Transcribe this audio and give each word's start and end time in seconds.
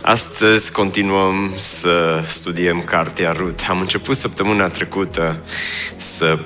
Astăzi 0.00 0.72
continuăm 0.72 1.54
să 1.56 2.24
studiem 2.28 2.82
Cartea 2.82 3.32
Rut. 3.32 3.60
Am 3.68 3.80
început 3.80 4.16
săptămâna 4.16 4.68
trecută 4.68 5.44
să 5.96 6.38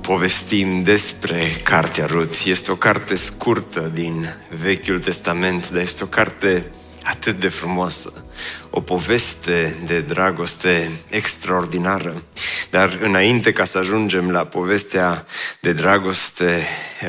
povestim 0.00 0.82
despre 0.82 1.60
Cartea 1.62 2.06
Rut. 2.06 2.34
Este 2.44 2.70
o 2.70 2.74
carte 2.74 3.14
scurtă 3.14 3.90
din 3.94 4.28
Vechiul 4.60 4.98
Testament, 4.98 5.70
dar 5.70 5.82
este 5.82 6.04
o 6.04 6.06
carte 6.06 6.70
atât 7.02 7.40
de 7.40 7.48
frumoasă. 7.48 8.24
O 8.70 8.80
poveste 8.80 9.78
de 9.86 10.00
dragoste 10.00 10.90
extraordinară. 11.08 12.22
Dar 12.70 12.98
înainte 13.02 13.52
ca 13.52 13.64
să 13.64 13.78
ajungem 13.78 14.30
la 14.30 14.44
povestea 14.44 15.26
de 15.60 15.72
dragoste, 15.72 16.66
uh, 17.02 17.08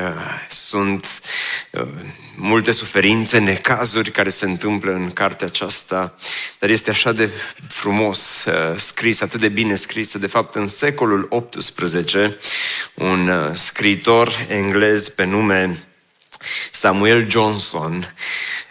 sunt 0.50 1.22
uh, 1.72 1.88
multe 2.40 2.72
suferințe, 2.72 3.38
necazuri 3.38 4.12
care 4.12 4.30
se 4.30 4.46
întâmplă 4.46 4.94
în 4.94 5.12
cartea 5.12 5.48
aceasta, 5.48 6.16
dar 6.60 6.70
este 6.70 6.90
așa 6.90 7.12
de 7.12 7.30
frumos 7.68 8.46
uh, 8.46 8.78
scris, 8.80 9.22
atât 9.22 9.40
de 9.40 9.48
bine 9.48 9.76
scris. 9.76 10.18
De 10.18 10.28
fapt, 10.28 10.56
în 10.56 10.68
secolul 10.68 11.50
XVIII, 11.58 12.36
un 12.94 13.32
scriitor 13.54 14.32
englez 14.50 15.10
pe 15.10 15.24
nume 15.24 15.87
Samuel 16.72 17.30
Johnson 17.30 18.14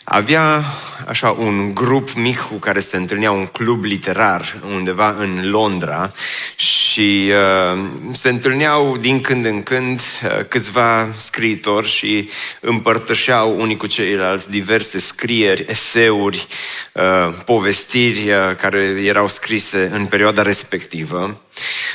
avea 0.08 0.64
așa 1.06 1.30
un 1.30 1.74
grup 1.74 2.12
mic 2.12 2.40
cu 2.40 2.54
care 2.54 2.80
se 2.80 2.96
întâlnea 2.96 3.30
un 3.30 3.46
club 3.46 3.84
literar 3.84 4.56
undeva 4.74 5.14
în 5.18 5.50
Londra 5.50 6.12
și 6.56 7.32
uh, 7.74 7.84
se 8.12 8.28
întâlneau 8.28 8.96
din 8.96 9.20
când 9.20 9.44
în 9.44 9.62
când 9.62 10.00
uh, 10.00 10.44
câțiva 10.48 11.08
scriitori 11.16 11.88
și 11.88 12.30
împărtășeau 12.60 13.60
unii 13.60 13.76
cu 13.76 13.86
ceilalți 13.86 14.50
diverse 14.50 14.98
scrieri, 14.98 15.64
eseuri, 15.68 16.46
uh, 16.92 17.34
povestiri 17.44 18.30
uh, 18.30 18.56
care 18.56 18.78
erau 19.04 19.28
scrise 19.28 19.90
în 19.92 20.06
perioada 20.06 20.42
respectivă. 20.42 21.40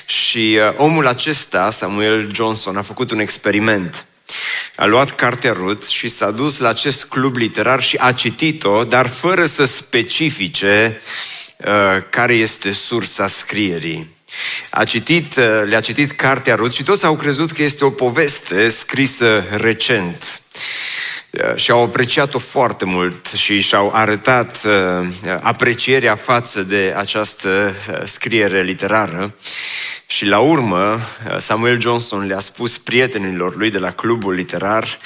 Și 0.05 0.59
uh, 0.59 0.73
omul 0.77 1.07
acesta, 1.07 1.69
Samuel 1.69 2.29
Johnson, 2.33 2.77
a 2.77 2.81
făcut 2.81 3.11
un 3.11 3.19
experiment 3.19 4.05
a 4.81 4.85
luat 4.85 5.11
cartea 5.11 5.53
Ruth 5.53 5.87
și 5.87 6.07
s-a 6.07 6.31
dus 6.31 6.57
la 6.57 6.69
acest 6.69 7.05
club 7.05 7.35
literar 7.35 7.81
și 7.81 7.97
a 7.99 8.11
citit-o, 8.11 8.83
dar 8.83 9.07
fără 9.07 9.45
să 9.45 9.65
specifice 9.65 11.01
uh, 11.57 12.03
care 12.09 12.33
este 12.33 12.71
sursa 12.71 13.27
scrierii. 13.27 14.09
A 14.69 14.83
citit, 14.83 15.35
uh, 15.35 15.61
le-a 15.65 15.79
citit 15.79 16.11
cartea 16.11 16.55
Ruth 16.55 16.73
și 16.73 16.83
toți 16.83 17.05
au 17.05 17.15
crezut 17.15 17.51
că 17.51 17.63
este 17.63 17.85
o 17.85 17.89
poveste 17.89 18.67
scrisă 18.67 19.43
recent. 19.51 20.41
Uh, 21.31 21.55
și 21.55 21.71
au 21.71 21.83
apreciat-o 21.83 22.39
foarte 22.39 22.85
mult 22.85 23.25
și 23.25 23.61
și-au 23.61 23.91
arătat 23.93 24.63
uh, 24.65 25.07
aprecierea 25.41 26.15
față 26.15 26.61
de 26.61 26.93
această 26.97 27.75
uh, 27.89 27.97
scriere 28.03 28.61
literară. 28.61 29.35
Și 30.11 30.25
la 30.25 30.39
urmă, 30.39 30.99
Samuel 31.37 31.81
Johnson 31.81 32.25
le-a 32.25 32.39
spus 32.39 32.77
prietenilor 32.77 33.55
lui 33.55 33.69
de 33.69 33.77
la 33.77 33.91
clubul 33.91 34.33
literar, 34.33 34.99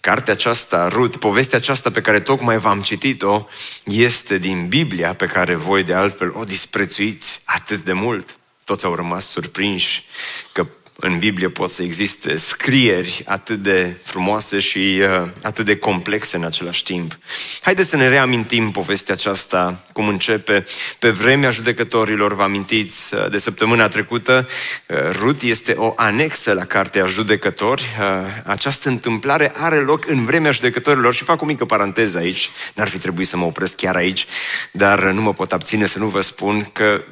cartea 0.00 0.32
aceasta, 0.32 0.88
Ruth, 0.88 1.18
povestea 1.18 1.58
aceasta 1.58 1.90
pe 1.90 2.00
care 2.00 2.20
tocmai 2.20 2.58
v-am 2.58 2.82
citit-o, 2.82 3.46
este 3.84 4.38
din 4.38 4.68
Biblia 4.68 5.14
pe 5.14 5.26
care 5.26 5.54
voi 5.54 5.82
de 5.82 5.94
altfel 5.94 6.30
o 6.34 6.44
disprețuiți 6.44 7.42
atât 7.44 7.80
de 7.80 7.92
mult. 7.92 8.38
Toți 8.64 8.84
au 8.84 8.94
rămas 8.94 9.26
surprinși 9.30 10.04
că 10.52 10.66
în 11.00 11.18
Biblie 11.18 11.48
pot 11.48 11.70
să 11.70 11.82
existe 11.82 12.36
scrieri 12.36 13.22
atât 13.26 13.62
de 13.62 13.96
frumoase 14.02 14.58
și 14.58 15.00
uh, 15.22 15.28
atât 15.42 15.64
de 15.64 15.76
complexe 15.76 16.36
în 16.36 16.44
același 16.44 16.82
timp. 16.82 17.18
Haideți 17.62 17.88
să 17.88 17.96
ne 17.96 18.08
reamintim 18.08 18.70
povestea 18.70 19.14
aceasta, 19.14 19.84
cum 19.92 20.08
începe. 20.08 20.64
Pe 20.98 21.10
vremea 21.10 21.50
judecătorilor, 21.50 22.34
vă 22.34 22.42
amintiți 22.42 23.14
uh, 23.14 23.30
de 23.30 23.38
săptămâna 23.38 23.88
trecută, 23.88 24.48
uh, 24.86 24.96
Rut 25.12 25.42
este 25.42 25.72
o 25.76 25.92
anexă 25.96 26.52
la 26.52 26.64
Cartea 26.64 27.04
Judecători. 27.04 27.82
Uh, 27.82 28.06
această 28.44 28.88
întâmplare 28.88 29.52
are 29.56 29.76
loc 29.76 30.08
în 30.08 30.24
vremea 30.24 30.50
judecătorilor 30.50 31.14
și 31.14 31.24
fac 31.24 31.42
o 31.42 31.46
mică 31.46 31.64
paranteză 31.64 32.18
aici. 32.18 32.50
N-ar 32.74 32.88
fi 32.88 32.98
trebuit 32.98 33.28
să 33.28 33.36
mă 33.36 33.44
opresc 33.44 33.76
chiar 33.76 33.96
aici, 33.96 34.26
dar 34.70 35.02
nu 35.02 35.20
mă 35.22 35.34
pot 35.34 35.52
abține 35.52 35.86
să 35.86 35.98
nu 35.98 36.06
vă 36.06 36.20
spun 36.20 36.68
că, 36.72 37.02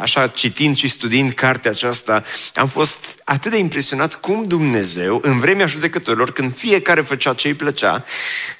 așa 0.00 0.26
citind 0.26 0.76
și 0.76 0.88
studiind 0.88 1.32
cartea 1.32 1.70
aceasta, 1.70 2.24
am 2.54 2.68
fost 2.68 3.20
atât 3.32 3.50
de 3.50 3.58
impresionat 3.58 4.14
cum 4.14 4.44
Dumnezeu, 4.44 5.20
în 5.22 5.40
vremea 5.40 5.66
judecătorilor, 5.66 6.32
când 6.32 6.54
fiecare 6.54 7.00
făcea 7.00 7.34
ce 7.34 7.48
îi 7.48 7.54
plăcea, 7.54 8.04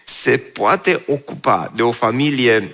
se 0.04 0.36
poate 0.36 1.02
ocupa 1.06 1.72
de 1.74 1.82
o 1.82 1.90
familie 1.90 2.72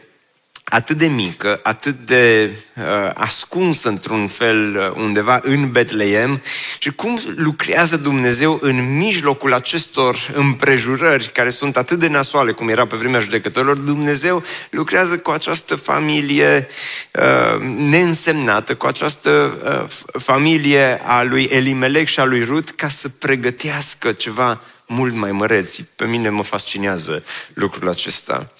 atât 0.68 0.96
de 0.96 1.06
mică, 1.06 1.60
atât 1.62 1.94
de 1.94 2.50
uh, 2.76 3.10
ascunsă 3.14 3.88
într-un 3.88 4.26
fel 4.26 4.76
uh, 4.76 5.02
undeva 5.02 5.40
în 5.42 5.70
Betleem? 5.70 6.42
Și 6.78 6.90
cum 6.90 7.20
lucrează 7.36 7.96
Dumnezeu 7.96 8.58
în 8.62 8.96
mijlocul 8.96 9.54
acestor 9.54 10.16
împrejurări 10.34 11.30
care 11.32 11.50
sunt 11.50 11.76
atât 11.76 11.98
de 11.98 12.08
nasoale 12.08 12.52
cum 12.52 12.68
era 12.68 12.86
pe 12.86 12.96
vremea 12.96 13.20
judecătorilor, 13.20 13.76
Dumnezeu 13.76 14.42
lucrează 14.70 15.18
cu 15.18 15.30
această 15.30 15.76
familie 15.76 16.68
uh, 17.12 17.60
neînsemnată, 17.60 18.74
cu 18.74 18.86
această 18.86 19.58
uh, 19.64 20.20
familie 20.22 21.00
a 21.04 21.22
lui 21.22 21.48
Elimelec 21.50 22.06
și 22.06 22.20
a 22.20 22.24
lui 22.24 22.44
Rut 22.44 22.70
ca 22.70 22.88
să 22.88 23.08
pregătească 23.08 24.12
ceva 24.12 24.60
mult 24.88 25.15
mai 25.15 25.32
măreți. 25.32 25.84
Pe 25.97 26.04
mine 26.04 26.28
mă 26.28 26.43
fascinează 26.43 27.25
lucrul 27.54 27.88
acesta. 27.88 28.53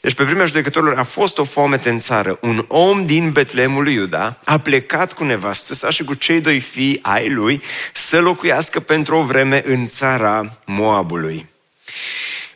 Deci 0.00 0.14
pe 0.14 0.24
vremea 0.24 0.46
judecătorilor 0.46 0.98
a 0.98 1.02
fost 1.02 1.38
o 1.38 1.44
foamete 1.44 1.88
în 1.88 1.98
țară. 1.98 2.38
Un 2.40 2.64
om 2.68 3.06
din 3.06 3.30
Betleemul 3.32 3.82
lui 3.82 3.94
Iuda 3.94 4.38
a 4.44 4.58
plecat 4.58 5.12
cu 5.12 5.24
nevastă 5.24 5.74
sa 5.74 5.90
și 5.90 6.04
cu 6.04 6.14
cei 6.14 6.40
doi 6.40 6.60
fii 6.60 6.98
ai 7.02 7.30
lui 7.30 7.62
să 7.92 8.20
locuiască 8.20 8.80
pentru 8.80 9.16
o 9.16 9.22
vreme 9.22 9.62
în 9.66 9.86
țara 9.86 10.58
Moabului. 10.64 11.46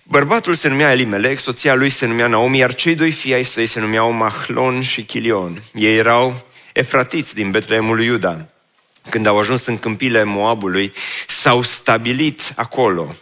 Bărbatul 0.02 0.54
se 0.54 0.68
numea 0.68 0.92
Elimelec, 0.92 1.38
soția 1.38 1.74
lui 1.74 1.90
se 1.90 2.06
numea 2.06 2.26
Naomi, 2.26 2.58
iar 2.58 2.74
cei 2.74 2.94
doi 2.94 3.10
fii 3.10 3.34
ai 3.34 3.44
săi 3.44 3.66
se 3.66 3.80
numeau 3.80 4.12
Mahlon 4.12 4.82
și 4.82 5.02
Chilion. 5.02 5.62
Ei 5.74 5.96
erau 5.96 6.46
efratiți 6.72 7.34
din 7.34 7.50
Betleemul 7.50 7.96
lui 7.96 8.06
Iuda 8.06 8.48
când 9.10 9.26
au 9.26 9.38
ajuns 9.38 9.66
în 9.66 9.78
câmpile 9.78 10.24
Moabului, 10.24 10.92
s-au 11.26 11.62
stabilit 11.62 12.52
acolo. 12.56 13.14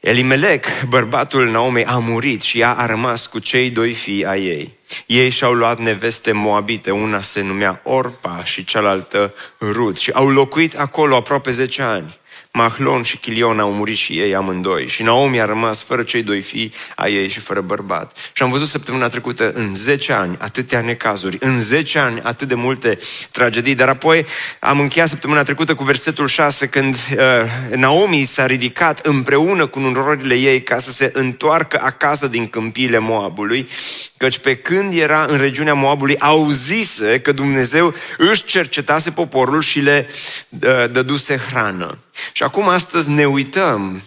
Elimelec, 0.00 0.66
bărbatul 0.88 1.50
Naomei, 1.50 1.84
a 1.84 1.98
murit 1.98 2.42
și 2.42 2.60
ea 2.60 2.72
a 2.72 2.86
rămas 2.86 3.26
cu 3.26 3.38
cei 3.38 3.70
doi 3.70 3.92
fii 3.92 4.24
ai 4.24 4.44
ei. 4.44 4.76
Ei 5.06 5.30
și-au 5.30 5.52
luat 5.52 5.78
neveste 5.78 6.32
moabite, 6.32 6.90
una 6.90 7.20
se 7.20 7.40
numea 7.40 7.80
Orpa 7.84 8.44
și 8.44 8.64
cealaltă 8.64 9.34
Rut 9.60 9.98
și 9.98 10.10
au 10.10 10.30
locuit 10.30 10.78
acolo 10.78 11.16
aproape 11.16 11.50
10 11.50 11.82
ani. 11.82 12.20
Mahlon 12.58 13.02
și 13.02 13.16
Chilion 13.16 13.60
au 13.60 13.72
murit 13.72 13.96
și 13.96 14.12
ei 14.18 14.34
amândoi 14.34 14.86
și 14.88 15.02
Naomi 15.02 15.40
a 15.40 15.44
rămas 15.44 15.82
fără 15.82 16.02
cei 16.02 16.22
doi 16.22 16.40
fii 16.40 16.72
a 16.96 17.08
ei 17.08 17.28
și 17.28 17.40
fără 17.40 17.60
bărbat. 17.60 18.16
Și 18.32 18.42
am 18.42 18.50
văzut 18.50 18.68
săptămâna 18.68 19.08
trecută 19.08 19.52
în 19.52 19.74
10 19.74 20.12
ani 20.12 20.36
atâtea 20.40 20.80
necazuri, 20.80 21.36
în 21.40 21.60
10 21.60 21.98
ani 21.98 22.20
atât 22.22 22.48
de 22.48 22.54
multe 22.54 22.98
tragedii, 23.30 23.74
dar 23.74 23.88
apoi 23.88 24.26
am 24.58 24.80
încheiat 24.80 25.08
săptămâna 25.08 25.42
trecută 25.42 25.74
cu 25.74 25.84
versetul 25.84 26.26
6 26.26 26.66
când 26.66 26.94
uh, 26.94 27.76
Naomi 27.76 28.24
s-a 28.24 28.46
ridicat 28.46 29.06
împreună 29.06 29.66
cu 29.66 29.80
nurorile 29.80 30.34
ei 30.34 30.62
ca 30.62 30.78
să 30.78 30.90
se 30.90 31.10
întoarcă 31.14 31.80
acasă 31.82 32.26
din 32.26 32.48
câmpiile 32.48 32.98
Moabului, 32.98 33.68
căci 34.16 34.38
pe 34.38 34.56
când 34.56 34.94
era 34.94 35.26
în 35.28 35.38
regiunea 35.38 35.74
Moabului 35.74 36.18
auzise 36.18 37.20
că 37.20 37.32
Dumnezeu 37.32 37.94
își 38.18 38.44
cercetase 38.44 39.10
poporul 39.10 39.60
și 39.60 39.80
le 39.80 40.08
uh, 40.48 40.90
dăduse 40.90 41.36
hrană. 41.36 41.98
Și 42.32 42.42
acum 42.42 42.68
astăzi 42.68 43.10
ne 43.10 43.26
uităm 43.26 44.02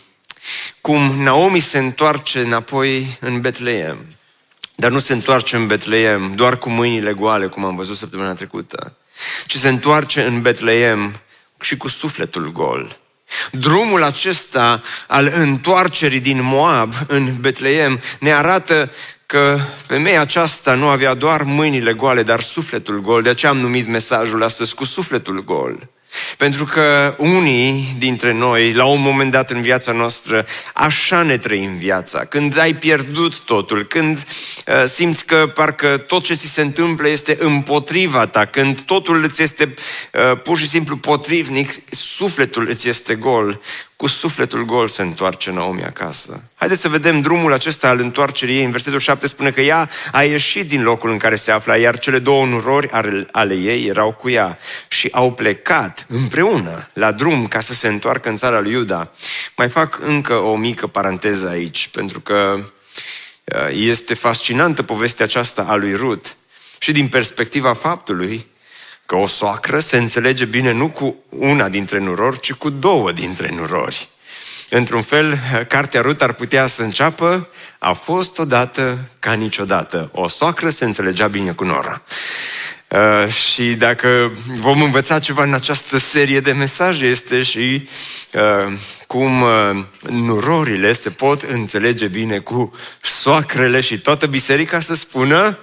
cum 0.81 1.21
Naomi 1.21 1.59
se 1.59 1.77
întoarce 1.77 2.39
înapoi 2.39 3.17
în 3.19 3.41
Betleem. 3.41 4.05
Dar 4.75 4.91
nu 4.91 4.99
se 4.99 5.13
întoarce 5.13 5.55
în 5.55 5.67
Betleem 5.67 6.35
doar 6.35 6.57
cu 6.57 6.69
mâinile 6.69 7.13
goale, 7.13 7.47
cum 7.47 7.65
am 7.65 7.75
văzut 7.75 7.95
săptămâna 7.95 8.33
trecută, 8.33 8.95
ci 9.45 9.57
se 9.57 9.67
întoarce 9.67 10.21
în 10.21 10.41
Betleem 10.41 11.21
și 11.61 11.77
cu 11.77 11.87
sufletul 11.87 12.51
gol. 12.51 12.99
Drumul 13.51 14.03
acesta 14.03 14.81
al 15.07 15.31
întoarcerii 15.33 16.19
din 16.19 16.41
Moab 16.41 16.93
în 17.07 17.35
Betleem 17.39 18.01
ne 18.19 18.33
arată 18.33 18.85
că 18.85 18.91
că 19.25 19.59
femeia 19.75 20.21
aceasta 20.21 20.73
nu 20.75 20.87
avea 20.87 21.13
doar 21.13 21.43
mâinile 21.43 21.93
goale, 21.93 22.23
dar 22.23 22.41
sufletul 22.41 23.01
gol. 23.01 23.21
De 23.21 23.29
aceea 23.29 23.51
am 23.51 23.57
numit 23.57 23.87
mesajul 23.87 24.43
astăzi 24.43 24.75
cu 24.75 24.83
sufletul 24.83 25.43
gol. 25.43 25.89
Pentru 26.37 26.65
că 26.65 27.15
unii 27.17 27.95
dintre 27.97 28.33
noi, 28.33 28.73
la 28.73 28.85
un 28.85 29.01
moment 29.01 29.31
dat 29.31 29.51
în 29.51 29.61
viața 29.61 29.91
noastră, 29.91 30.45
așa 30.73 31.21
ne 31.21 31.37
trăim 31.37 31.77
viața. 31.77 32.19
Când 32.19 32.57
ai 32.57 32.73
pierdut 32.73 33.39
totul, 33.39 33.83
când 33.83 34.17
uh, 34.17 34.83
simți 34.85 35.25
că 35.25 35.51
parcă 35.55 35.97
tot 35.97 36.23
ce 36.23 36.33
ți 36.33 36.47
se 36.47 36.61
întâmplă 36.61 37.07
este 37.07 37.37
împotriva 37.39 38.25
ta, 38.25 38.45
când 38.45 38.81
totul 38.81 39.23
îți 39.23 39.41
este 39.41 39.73
uh, 40.13 40.41
pur 40.43 40.57
și 40.57 40.67
simplu 40.67 40.97
potrivnic, 40.97 41.71
sufletul 41.91 42.67
îți 42.69 42.89
este 42.89 43.15
gol 43.15 43.61
cu 43.95 44.07
sufletul 44.07 44.65
gol 44.65 44.87
se 44.87 45.01
întoarce 45.01 45.51
Naomi 45.51 45.83
acasă. 45.83 46.43
Haideți 46.55 46.81
să 46.81 46.89
vedem 46.89 47.21
drumul 47.21 47.53
acesta 47.53 47.89
al 47.89 47.99
întoarcerii 47.99 48.57
ei. 48.57 48.63
În 48.63 48.71
versetul 48.71 48.99
7 48.99 49.27
spune 49.27 49.51
că 49.51 49.61
ea 49.61 49.89
a 50.11 50.23
ieșit 50.23 50.67
din 50.67 50.83
locul 50.83 51.09
în 51.09 51.17
care 51.17 51.35
se 51.35 51.51
afla, 51.51 51.77
iar 51.77 51.97
cele 51.97 52.19
două 52.19 52.45
nurori 52.45 52.89
ale 53.31 53.55
ei 53.55 53.85
erau 53.85 54.13
cu 54.13 54.29
ea 54.29 54.57
și 54.87 55.09
au 55.11 55.33
plecat 55.33 56.05
împreună 56.09 56.89
la 56.93 57.11
drum 57.11 57.47
ca 57.47 57.59
să 57.59 57.73
se 57.73 57.87
întoarcă 57.87 58.29
în 58.29 58.35
țara 58.35 58.59
lui 58.59 58.71
Iuda. 58.71 59.11
Mai 59.57 59.69
fac 59.69 59.99
încă 60.01 60.33
o 60.33 60.55
mică 60.55 60.87
paranteză 60.87 61.47
aici, 61.47 61.87
pentru 61.87 62.19
că 62.19 62.55
uh, 62.55 63.67
este 63.71 64.13
fascinantă 64.13 64.83
povestea 64.83 65.25
aceasta 65.25 65.65
a 65.67 65.75
lui 65.75 65.93
Rut 65.93 66.35
și 66.79 66.91
din 66.91 67.07
perspectiva 67.07 67.73
faptului 67.73 68.47
că 69.05 69.15
o 69.15 69.27
soacră 69.27 69.79
se 69.79 69.97
înțelege 69.97 70.45
bine 70.45 70.71
nu 70.71 70.89
cu 70.89 71.15
una 71.29 71.69
dintre 71.69 71.99
nurori, 71.99 72.39
ci 72.39 72.53
cu 72.53 72.69
două 72.69 73.11
dintre 73.11 73.49
nurori. 73.55 74.09
Într-un 74.69 75.01
fel, 75.01 75.39
cartea 75.67 76.01
Rut 76.01 76.21
ar 76.21 76.33
putea 76.33 76.67
să 76.67 76.81
înceapă, 76.81 77.49
a 77.79 77.93
fost 77.93 78.39
odată 78.39 78.97
ca 79.19 79.33
niciodată. 79.33 80.09
O 80.13 80.27
soacră 80.27 80.69
se 80.69 80.85
înțelegea 80.85 81.27
bine 81.27 81.51
cu 81.51 81.63
nora. 81.63 82.01
Uh, 82.87 83.27
și 83.31 83.73
dacă 83.73 84.31
vom 84.59 84.81
învăța 84.81 85.19
ceva 85.19 85.43
în 85.43 85.53
această 85.53 85.97
serie 85.97 86.39
de 86.39 86.51
mesaje, 86.51 87.05
este 87.05 87.41
și 87.41 87.89
uh, 88.33 88.77
cum 89.07 89.41
uh, 89.41 89.83
nurorile 90.09 90.93
se 90.93 91.09
pot 91.09 91.41
înțelege 91.41 92.07
bine 92.07 92.39
cu 92.39 92.71
soacrele 93.01 93.81
și 93.81 93.99
toată 93.99 94.25
biserica 94.25 94.79
să 94.79 94.93
spună 94.93 95.57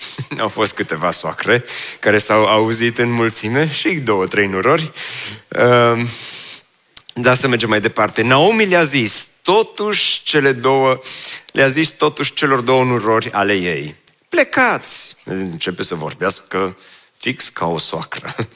Au 0.38 0.48
fost 0.48 0.72
câteva 0.72 1.10
soacre 1.10 1.64
care 2.00 2.18
s-au 2.18 2.44
auzit 2.44 2.98
în 2.98 3.10
mulțime 3.10 3.70
și 3.72 3.88
două, 3.90 4.26
trei 4.26 4.46
nurori. 4.46 4.92
Uh, 5.48 6.02
da, 7.12 7.34
să 7.34 7.48
mergem 7.48 7.68
mai 7.68 7.80
departe. 7.80 8.22
Naomi 8.22 8.66
le-a 8.66 8.82
zis, 8.82 9.26
totuși 9.42 10.22
cele 10.22 10.52
două, 10.52 11.00
le-a 11.52 11.68
zis 11.68 11.90
totuși 11.90 12.32
celor 12.32 12.60
două 12.60 12.84
nurori 12.84 13.32
ale 13.32 13.54
ei, 13.54 13.94
plecați! 14.28 15.16
Începe 15.24 15.82
să 15.82 15.94
vorbească 15.94 16.76
fix 17.18 17.48
ca 17.48 17.66
o 17.66 17.78
soacră. 17.78 18.34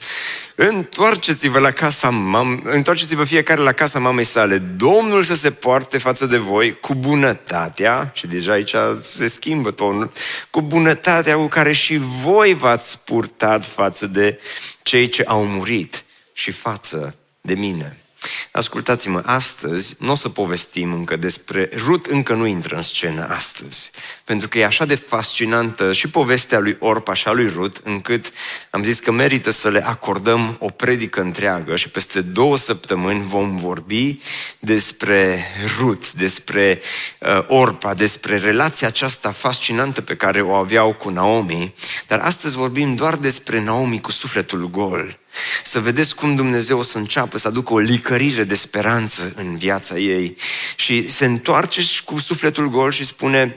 Întoarceți-vă 0.54 1.58
la 1.58 1.70
casa 1.70 2.10
mam, 2.10 2.60
întoarceți-vă 2.64 3.24
fiecare 3.24 3.60
la 3.60 3.72
casa 3.72 3.98
mamei 3.98 4.24
sale. 4.24 4.58
Domnul 4.58 5.22
să 5.22 5.34
se 5.34 5.50
poarte 5.50 5.98
față 5.98 6.26
de 6.26 6.36
voi 6.36 6.78
cu 6.80 6.94
bunătatea, 6.94 8.10
și 8.14 8.26
deja 8.26 8.52
aici 8.52 8.74
se 9.00 9.26
schimbă 9.26 9.70
tonul, 9.70 10.12
cu 10.50 10.62
bunătatea 10.62 11.36
cu 11.36 11.46
care 11.46 11.72
și 11.72 11.96
voi 12.22 12.54
v-ați 12.54 12.98
purtat 12.98 13.66
față 13.66 14.06
de 14.06 14.40
cei 14.82 15.08
ce 15.08 15.22
au 15.22 15.46
murit 15.46 16.04
și 16.32 16.50
față 16.50 17.14
de 17.40 17.54
mine. 17.54 18.01
Ascultați-mă, 18.50 19.22
astăzi 19.24 19.96
nu 19.98 20.10
o 20.10 20.14
să 20.14 20.28
povestim 20.28 20.92
încă 20.92 21.16
despre... 21.16 21.70
Rut 21.76 22.06
încă 22.06 22.34
nu 22.34 22.46
intră 22.46 22.76
în 22.76 22.82
scenă 22.82 23.26
astăzi, 23.28 23.90
pentru 24.24 24.48
că 24.48 24.58
e 24.58 24.64
așa 24.64 24.84
de 24.84 24.94
fascinantă 24.94 25.92
și 25.92 26.08
povestea 26.08 26.58
lui 26.58 26.76
Orpa 26.80 27.14
și 27.14 27.28
a 27.28 27.32
lui 27.32 27.48
Rut, 27.48 27.80
încât 27.84 28.32
am 28.70 28.82
zis 28.82 29.00
că 29.00 29.10
merită 29.10 29.50
să 29.50 29.68
le 29.68 29.86
acordăm 29.86 30.56
o 30.58 30.68
predică 30.68 31.20
întreagă 31.20 31.76
și 31.76 31.88
peste 31.88 32.20
două 32.20 32.56
săptămâni 32.56 33.22
vom 33.26 33.56
vorbi 33.56 34.20
despre 34.58 35.44
Rut, 35.78 36.12
despre 36.12 36.80
uh, 37.18 37.44
Orpa, 37.46 37.94
despre 37.94 38.38
relația 38.38 38.86
aceasta 38.86 39.30
fascinantă 39.30 40.00
pe 40.00 40.16
care 40.16 40.40
o 40.40 40.54
aveau 40.54 40.92
cu 40.94 41.08
Naomi, 41.08 41.74
dar 42.06 42.20
astăzi 42.20 42.56
vorbim 42.56 42.94
doar 42.94 43.16
despre 43.16 43.60
Naomi 43.60 44.00
cu 44.00 44.10
sufletul 44.10 44.70
gol 44.70 45.20
să 45.64 45.80
vedeți 45.80 46.14
cum 46.14 46.34
Dumnezeu 46.34 46.78
o 46.78 46.82
să 46.82 46.98
înceapă 46.98 47.38
să 47.38 47.48
aducă 47.48 47.72
o 47.72 47.78
licărire 47.78 48.44
de 48.44 48.54
speranță 48.54 49.32
în 49.36 49.56
viața 49.56 49.98
ei. 49.98 50.36
Și 50.76 51.08
se 51.08 51.24
întoarce 51.24 51.82
cu 52.04 52.18
sufletul 52.18 52.68
gol 52.68 52.90
și 52.90 53.04
spune, 53.04 53.56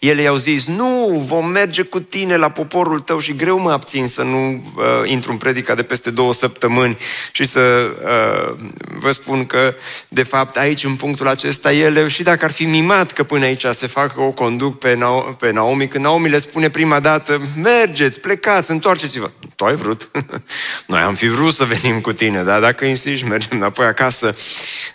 ele 0.00 0.22
i-au 0.22 0.36
zis, 0.36 0.66
nu, 0.66 1.24
vom 1.26 1.48
merge 1.48 1.82
cu 1.82 2.00
tine 2.00 2.36
la 2.36 2.48
poporul 2.50 3.00
tău 3.00 3.18
și 3.18 3.36
greu 3.36 3.58
mă 3.58 3.70
abțin 3.70 4.08
să 4.08 4.22
nu 4.22 4.48
uh, 4.76 4.82
intru 5.04 5.30
în 5.30 5.36
predica 5.36 5.74
de 5.74 5.82
peste 5.82 6.10
două 6.10 6.32
săptămâni 6.32 6.96
și 7.32 7.44
să 7.44 7.60
uh, 7.60 8.66
vă 8.98 9.10
spun 9.10 9.44
că, 9.46 9.74
de 10.08 10.22
fapt, 10.22 10.56
aici, 10.56 10.84
în 10.84 10.94
punctul 10.94 11.28
acesta, 11.28 11.72
ele, 11.72 12.08
și 12.08 12.22
dacă 12.22 12.44
ar 12.44 12.50
fi 12.50 12.64
mimat 12.64 13.12
că 13.12 13.22
până 13.22 13.44
aici 13.44 13.64
se 13.70 13.86
facă 13.86 14.20
o 14.20 14.30
conduc 14.30 14.78
pe, 14.78 14.94
Na- 14.94 15.36
pe 15.38 15.50
Naomi, 15.50 15.88
când 15.88 16.04
Naomi 16.04 16.28
le 16.28 16.38
spune 16.38 16.70
prima 16.70 17.00
dată, 17.00 17.40
mergeți, 17.62 18.20
plecați, 18.20 18.70
întoarceți-vă. 18.70 19.30
Tu 19.56 19.64
ai 19.64 19.74
vrut? 19.74 20.10
Noi 20.86 21.00
am 21.00 21.14
fi 21.14 21.28
vrut 21.28 21.54
să 21.54 21.64
venim 21.64 22.00
cu 22.00 22.12
tine, 22.12 22.42
dar 22.42 22.60
dacă 22.60 22.84
insisti, 22.84 23.26
mergem 23.26 23.56
înapoi 23.58 23.86
acasă. 23.86 24.34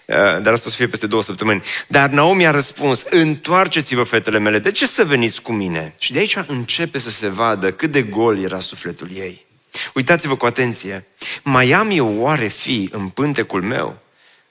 Uh, 0.06 0.16
dar 0.16 0.54
asta 0.54 0.68
o 0.68 0.70
să 0.70 0.76
fie 0.76 0.88
peste 0.88 1.08
două 1.08 1.24
săptămâni. 1.24 1.62
Dar 1.88 2.10
Naomi 2.10 2.48
a 2.48 2.52
răspuns, 2.52 3.06
întoarceți-vă, 3.10 4.04
fetele 4.04 4.40
mele, 4.40 4.60
de 4.60 4.72
ce 4.80 4.86
să 4.86 5.06
veniți 5.06 5.42
cu 5.42 5.52
mine? 5.52 5.94
Și 5.98 6.12
de 6.12 6.20
aici 6.20 6.38
începe 6.48 7.00
să 7.00 7.10
se 7.10 7.28
vadă 7.28 7.72
cât 7.72 7.92
de 7.92 8.02
gol 8.02 8.44
era 8.44 8.60
sufletul 8.60 9.10
ei. 9.14 9.46
Uitați-vă 9.94 10.36
cu 10.36 10.46
atenție. 10.46 11.08
Mai 11.44 11.72
am 11.72 11.90
eu 11.92 12.18
oare 12.18 12.48
fi 12.48 12.90
în 12.92 13.10
pântecul 13.10 13.62
meu, 13.62 13.98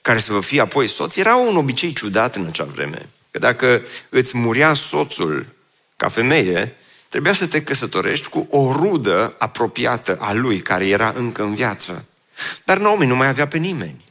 care 0.01 0.19
să 0.19 0.33
vă 0.33 0.39
fie 0.39 0.61
apoi 0.61 0.87
soț? 0.87 1.15
Era 1.15 1.35
un 1.35 1.55
obicei 1.55 1.93
ciudat 1.93 2.35
în 2.35 2.45
acea 2.45 2.63
vreme. 2.63 3.09
Că 3.31 3.39
dacă 3.39 3.81
îți 4.09 4.37
murea 4.37 4.73
soțul 4.73 5.47
ca 5.97 6.07
femeie, 6.07 6.75
trebuia 7.07 7.33
să 7.33 7.47
te 7.47 7.63
căsătorești 7.63 8.29
cu 8.29 8.47
o 8.49 8.71
rudă 8.71 9.35
apropiată 9.37 10.17
a 10.19 10.33
lui, 10.33 10.61
care 10.61 10.87
era 10.87 11.13
încă 11.17 11.41
în 11.43 11.55
viață. 11.55 12.07
Dar 12.63 12.77
Naomi 12.77 13.05
nu 13.05 13.15
mai 13.15 13.27
avea 13.27 13.47
pe 13.47 13.57
nimeni. 13.57 14.03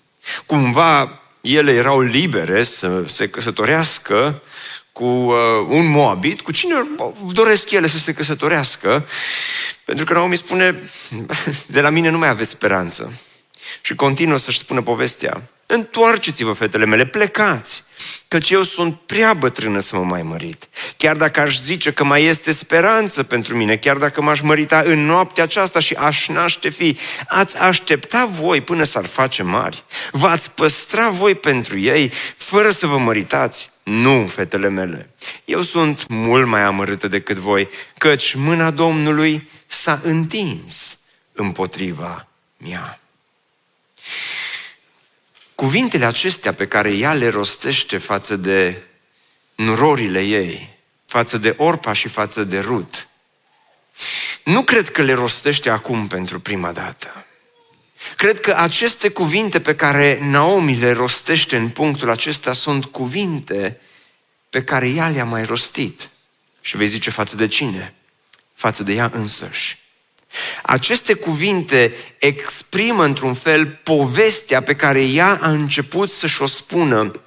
Cumva 0.47 1.20
ele 1.41 1.73
erau 1.73 2.00
libere 2.00 2.62
să 2.62 3.03
se 3.06 3.29
căsătorească 3.29 4.43
cu 4.98 5.04
uh, 5.04 5.34
un 5.68 5.86
moabit, 5.86 6.40
cu 6.40 6.52
cine 6.52 6.74
doresc 7.32 7.70
ele 7.70 7.86
să 7.86 7.98
se 7.98 8.12
căsătorească, 8.12 9.06
pentru 9.84 10.05
că 10.05 10.12
Naomi 10.12 10.36
spune, 10.36 10.90
de 11.67 11.81
la 11.81 11.88
mine 11.88 12.08
nu 12.08 12.19
mai 12.19 12.28
aveți 12.28 12.50
speranță. 12.50 13.12
Și 13.81 13.94
continuă 13.94 14.36
să-și 14.36 14.58
spună 14.58 14.82
povestea, 14.82 15.43
întoarceți-vă, 15.67 16.52
fetele 16.52 16.84
mele, 16.84 17.06
plecați, 17.06 17.84
căci 18.28 18.50
eu 18.50 18.62
sunt 18.62 18.98
prea 19.06 19.34
bătrână 19.34 19.81
să 19.81 19.96
mă 19.96 20.05
mai 20.05 20.22
mărit. 20.22 20.69
Chiar 20.96 21.17
dacă 21.17 21.40
aș 21.40 21.58
zice 21.58 21.93
că 21.93 22.05
mai 22.05 22.24
este 22.24 22.52
speranță 22.52 23.22
pentru 23.22 23.56
mine, 23.56 23.76
chiar 23.76 23.96
dacă 23.96 24.22
m-aș 24.22 24.40
mărita 24.40 24.82
în 24.84 25.05
noaptea 25.05 25.44
aceasta 25.44 25.81
și 25.81 25.94
aș 25.94 26.28
naște 26.28 26.69
fi, 26.69 26.96
ați 27.28 27.58
aștepta 27.58 28.26
voi 28.26 28.60
până 28.60 28.84
s-ar 28.84 29.06
face 29.06 29.43
mari? 29.43 29.84
V-ați 30.10 30.50
păstra 30.50 31.08
voi 31.08 31.34
pentru 31.34 31.78
ei, 31.78 32.12
fără 32.36 32.70
să 32.70 32.86
vă 32.86 32.98
măritați? 32.98 33.70
Nu, 33.88 34.26
fetele 34.26 34.68
mele, 34.68 35.10
eu 35.44 35.62
sunt 35.62 36.08
mult 36.08 36.46
mai 36.46 36.62
amărâtă 36.62 37.08
decât 37.08 37.36
voi, 37.36 37.68
căci 37.98 38.34
mâna 38.34 38.70
Domnului 38.70 39.48
s-a 39.66 40.00
întins 40.02 40.98
împotriva 41.32 42.28
mea. 42.56 43.00
Cuvintele 45.54 46.04
acestea 46.04 46.54
pe 46.54 46.66
care 46.66 46.90
ea 46.90 47.12
le 47.12 47.28
rostește 47.28 47.98
față 47.98 48.36
de 48.36 48.82
nurorile 49.54 50.22
ei, 50.22 50.78
față 51.06 51.38
de 51.38 51.54
Orpa 51.56 51.92
și 51.92 52.08
față 52.08 52.44
de 52.44 52.58
Rut, 52.58 53.08
nu 54.44 54.62
cred 54.62 54.88
că 54.88 55.02
le 55.02 55.12
rostește 55.12 55.70
acum 55.70 56.06
pentru 56.06 56.40
prima 56.40 56.72
dată. 56.72 57.26
Cred 58.17 58.40
că 58.40 58.55
aceste 58.56 59.08
cuvinte 59.08 59.60
pe 59.60 59.74
care 59.74 60.19
Naomi 60.22 60.76
le 60.76 60.93
rostește 60.93 61.56
în 61.56 61.69
punctul 61.69 62.10
acesta 62.10 62.52
sunt 62.52 62.84
cuvinte 62.84 63.81
pe 64.50 64.64
care 64.64 64.88
ea 64.88 65.08
le-a 65.08 65.24
mai 65.24 65.44
rostit. 65.44 66.10
Și 66.60 66.76
vei 66.76 66.86
zice 66.86 67.10
față 67.10 67.36
de 67.36 67.46
cine? 67.46 67.94
Față 68.55 68.82
de 68.82 68.93
ea 68.93 69.10
însăși. 69.14 69.78
Aceste 70.62 71.14
cuvinte 71.14 71.94
exprimă 72.19 73.05
într-un 73.05 73.34
fel 73.34 73.67
povestea 73.67 74.62
pe 74.62 74.76
care 74.76 75.05
ea 75.05 75.38
a 75.40 75.50
început 75.50 76.10
să-și 76.10 76.43
o 76.43 76.46
spună 76.46 77.20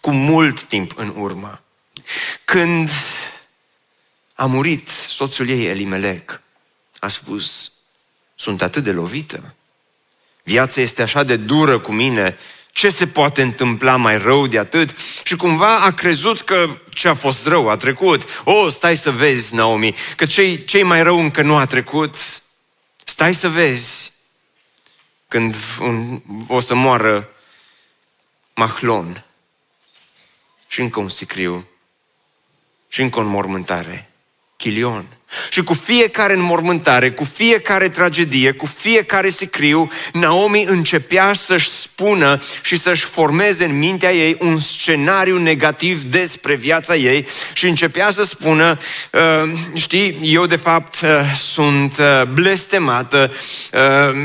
cu 0.00 0.10
mult 0.10 0.62
timp 0.62 0.92
în 0.96 1.12
urmă. 1.16 1.62
Când 2.44 2.90
a 4.34 4.46
murit 4.46 4.88
soțul 4.88 5.48
ei 5.48 5.66
Elimelec, 5.66 6.40
a 6.98 7.08
spus, 7.08 7.72
sunt 8.34 8.62
atât 8.62 8.84
de 8.84 8.92
lovită, 8.92 9.55
viața 10.46 10.80
este 10.80 11.02
așa 11.02 11.22
de 11.22 11.36
dură 11.36 11.78
cu 11.78 11.92
mine, 11.92 12.38
Ce 12.72 12.88
se 12.88 13.06
poate 13.06 13.42
întâmpla 13.42 13.96
mai 13.96 14.18
rău 14.18 14.46
de 14.46 14.58
atât? 14.58 14.94
Și 15.24 15.36
cumva 15.36 15.78
a 15.78 15.92
crezut 15.92 16.40
că 16.40 16.78
ce 16.90 17.08
a 17.08 17.14
fost 17.14 17.46
rău 17.46 17.68
a 17.68 17.76
trecut. 17.76 18.42
O, 18.44 18.52
oh, 18.52 18.72
stai 18.72 18.96
să 18.96 19.10
vezi, 19.10 19.54
Naomi, 19.54 19.94
că 20.16 20.26
cei, 20.26 20.64
cei 20.64 20.82
mai 20.82 21.02
rău 21.02 21.18
încă 21.18 21.42
nu 21.42 21.56
a 21.56 21.66
trecut. 21.66 22.42
Stai 23.04 23.34
să 23.34 23.48
vezi 23.48 24.12
când 25.28 25.56
un, 25.80 26.22
o 26.46 26.60
să 26.60 26.74
moară 26.74 27.28
Mahlon 28.54 29.24
și 30.66 30.80
încă 30.80 31.00
un 31.00 31.08
sicriu 31.08 31.66
și 32.88 33.02
încă 33.02 33.18
o 33.18 33.22
înmormântare. 33.22 34.10
Chilion. 34.56 35.06
Și 35.50 35.62
cu 35.62 35.74
fiecare 35.74 36.32
înmormântare, 36.32 37.10
cu 37.10 37.24
fiecare 37.24 37.88
tragedie, 37.88 38.52
cu 38.52 38.66
fiecare 38.66 39.28
sicriu, 39.28 39.90
Naomi 40.12 40.64
începea 40.64 41.32
să-și 41.32 41.68
spună 41.68 42.42
și 42.62 42.76
să-și 42.76 43.04
formeze 43.04 43.64
în 43.64 43.78
mintea 43.78 44.12
ei 44.12 44.36
un 44.40 44.58
scenariu 44.58 45.38
negativ 45.38 46.02
despre 46.02 46.54
viața 46.54 46.96
ei 46.96 47.26
și 47.52 47.66
începea 47.66 48.10
să 48.10 48.22
spună, 48.22 48.78
uh, 49.12 49.52
știi, 49.74 50.18
eu 50.22 50.46
de 50.46 50.56
fapt 50.56 51.00
uh, 51.00 51.08
sunt 51.36 51.98
uh, 51.98 52.22
blestemată, 52.32 53.32
uh, 53.72 53.80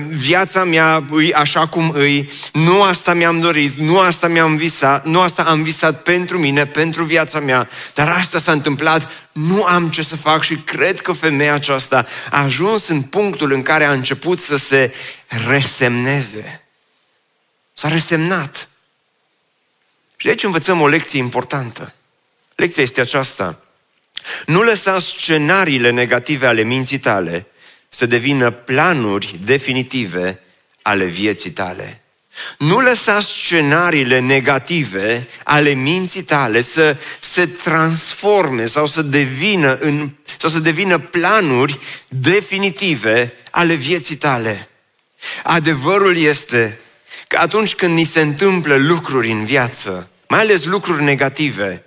viața 0.10 0.64
mea 0.64 1.04
îi 1.10 1.34
așa 1.34 1.68
cum 1.68 1.92
îi, 1.96 2.30
nu 2.54 2.82
asta 2.82 3.14
mi-am 3.14 3.40
dorit, 3.40 3.78
nu 3.78 4.00
asta 4.00 4.28
mi-am 4.28 4.56
visat, 4.56 5.06
nu 5.06 5.20
asta 5.20 5.44
am 5.44 5.64
visat 5.64 6.02
pentru 6.02 6.40
mine, 6.40 6.66
pentru 6.66 7.04
viața 7.04 7.40
mea, 7.40 7.70
dar 7.94 8.08
asta 8.08 8.40
s-a 8.40 8.52
întâmplat, 8.52 9.12
nu 9.32 9.64
am 9.64 9.90
ce 9.90 10.02
să 10.02 10.16
fac 10.16 10.44
și 10.44 10.56
cred 10.56 10.91
că 11.00 11.14
femeia 11.14 11.54
aceasta 11.54 12.06
a 12.30 12.44
ajuns 12.44 12.88
în 12.88 13.02
punctul 13.02 13.52
în 13.52 13.62
care 13.62 13.84
a 13.84 13.92
început 13.92 14.40
să 14.40 14.56
se 14.58 14.94
resemneze. 15.48 16.62
S-a 17.74 17.88
resemnat. 17.88 18.70
Și 20.16 20.26
de 20.26 20.30
aici 20.30 20.44
învățăm 20.44 20.82
o 20.82 20.88
lecție 20.88 21.20
importantă. 21.20 21.94
Lecția 22.56 22.84
este 22.84 23.02
aceasta. 23.02 23.62
Nu 24.46 24.62
lăsa 24.62 25.00
scenariile 25.00 25.90
negative 25.90 26.48
ale 26.48 26.62
minții 26.62 27.00
tale 27.00 27.46
să 27.90 28.06
devină 28.06 28.52
planuri 28.52 29.40
definitive 29.44 30.40
ale 30.82 31.06
vieții 31.06 31.52
tale. 31.52 32.01
Nu 32.58 32.80
lăsa 32.80 33.20
scenariile 33.20 34.20
negative 34.20 35.28
ale 35.44 35.70
minții 35.70 36.24
tale 36.24 36.62
să 36.62 36.98
se 37.20 37.46
transforme 37.46 38.66
sau 38.66 38.86
să 38.86 39.02
devină, 39.02 39.78
în, 39.80 40.10
sau 40.38 40.50
să 40.50 40.60
devină 40.60 40.98
planuri 40.98 41.80
definitive 42.08 43.34
ale 43.52 43.74
vieții 43.74 44.16
tale. 44.16 44.70
Adevărul 45.44 46.18
este 46.18 46.80
că 47.28 47.38
atunci 47.38 47.76
când 47.76 47.94
ni 47.94 48.04
se 48.04 48.22
întâmplă 48.22 48.76
lucruri 48.76 49.32
în 49.32 49.46
viață, 49.46 50.10
mai 50.28 50.40
ales 50.40 50.64
lucruri 50.64 51.04
negative, 51.04 51.84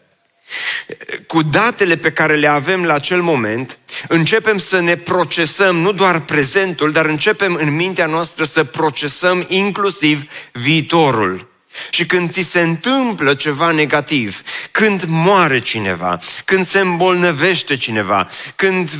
cu 1.26 1.42
datele 1.42 1.96
pe 1.96 2.12
care 2.12 2.36
le 2.36 2.46
avem 2.46 2.84
la 2.84 2.94
acel 2.94 3.22
moment, 3.22 3.78
începem 4.08 4.58
să 4.58 4.80
ne 4.80 4.96
procesăm 4.96 5.76
nu 5.76 5.92
doar 5.92 6.20
prezentul, 6.20 6.92
dar 6.92 7.06
începem 7.06 7.54
în 7.54 7.74
mintea 7.74 8.06
noastră 8.06 8.44
să 8.44 8.64
procesăm 8.64 9.44
inclusiv 9.48 10.30
viitorul. 10.52 11.53
Și 11.90 12.06
când 12.06 12.30
ți 12.30 12.40
se 12.40 12.60
întâmplă 12.60 13.34
ceva 13.34 13.70
negativ, 13.70 14.42
când 14.70 15.04
moare 15.06 15.58
cineva, 15.58 16.18
când 16.44 16.66
se 16.66 16.78
îmbolnăvește 16.78 17.76
cineva, 17.76 18.28
când, 18.54 18.90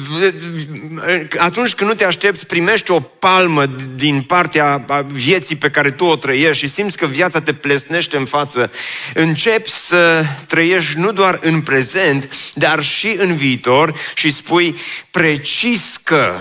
atunci 1.38 1.74
când 1.74 1.90
nu 1.90 1.96
te 1.96 2.04
aștepți, 2.04 2.46
primești 2.46 2.90
o 2.90 3.00
palmă 3.00 3.66
din 3.94 4.22
partea 4.22 4.84
vieții 5.06 5.56
pe 5.56 5.70
care 5.70 5.90
tu 5.90 6.04
o 6.04 6.16
trăiești 6.16 6.64
și 6.64 6.72
simți 6.72 6.96
că 6.96 7.06
viața 7.06 7.40
te 7.40 7.52
plesnește 7.52 8.16
în 8.16 8.24
față, 8.24 8.72
începi 9.14 9.70
să 9.70 10.24
trăiești 10.46 10.98
nu 10.98 11.12
doar 11.12 11.38
în 11.42 11.60
prezent, 11.60 12.36
dar 12.54 12.82
și 12.82 13.14
în 13.18 13.36
viitor 13.36 13.94
și 14.14 14.30
spui 14.30 14.76
precis 15.10 15.96
că 16.02 16.40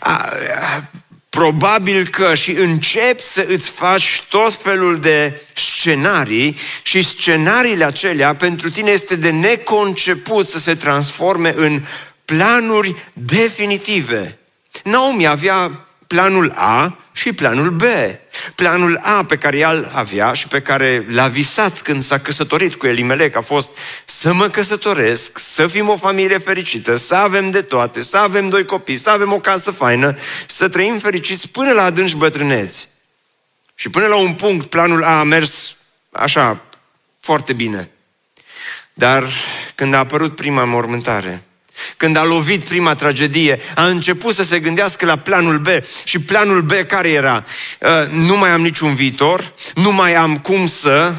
a, 0.00 0.32
probabil 1.36 2.08
că 2.08 2.34
și 2.34 2.50
începi 2.50 3.22
să 3.22 3.46
îți 3.48 3.68
faci 3.68 4.22
tot 4.28 4.54
felul 4.54 4.98
de 4.98 5.40
scenarii 5.54 6.56
și 6.82 7.02
scenariile 7.02 7.84
acelea 7.84 8.34
pentru 8.34 8.70
tine 8.70 8.90
este 8.90 9.16
de 9.16 9.30
neconceput 9.30 10.46
să 10.46 10.58
se 10.58 10.74
transforme 10.74 11.54
în 11.56 11.82
planuri 12.24 12.94
definitive. 13.12 14.38
Naomi 14.84 15.26
avea 15.26 15.86
planul 16.06 16.52
A 16.56 16.98
și 17.16 17.32
planul 17.32 17.70
B. 17.70 17.82
Planul 18.54 19.00
A 19.02 19.24
pe 19.24 19.36
care 19.36 19.58
el 19.58 19.90
avea 19.94 20.32
și 20.32 20.48
pe 20.48 20.62
care 20.62 21.06
l-a 21.08 21.28
visat 21.28 21.80
când 21.80 22.02
s-a 22.02 22.18
căsătorit 22.18 22.74
cu 22.74 22.86
Elimelec 22.86 23.36
a 23.36 23.40
fost 23.40 23.78
să 24.04 24.32
mă 24.32 24.48
căsătoresc, 24.48 25.38
să 25.38 25.66
fim 25.66 25.88
o 25.88 25.96
familie 25.96 26.38
fericită, 26.38 26.96
să 26.96 27.14
avem 27.14 27.50
de 27.50 27.62
toate, 27.62 28.02
să 28.02 28.16
avem 28.16 28.48
doi 28.48 28.64
copii, 28.64 28.96
să 28.96 29.10
avem 29.10 29.32
o 29.32 29.40
casă 29.40 29.70
faină, 29.70 30.16
să 30.46 30.68
trăim 30.68 30.98
fericiți 30.98 31.48
până 31.48 31.72
la 31.72 31.82
adânci 31.82 32.14
bătrâneți. 32.14 32.88
Și 33.74 33.88
până 33.88 34.06
la 34.06 34.16
un 34.16 34.34
punct 34.34 34.66
planul 34.66 35.04
A 35.04 35.18
a 35.18 35.22
mers 35.22 35.76
așa, 36.10 36.62
foarte 37.20 37.52
bine. 37.52 37.90
Dar 38.92 39.28
când 39.74 39.94
a 39.94 39.98
apărut 39.98 40.36
prima 40.36 40.64
mormântare, 40.64 41.42
când 41.96 42.16
a 42.16 42.24
lovit 42.24 42.62
prima 42.62 42.94
tragedie, 42.94 43.60
a 43.74 43.86
început 43.86 44.34
să 44.34 44.42
se 44.42 44.60
gândească 44.60 45.06
la 45.06 45.16
planul 45.16 45.58
B. 45.58 45.66
Și 46.04 46.18
planul 46.18 46.62
B 46.62 46.72
care 46.72 47.08
era? 47.08 47.44
Uh, 47.80 48.10
nu 48.10 48.36
mai 48.36 48.50
am 48.50 48.60
niciun 48.60 48.94
viitor, 48.94 49.52
nu 49.74 49.92
mai 49.92 50.14
am 50.14 50.38
cum 50.38 50.66
să 50.66 51.14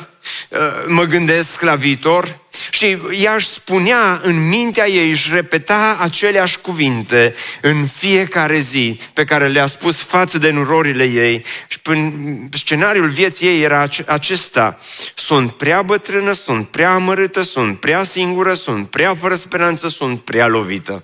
uh, 0.50 0.60
mă 0.88 1.04
gândesc 1.04 1.62
la 1.62 1.76
viitor, 1.76 2.40
și 2.70 2.98
ea 3.12 3.34
își 3.34 3.48
spunea 3.48 4.20
în 4.24 4.48
mintea 4.48 4.88
ei, 4.88 5.12
își 5.12 5.34
repeta 5.34 5.98
aceleași 6.00 6.60
cuvinte 6.60 7.36
în 7.62 7.88
fiecare 7.88 8.60
zi 8.60 9.00
pe 9.14 9.24
care 9.24 9.48
le-a 9.48 9.66
spus 9.66 9.98
față 9.98 10.38
de 10.38 10.50
nurorile 10.50 11.04
ei. 11.04 11.46
Și 11.68 11.80
până 11.80 12.14
scenariul 12.52 13.10
vieții 13.10 13.48
ei 13.48 13.62
era 13.62 13.88
acesta. 14.06 14.80
Sunt 15.16 15.52
prea 15.52 15.82
bătrână, 15.82 16.32
sunt 16.32 16.68
prea 16.68 16.94
amărâtă, 16.94 17.42
sunt 17.42 17.80
prea 17.80 18.04
singură, 18.04 18.54
sunt 18.54 18.90
prea 18.90 19.16
fără 19.16 19.36
speranță, 19.36 19.88
sunt 19.88 20.22
prea 20.22 20.48
lovită. 20.48 21.04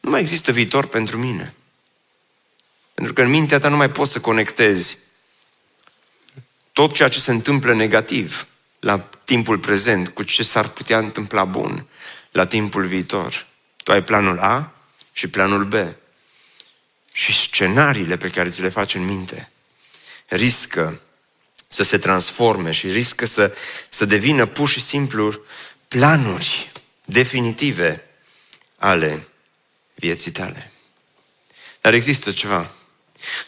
Nu 0.00 0.10
mai 0.10 0.20
există 0.20 0.52
viitor 0.52 0.86
pentru 0.86 1.18
mine. 1.18 1.54
Pentru 2.94 3.12
că 3.12 3.22
în 3.22 3.30
mintea 3.30 3.58
ta 3.58 3.68
nu 3.68 3.76
mai 3.76 3.90
poți 3.90 4.12
să 4.12 4.20
conectezi 4.20 4.98
tot 6.72 6.94
ceea 6.94 7.08
ce 7.08 7.20
se 7.20 7.30
întâmplă 7.30 7.74
negativ 7.74 8.46
la 8.80 8.98
timpul 9.24 9.58
prezent, 9.58 10.08
cu 10.08 10.22
ce 10.22 10.42
s-ar 10.42 10.68
putea 10.68 10.98
întâmpla 10.98 11.44
bun 11.44 11.86
la 12.30 12.46
timpul 12.46 12.84
viitor. 12.86 13.46
Tu 13.82 13.92
ai 13.92 14.02
planul 14.02 14.38
A 14.38 14.72
și 15.12 15.28
planul 15.28 15.64
B. 15.64 15.74
Și 17.12 17.32
scenariile 17.32 18.16
pe 18.16 18.30
care 18.30 18.48
ți 18.48 18.62
le 18.62 18.68
faci 18.68 18.94
în 18.94 19.04
minte 19.04 19.50
riscă 20.28 21.00
să 21.68 21.82
se 21.82 21.98
transforme 21.98 22.70
și 22.70 22.90
riscă 22.90 23.26
să, 23.26 23.56
să 23.88 24.04
devină 24.04 24.46
pur 24.46 24.68
și 24.68 24.80
simplu 24.80 25.40
planuri 25.88 26.72
definitive 27.04 28.04
ale 28.76 29.28
vieții 29.94 30.30
tale. 30.30 30.72
Dar 31.80 31.92
există 31.92 32.32
ceva 32.32 32.70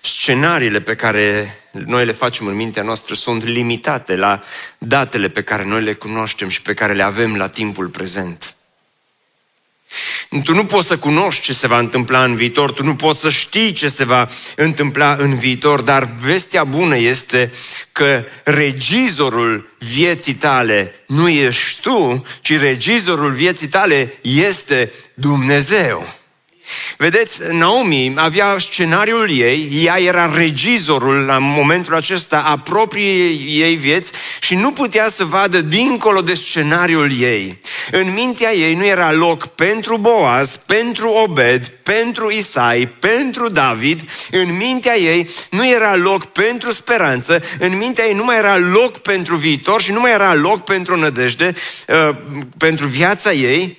Scenariile 0.00 0.80
pe 0.80 0.94
care 0.94 1.56
noi 1.70 2.04
le 2.04 2.12
facem 2.12 2.46
în 2.46 2.54
mintea 2.54 2.82
noastră 2.82 3.14
sunt 3.14 3.44
limitate 3.44 4.16
la 4.16 4.42
datele 4.78 5.28
pe 5.28 5.42
care 5.42 5.64
noi 5.64 5.82
le 5.82 5.92
cunoaștem 5.92 6.48
și 6.48 6.62
pe 6.62 6.74
care 6.74 6.92
le 6.92 7.02
avem 7.02 7.36
la 7.36 7.48
timpul 7.48 7.86
prezent. 7.86 8.54
Tu 10.44 10.54
nu 10.54 10.64
poți 10.64 10.86
să 10.86 10.98
cunoști 10.98 11.42
ce 11.42 11.52
se 11.52 11.66
va 11.66 11.78
întâmpla 11.78 12.24
în 12.24 12.36
viitor, 12.36 12.72
tu 12.72 12.84
nu 12.84 12.96
poți 12.96 13.20
să 13.20 13.30
știi 13.30 13.72
ce 13.72 13.88
se 13.88 14.04
va 14.04 14.28
întâmpla 14.56 15.14
în 15.14 15.36
viitor, 15.36 15.80
dar 15.80 16.08
vestea 16.20 16.64
bună 16.64 16.96
este 16.96 17.52
că 17.92 18.24
regizorul 18.44 19.76
vieții 19.78 20.34
tale 20.34 20.94
nu 21.06 21.28
ești 21.28 21.80
tu, 21.80 22.26
ci 22.40 22.58
regizorul 22.58 23.32
vieții 23.32 23.68
tale 23.68 24.14
este 24.20 24.92
Dumnezeu. 25.14 26.19
Vedeți, 26.96 27.40
Naomi 27.50 28.12
avea 28.16 28.56
scenariul 28.58 29.30
ei, 29.30 29.82
ea 29.84 30.00
era 30.00 30.34
regizorul 30.34 31.24
la 31.24 31.38
momentul 31.38 31.94
acesta 31.94 32.42
a 32.46 32.58
propriei 32.58 33.60
ei 33.60 33.76
vieți 33.76 34.12
și 34.40 34.54
nu 34.54 34.72
putea 34.72 35.08
să 35.08 35.24
vadă 35.24 35.60
dincolo 35.60 36.20
de 36.20 36.34
scenariul 36.34 37.20
ei. 37.20 37.60
În 37.90 38.12
mintea 38.14 38.54
ei 38.54 38.74
nu 38.74 38.86
era 38.86 39.12
loc 39.12 39.46
pentru 39.46 39.98
Boaz, 39.98 40.56
pentru 40.66 41.08
Obed, 41.08 41.68
pentru 41.68 42.30
Isai, 42.30 42.88
pentru 42.98 43.48
David. 43.48 44.00
În 44.30 44.56
mintea 44.56 44.96
ei 44.98 45.28
nu 45.50 45.68
era 45.68 45.96
loc 45.96 46.24
pentru 46.24 46.72
speranță, 46.72 47.42
în 47.58 47.76
mintea 47.76 48.04
ei 48.06 48.14
nu 48.14 48.24
mai 48.24 48.36
era 48.36 48.56
loc 48.56 48.98
pentru 48.98 49.36
viitor 49.36 49.80
și 49.80 49.92
nu 49.92 50.00
mai 50.00 50.12
era 50.12 50.34
loc 50.34 50.64
pentru 50.64 50.96
nădejde, 50.96 51.54
uh, 51.88 52.16
pentru 52.58 52.86
viața 52.86 53.32
ei, 53.32 53.78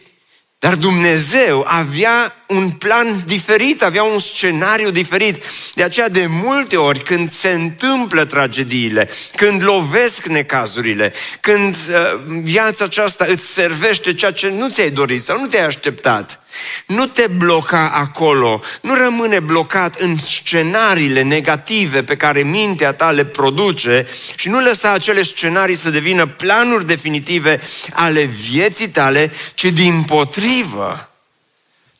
Dar 0.61 0.75
Dumnezeu 0.75 1.63
avea 1.67 2.35
un 2.47 2.69
plan 2.69 3.23
diferit, 3.25 3.83
avea 3.83 4.03
un 4.03 4.19
scenariu 4.19 4.91
diferit. 4.91 5.43
De 5.75 5.83
aceea, 5.83 6.09
de 6.09 6.25
multe 6.29 6.77
ori, 6.77 7.03
când 7.03 7.31
se 7.31 7.49
întâmplă 7.49 8.25
tragediile, 8.25 9.09
când 9.35 9.63
lovesc 9.63 10.25
necazurile, 10.25 11.13
când 11.39 11.75
uh, 11.75 12.19
viața 12.43 12.85
aceasta 12.85 13.25
îți 13.27 13.45
servește 13.45 14.13
ceea 14.13 14.31
ce 14.31 14.49
nu 14.49 14.69
ți-ai 14.69 14.89
dorit 14.89 15.23
sau 15.23 15.39
nu 15.39 15.47
te-ai 15.47 15.65
așteptat, 15.65 16.40
nu 16.85 17.05
te 17.05 17.27
bloca 17.27 17.89
acolo, 17.89 18.61
nu 18.81 18.95
rămâne 18.95 19.39
blocat 19.39 19.95
în 19.99 20.17
scenariile 20.17 21.21
negative 21.21 22.03
pe 22.03 22.15
care 22.15 22.43
mintea 22.43 22.93
ta 22.93 23.11
le 23.11 23.25
produce 23.25 24.07
și 24.35 24.49
nu 24.49 24.59
lăsa 24.59 24.91
acele 24.91 25.23
scenarii 25.23 25.75
să 25.75 25.89
devină 25.89 26.25
planuri 26.25 26.85
definitive 26.85 27.61
ale 27.93 28.23
vieții 28.23 28.89
tale, 28.89 29.31
ci 29.53 29.65
din 29.65 30.03
potrivă. 30.03 31.09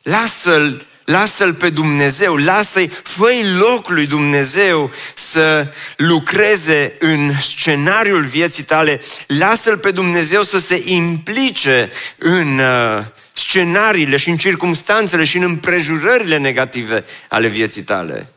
Lasă-l 0.02 0.86
lasă-l 1.04 1.54
pe 1.54 1.70
Dumnezeu, 1.70 2.36
lasă-i, 2.36 2.90
fă 3.02 3.30
loc 3.58 3.88
lui 3.88 4.06
Dumnezeu 4.06 4.90
să 5.14 5.72
lucreze 5.96 6.96
în 6.98 7.32
scenariul 7.40 8.24
vieții 8.24 8.62
tale, 8.62 9.00
lasă-l 9.26 9.78
pe 9.78 9.90
Dumnezeu 9.90 10.42
să 10.42 10.58
se 10.58 10.82
implice 10.84 11.90
în 12.18 12.58
uh, 12.58 13.04
scenariile 13.32 14.16
și 14.16 14.30
în 14.30 14.36
circumstanțele 14.36 15.24
și 15.24 15.36
în 15.36 15.42
împrejurările 15.42 16.36
negative 16.36 17.04
ale 17.28 17.48
vieții 17.48 17.82
tale. 17.82 18.32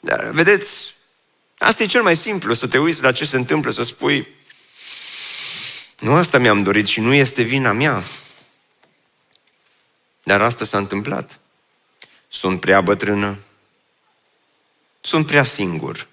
Dar, 0.00 0.24
vedeți, 0.24 0.94
asta 1.58 1.82
e 1.82 1.86
cel 1.86 2.02
mai 2.02 2.16
simplu, 2.16 2.54
să 2.54 2.66
te 2.66 2.78
uiți 2.78 3.02
la 3.02 3.12
ce 3.12 3.24
se 3.24 3.36
întâmplă, 3.36 3.70
să 3.70 3.82
spui, 3.82 4.28
nu 5.98 6.14
asta 6.14 6.38
mi-am 6.38 6.62
dorit 6.62 6.86
și 6.86 7.00
nu 7.00 7.12
este 7.12 7.42
vina 7.42 7.72
mea. 7.72 8.02
Dar 10.22 10.40
asta 10.40 10.64
s-a 10.64 10.78
întâmplat. 10.78 11.38
Sunt 12.28 12.60
prea 12.60 12.80
bătrână. 12.80 13.38
Sunt 15.00 15.26
prea 15.26 15.44
singur. 15.44 16.08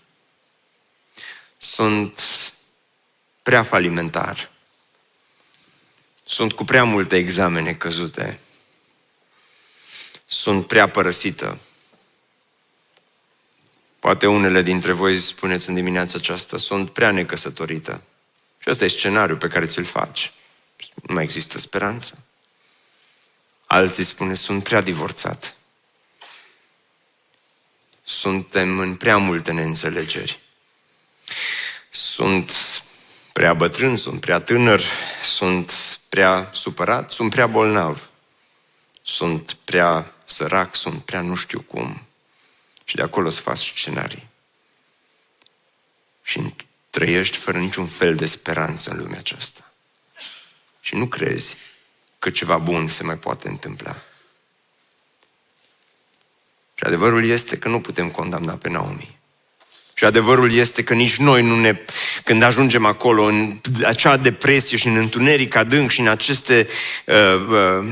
Sunt 1.58 2.22
prea 3.42 3.64
falimentar. 3.64 4.52
Sunt 6.30 6.54
cu 6.54 6.64
prea 6.64 6.84
multe 6.84 7.16
examene 7.16 7.74
căzute. 7.74 8.40
Sunt 10.28 10.68
prea 10.68 10.90
părăsită. 10.90 11.58
Poate 14.00 14.28
unele 14.28 14.62
dintre 14.62 14.92
voi 14.92 15.20
spuneți 15.20 15.70
în 15.70 15.76
dimineața 15.76 16.18
aceasta, 16.18 16.58
sunt 16.58 16.90
prea 16.90 17.12
necăsătorită. 17.12 18.02
Și 18.60 18.70
ăsta 18.70 18.86
e 18.86 18.88
scenariul 18.88 19.38
pe 19.38 19.48
care 19.48 19.66
ți-l 19.66 19.84
faci. 19.84 20.32
Nu 20.94 21.14
mai 21.14 21.24
există 21.24 21.58
speranță. 21.58 22.24
Alții 23.66 24.04
spune, 24.04 24.34
sunt 24.34 24.64
prea 24.64 24.82
divorțat. 24.82 25.56
Suntem 28.04 28.80
în 28.80 28.96
prea 28.96 29.18
multe 29.18 29.52
neînțelegeri. 29.52 30.40
Sunt 31.90 32.52
prea 33.34 33.54
bătrân, 33.54 33.96
sunt 33.96 34.20
prea 34.20 34.40
tânăr, 34.40 34.84
sunt 35.24 35.99
prea 36.10 36.50
supărat, 36.54 37.12
sunt 37.12 37.32
prea 37.32 37.48
bolnav, 37.48 38.10
sunt 39.02 39.54
prea 39.64 40.14
sărac, 40.26 40.76
sunt 40.76 41.04
prea 41.04 41.22
nu 41.22 41.36
știu 41.36 41.62
cum. 41.62 42.04
Și 42.84 42.96
de 42.96 43.02
acolo 43.02 43.30
să 43.30 43.42
faci 43.42 43.72
scenarii. 43.76 44.28
Și 46.24 46.54
trăiești 46.90 47.38
fără 47.38 47.58
niciun 47.58 47.88
fel 47.88 48.16
de 48.16 48.26
speranță 48.26 48.90
în 48.90 48.98
lumea 48.98 49.20
aceasta. 49.20 49.72
Și 50.82 50.96
nu 50.96 51.08
crezi 51.08 51.56
că 52.20 52.30
ceva 52.30 52.58
bun 52.58 52.88
se 52.88 53.04
mai 53.04 53.18
poate 53.18 53.48
întâmpla. 53.48 53.96
Și 56.76 56.84
adevărul 56.84 57.26
este 57.26 57.58
că 57.58 57.68
nu 57.70 57.82
putem 57.82 58.12
condamna 58.12 58.56
pe 58.56 58.70
Naomi. 58.70 59.19
Și 60.00 60.06
adevărul 60.06 60.54
este 60.54 60.84
că 60.84 60.94
nici 60.94 61.16
noi 61.16 61.42
nu 61.42 61.60
ne, 61.60 61.76
când 62.24 62.44
ajungem 62.44 62.86
acolo, 62.86 63.24
în 63.24 63.56
acea 63.84 64.18
depresie 64.18 64.78
și 64.78 64.88
în 64.88 64.96
întuneric 64.96 65.56
adânc 65.56 65.90
și 65.90 66.00
în 66.00 66.08
aceste 66.08 66.68
uh, 67.06 67.16
uh, 67.50 67.86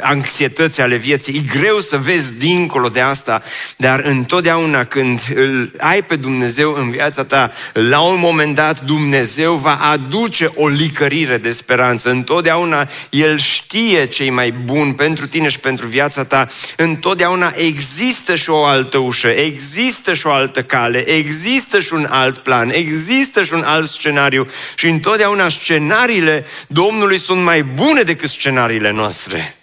anxietăți 0.00 0.80
ale 0.80 0.96
vieții, 0.96 1.34
e 1.36 1.58
greu 1.58 1.80
să 1.80 1.96
vezi 1.96 2.34
dincolo 2.34 2.88
de 2.88 3.00
asta, 3.00 3.42
dar 3.76 4.00
întotdeauna 4.00 4.84
când 4.84 5.20
îl 5.34 5.72
ai 5.78 6.02
pe 6.02 6.16
Dumnezeu 6.16 6.74
în 6.74 6.90
viața 6.90 7.24
ta, 7.24 7.52
la 7.72 8.00
un 8.00 8.18
moment 8.18 8.54
dat 8.54 8.84
Dumnezeu 8.84 9.54
va 9.54 9.74
aduce 9.74 10.50
o 10.54 10.68
licărire 10.68 11.36
de 11.36 11.50
speranță. 11.50 12.10
Întotdeauna 12.10 12.88
El 13.10 13.38
știe 13.38 14.06
ce 14.06 14.24
e 14.24 14.30
mai 14.30 14.50
bun 14.50 14.92
pentru 14.92 15.26
tine 15.26 15.48
și 15.48 15.58
pentru 15.58 15.86
viața 15.86 16.24
ta. 16.24 16.46
Întotdeauna 16.76 17.52
există 17.56 18.34
și 18.34 18.50
o 18.50 18.64
altă 18.64 18.98
ușă, 18.98 19.28
există 19.28 20.14
și 20.14 20.26
o 20.26 20.30
altă 20.30 20.62
cale, 20.62 21.14
există 21.16 21.80
și 21.80 21.92
un 21.92 22.04
alt 22.04 22.38
plan, 22.38 22.70
există 22.70 23.42
și 23.42 23.52
un 23.52 23.62
alt 23.62 23.90
scenariu 23.90 24.48
și 24.74 24.86
întotdeauna 24.86 25.48
scenariile 25.48 26.46
Domnului 26.66 27.18
sunt 27.18 27.42
mai 27.42 27.62
bune 27.62 28.02
decât 28.02 28.30
scenariile 28.30 28.90
noastre. 28.90 29.56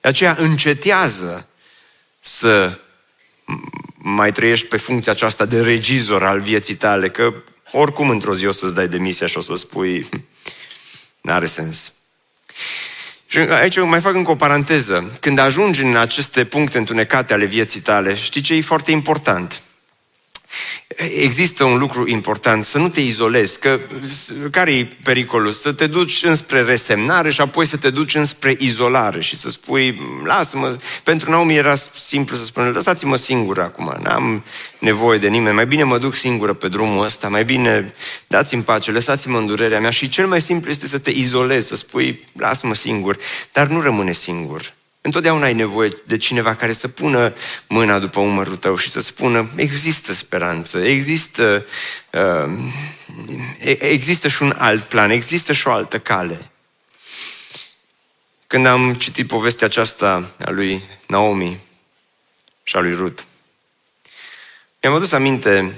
De 0.00 0.08
aceea 0.08 0.36
încetează 0.38 1.48
să 2.20 2.78
mai 3.96 4.32
trăiești 4.32 4.66
pe 4.66 4.76
funcția 4.76 5.12
aceasta 5.12 5.44
de 5.44 5.60
regizor 5.60 6.24
al 6.24 6.40
vieții 6.40 6.74
tale, 6.74 7.10
că 7.10 7.34
oricum 7.70 8.08
într-o 8.08 8.34
zi 8.34 8.46
o 8.46 8.52
să-ți 8.52 8.74
dai 8.74 8.88
demisia 8.88 9.26
și 9.26 9.36
o 9.36 9.40
să 9.40 9.54
spui, 9.54 10.08
n-are 11.20 11.46
sens. 11.46 11.92
Și 13.26 13.38
aici 13.38 13.80
mai 13.80 14.00
fac 14.00 14.14
încă 14.14 14.30
o 14.30 14.36
paranteză. 14.36 15.10
Când 15.20 15.38
ajungi 15.38 15.82
în 15.82 15.96
aceste 15.96 16.44
puncte 16.44 16.78
întunecate 16.78 17.32
ale 17.32 17.44
vieții 17.44 17.80
tale, 17.80 18.14
știi 18.14 18.40
ce 18.40 18.54
e 18.54 18.60
foarte 18.60 18.90
important? 18.90 19.62
Există 20.96 21.64
un 21.64 21.78
lucru 21.78 22.08
important, 22.08 22.64
să 22.64 22.78
nu 22.78 22.88
te 22.88 23.00
izolezi, 23.00 23.58
că 23.58 23.80
care 24.50 24.72
e 24.72 24.96
pericolul? 25.02 25.52
Să 25.52 25.72
te 25.72 25.86
duci 25.86 26.22
înspre 26.22 26.62
resemnare 26.62 27.30
și 27.30 27.40
apoi 27.40 27.66
să 27.66 27.76
te 27.76 27.90
duci 27.90 28.14
înspre 28.14 28.56
izolare 28.58 29.20
și 29.20 29.36
să 29.36 29.50
spui, 29.50 30.00
lasă-mă, 30.24 30.78
pentru 31.02 31.30
Naomi 31.30 31.56
era 31.56 31.74
simplu 31.94 32.36
să 32.36 32.44
spună, 32.44 32.68
lăsați-mă 32.68 33.16
singur 33.16 33.58
acum, 33.60 33.96
n-am 34.02 34.44
nevoie 34.78 35.18
de 35.18 35.28
nimeni, 35.28 35.54
mai 35.54 35.66
bine 35.66 35.82
mă 35.82 35.98
duc 35.98 36.14
singură 36.14 36.52
pe 36.52 36.68
drumul 36.68 37.04
ăsta, 37.04 37.28
mai 37.28 37.44
bine 37.44 37.94
dați-mi 38.26 38.62
pace, 38.62 38.90
lăsați-mă 38.90 39.38
în 39.38 39.46
durerea 39.46 39.80
mea 39.80 39.90
și 39.90 40.08
cel 40.08 40.26
mai 40.26 40.40
simplu 40.40 40.70
este 40.70 40.86
să 40.86 40.98
te 40.98 41.10
izolezi, 41.10 41.68
să 41.68 41.76
spui, 41.76 42.18
lasă-mă 42.36 42.74
singur, 42.74 43.18
dar 43.52 43.66
nu 43.66 43.80
rămâne 43.80 44.12
singur. 44.12 44.72
Întotdeauna 45.04 45.44
ai 45.44 45.54
nevoie 45.54 45.96
de 46.06 46.16
cineva 46.16 46.54
care 46.54 46.72
să 46.72 46.88
pună 46.88 47.34
mâna 47.66 47.98
după 47.98 48.20
umărul 48.20 48.56
tău 48.56 48.76
și 48.76 48.88
să 48.88 49.00
spună 49.00 49.50
există 49.56 50.12
speranță, 50.12 50.78
există, 50.78 51.66
uh, 52.12 52.58
există 53.78 54.28
și 54.28 54.42
un 54.42 54.54
alt 54.58 54.82
plan, 54.82 55.10
există 55.10 55.52
și 55.52 55.66
o 55.66 55.72
altă 55.72 55.98
cale. 55.98 56.50
Când 58.46 58.66
am 58.66 58.94
citit 58.94 59.26
povestea 59.26 59.66
aceasta 59.66 60.34
a 60.44 60.50
lui 60.50 60.82
Naomi 61.06 61.58
și 62.62 62.76
a 62.76 62.80
lui 62.80 62.94
Ruth, 62.94 63.22
mi-am 64.82 64.94
adus 64.94 65.12
aminte 65.12 65.74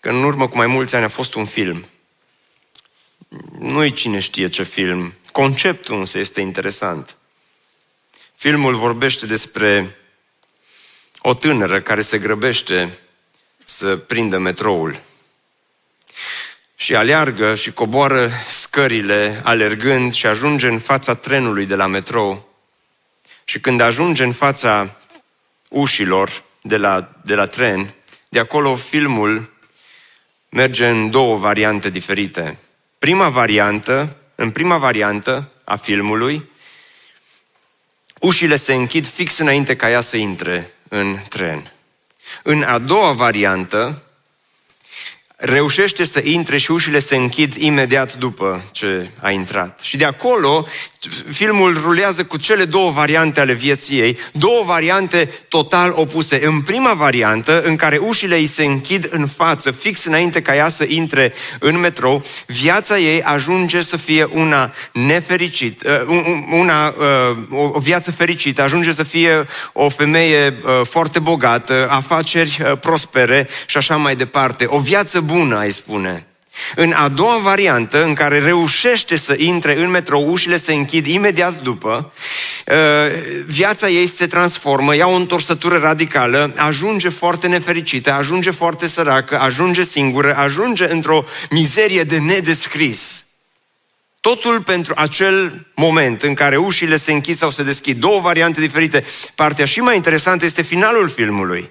că 0.00 0.08
în 0.08 0.24
urmă 0.24 0.48
cu 0.48 0.56
mai 0.56 0.66
mulți 0.66 0.94
ani 0.94 1.04
a 1.04 1.08
fost 1.08 1.34
un 1.34 1.44
film. 1.44 1.84
Nu-i 3.58 3.92
cine 3.92 4.18
știe 4.18 4.48
ce 4.48 4.62
film. 4.62 5.14
Conceptul 5.32 5.98
însă 5.98 6.18
este 6.18 6.40
interesant. 6.40 7.16
Filmul 8.36 8.74
vorbește 8.74 9.26
despre 9.26 9.98
o 11.18 11.34
tânără 11.34 11.80
care 11.80 12.00
se 12.00 12.18
grăbește 12.18 12.98
să 13.64 13.96
prindă 13.96 14.38
metroul. 14.38 15.00
Și 16.76 16.94
aleargă 16.94 17.54
și 17.54 17.72
coboară 17.72 18.30
scările 18.48 19.40
alergând 19.44 20.12
și 20.12 20.26
ajunge 20.26 20.68
în 20.68 20.78
fața 20.78 21.14
trenului 21.14 21.66
de 21.66 21.74
la 21.74 21.86
metrou. 21.86 22.48
Și 23.44 23.60
când 23.60 23.80
ajunge 23.80 24.24
în 24.24 24.32
fața 24.32 24.96
ușilor 25.68 26.42
de 26.62 26.76
la, 26.76 27.20
de 27.24 27.34
la 27.34 27.46
tren, 27.46 27.94
de 28.28 28.38
acolo 28.38 28.76
filmul 28.76 29.52
merge 30.48 30.88
în 30.88 31.10
două 31.10 31.36
variante 31.36 31.90
diferite. 31.90 32.58
Prima 32.98 33.28
variantă, 33.28 34.16
în 34.34 34.50
prima 34.50 34.78
variantă 34.78 35.50
a 35.64 35.76
filmului, 35.76 36.52
ușile 38.24 38.56
se 38.56 38.74
închid 38.74 39.06
fix 39.06 39.38
înainte 39.38 39.76
ca 39.76 39.90
ea 39.90 40.00
să 40.00 40.16
intre 40.16 40.72
în 40.88 41.16
tren. 41.28 41.72
În 42.42 42.62
a 42.62 42.78
doua 42.78 43.12
variantă, 43.12 44.02
reușește 45.44 46.04
să 46.04 46.20
intre 46.24 46.56
și 46.58 46.70
ușile 46.70 46.98
se 46.98 47.16
închid 47.16 47.54
imediat 47.54 48.14
după 48.14 48.62
ce 48.72 49.08
a 49.20 49.30
intrat. 49.30 49.80
Și 49.82 49.96
de 49.96 50.04
acolo, 50.04 50.66
filmul 51.30 51.80
rulează 51.82 52.24
cu 52.24 52.36
cele 52.36 52.64
două 52.64 52.90
variante 52.90 53.40
ale 53.40 53.52
vieții 53.52 54.00
ei, 54.00 54.18
două 54.32 54.62
variante 54.66 55.30
total 55.48 55.92
opuse. 55.94 56.46
În 56.46 56.60
prima 56.60 56.92
variantă, 56.92 57.62
în 57.62 57.76
care 57.76 57.96
ușile 57.96 58.36
îi 58.36 58.46
se 58.46 58.64
închid 58.64 59.08
în 59.10 59.26
față, 59.26 59.70
fix 59.70 60.04
înainte 60.04 60.42
ca 60.42 60.54
ea 60.54 60.68
să 60.68 60.84
intre 60.88 61.32
în 61.58 61.80
metrou, 61.80 62.24
viața 62.46 62.98
ei 62.98 63.22
ajunge 63.22 63.82
să 63.82 63.96
fie 63.96 64.24
una 64.32 64.72
nefericită, 64.92 66.06
uh, 66.08 66.16
una, 66.50 66.94
uh, 67.50 67.72
o 67.74 67.78
viață 67.78 68.10
fericită, 68.10 68.62
ajunge 68.62 68.92
să 68.92 69.02
fie 69.02 69.46
o 69.72 69.88
femeie 69.88 70.46
uh, 70.46 70.86
foarte 70.86 71.18
bogată, 71.18 71.88
afaceri 71.90 72.76
prospere 72.80 73.48
și 73.66 73.76
așa 73.76 73.96
mai 73.96 74.16
departe. 74.16 74.64
O 74.68 74.78
viață 74.78 75.20
bună, 75.20 75.33
ai 75.58 75.72
spune. 75.72 76.26
În 76.74 76.92
a 76.92 77.08
doua 77.08 77.38
variantă, 77.38 78.04
în 78.04 78.14
care 78.14 78.38
reușește 78.38 79.16
să 79.16 79.34
intre 79.38 79.78
în 79.78 79.90
metrou, 79.90 80.30
ușile 80.30 80.56
se 80.56 80.72
închid 80.72 81.06
imediat 81.06 81.62
după, 81.62 82.12
uh, 82.66 82.74
viața 83.46 83.88
ei 83.88 84.06
se 84.06 84.26
transformă, 84.26 84.94
ia 84.94 85.06
o 85.06 85.14
întorsătură 85.14 85.78
radicală, 85.78 86.52
ajunge 86.56 87.08
foarte 87.08 87.46
nefericită, 87.46 88.12
ajunge 88.12 88.50
foarte 88.50 88.86
săracă, 88.86 89.38
ajunge 89.38 89.82
singură, 89.82 90.36
ajunge 90.36 90.90
într-o 90.90 91.24
mizerie 91.50 92.02
de 92.02 92.18
nedescris. 92.18 93.24
Totul 94.20 94.60
pentru 94.60 94.94
acel 94.96 95.66
moment 95.74 96.22
în 96.22 96.34
care 96.34 96.56
ușile 96.56 96.96
se 96.96 97.12
închid 97.12 97.36
sau 97.36 97.50
se 97.50 97.62
deschid. 97.62 98.00
Două 98.00 98.20
variante 98.20 98.60
diferite. 98.60 99.04
Partea 99.34 99.64
și 99.64 99.80
mai 99.80 99.96
interesantă 99.96 100.44
este 100.44 100.62
finalul 100.62 101.08
filmului. 101.08 101.70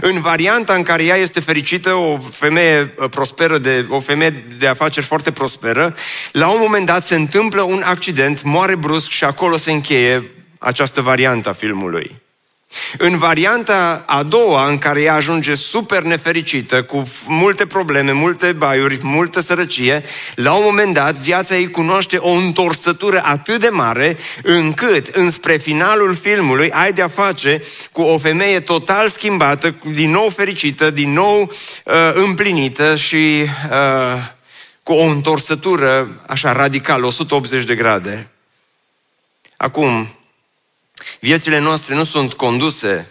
În 0.00 0.20
varianta 0.20 0.74
în 0.74 0.82
care 0.82 1.04
ea 1.04 1.16
este 1.16 1.40
fericită, 1.40 1.94
o 1.94 2.18
femeie 2.18 2.94
uh, 2.98 3.08
prosperă, 3.10 3.58
de, 3.58 3.86
o 3.88 4.00
femeie 4.00 4.44
de 4.58 4.66
afaceri 4.66 5.06
foarte 5.06 5.32
prosperă, 5.32 5.94
la 6.32 6.48
un 6.48 6.58
moment 6.60 6.86
dat 6.86 7.04
se 7.04 7.14
întâmplă 7.14 7.62
un 7.62 7.82
accident, 7.84 8.42
moare 8.42 8.76
brusc 8.76 9.10
și 9.10 9.24
acolo 9.24 9.56
se 9.56 9.72
încheie 9.72 10.30
această 10.58 11.00
variantă 11.00 11.48
a 11.48 11.52
filmului. 11.52 12.26
În 12.98 13.18
varianta 13.18 14.02
a 14.06 14.22
doua, 14.22 14.68
în 14.68 14.78
care 14.78 15.02
ea 15.02 15.14
ajunge 15.14 15.54
super 15.54 16.02
nefericită, 16.02 16.82
cu 16.82 17.02
multe 17.26 17.66
probleme, 17.66 18.12
multe 18.12 18.52
baiuri, 18.52 18.98
multă 19.02 19.40
sărăcie, 19.40 20.04
la 20.34 20.52
un 20.52 20.62
moment 20.64 20.94
dat 20.94 21.18
viața 21.18 21.56
ei 21.56 21.70
cunoaște 21.70 22.16
o 22.16 22.30
întorsătură 22.30 23.22
atât 23.24 23.60
de 23.60 23.68
mare, 23.68 24.16
încât 24.42 25.06
înspre 25.06 25.56
finalul 25.56 26.16
filmului 26.16 26.70
ai 26.70 26.92
de-a 26.92 27.08
face 27.08 27.62
cu 27.92 28.02
o 28.02 28.18
femeie 28.18 28.60
total 28.60 29.08
schimbată, 29.08 29.74
din 29.92 30.10
nou 30.10 30.28
fericită, 30.28 30.90
din 30.90 31.12
nou 31.12 31.40
uh, 31.40 31.94
împlinită 32.14 32.96
și 32.96 33.44
uh, 33.70 34.20
cu 34.82 34.92
o 34.92 35.02
întorsătură 35.02 36.22
așa 36.26 36.52
radicală, 36.52 37.06
180 37.06 37.64
de 37.64 37.74
grade. 37.74 38.30
Acum, 39.56 40.08
Viețile 41.20 41.58
noastre 41.58 41.94
nu 41.94 42.04
sunt 42.04 42.32
conduse 42.32 43.10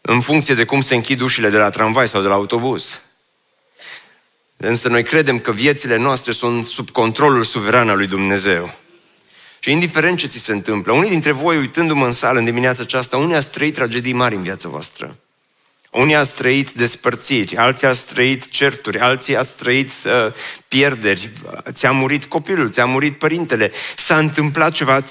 în 0.00 0.20
funcție 0.20 0.54
de 0.54 0.64
cum 0.64 0.80
se 0.80 0.94
închid 0.94 1.20
ușile 1.20 1.50
de 1.50 1.56
la 1.56 1.70
tramvai 1.70 2.08
sau 2.08 2.22
de 2.22 2.28
la 2.28 2.34
autobuz. 2.34 3.00
Însă 4.56 4.88
noi 4.88 5.02
credem 5.02 5.38
că 5.38 5.52
viețile 5.52 5.96
noastre 5.96 6.32
sunt 6.32 6.66
sub 6.66 6.90
controlul 6.90 7.44
suveran 7.44 7.88
al 7.88 7.96
lui 7.96 8.06
Dumnezeu. 8.06 8.74
Și 9.60 9.70
indiferent 9.70 10.18
ce 10.18 10.26
ți 10.26 10.38
se 10.38 10.52
întâmplă, 10.52 10.92
unii 10.92 11.10
dintre 11.10 11.32
voi, 11.32 11.56
uitându-mă 11.56 12.06
în 12.06 12.12
sală 12.12 12.38
în 12.38 12.44
dimineața 12.44 12.82
aceasta, 12.82 13.16
unii 13.16 13.34
ați 13.34 13.50
trăit 13.50 13.74
tragedii 13.74 14.12
mari 14.12 14.34
în 14.34 14.42
viața 14.42 14.68
voastră. 14.68 15.16
Unii 15.90 16.14
ați 16.14 16.34
trăit 16.34 16.70
despărțiri, 16.70 17.56
alții 17.56 17.86
ați 17.86 18.06
trăit 18.06 18.48
certuri, 18.48 18.98
alții 18.98 19.36
ați 19.36 19.56
trăit 19.56 19.90
uh, 20.04 20.32
pierderi, 20.68 21.30
ți-a 21.70 21.90
murit 21.90 22.24
copilul, 22.24 22.70
ți-a 22.70 22.84
murit 22.84 23.18
părintele, 23.18 23.72
s-a 23.96 24.18
întâmplat 24.18 24.72
ceva, 24.72 25.04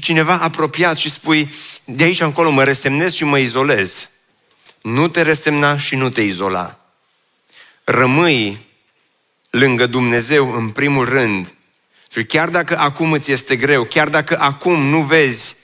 cineva 0.00 0.38
apropiat 0.38 0.96
și 0.96 1.10
spui, 1.10 1.52
de 1.84 2.04
aici 2.04 2.20
încolo 2.20 2.50
mă 2.50 2.64
resemnez 2.64 3.14
și 3.14 3.24
mă 3.24 3.38
izolez. 3.38 4.08
Nu 4.82 5.08
te 5.08 5.22
resemna 5.22 5.76
și 5.76 5.96
nu 5.96 6.10
te 6.10 6.20
izola. 6.20 6.80
Rămâi 7.84 8.58
lângă 9.50 9.86
Dumnezeu 9.86 10.54
în 10.54 10.70
primul 10.70 11.08
rând 11.08 11.54
și 12.12 12.24
chiar 12.24 12.48
dacă 12.48 12.78
acum 12.78 13.12
îți 13.12 13.32
este 13.32 13.56
greu, 13.56 13.84
chiar 13.84 14.08
dacă 14.08 14.38
acum 14.40 14.82
nu 14.82 15.02
vezi 15.02 15.56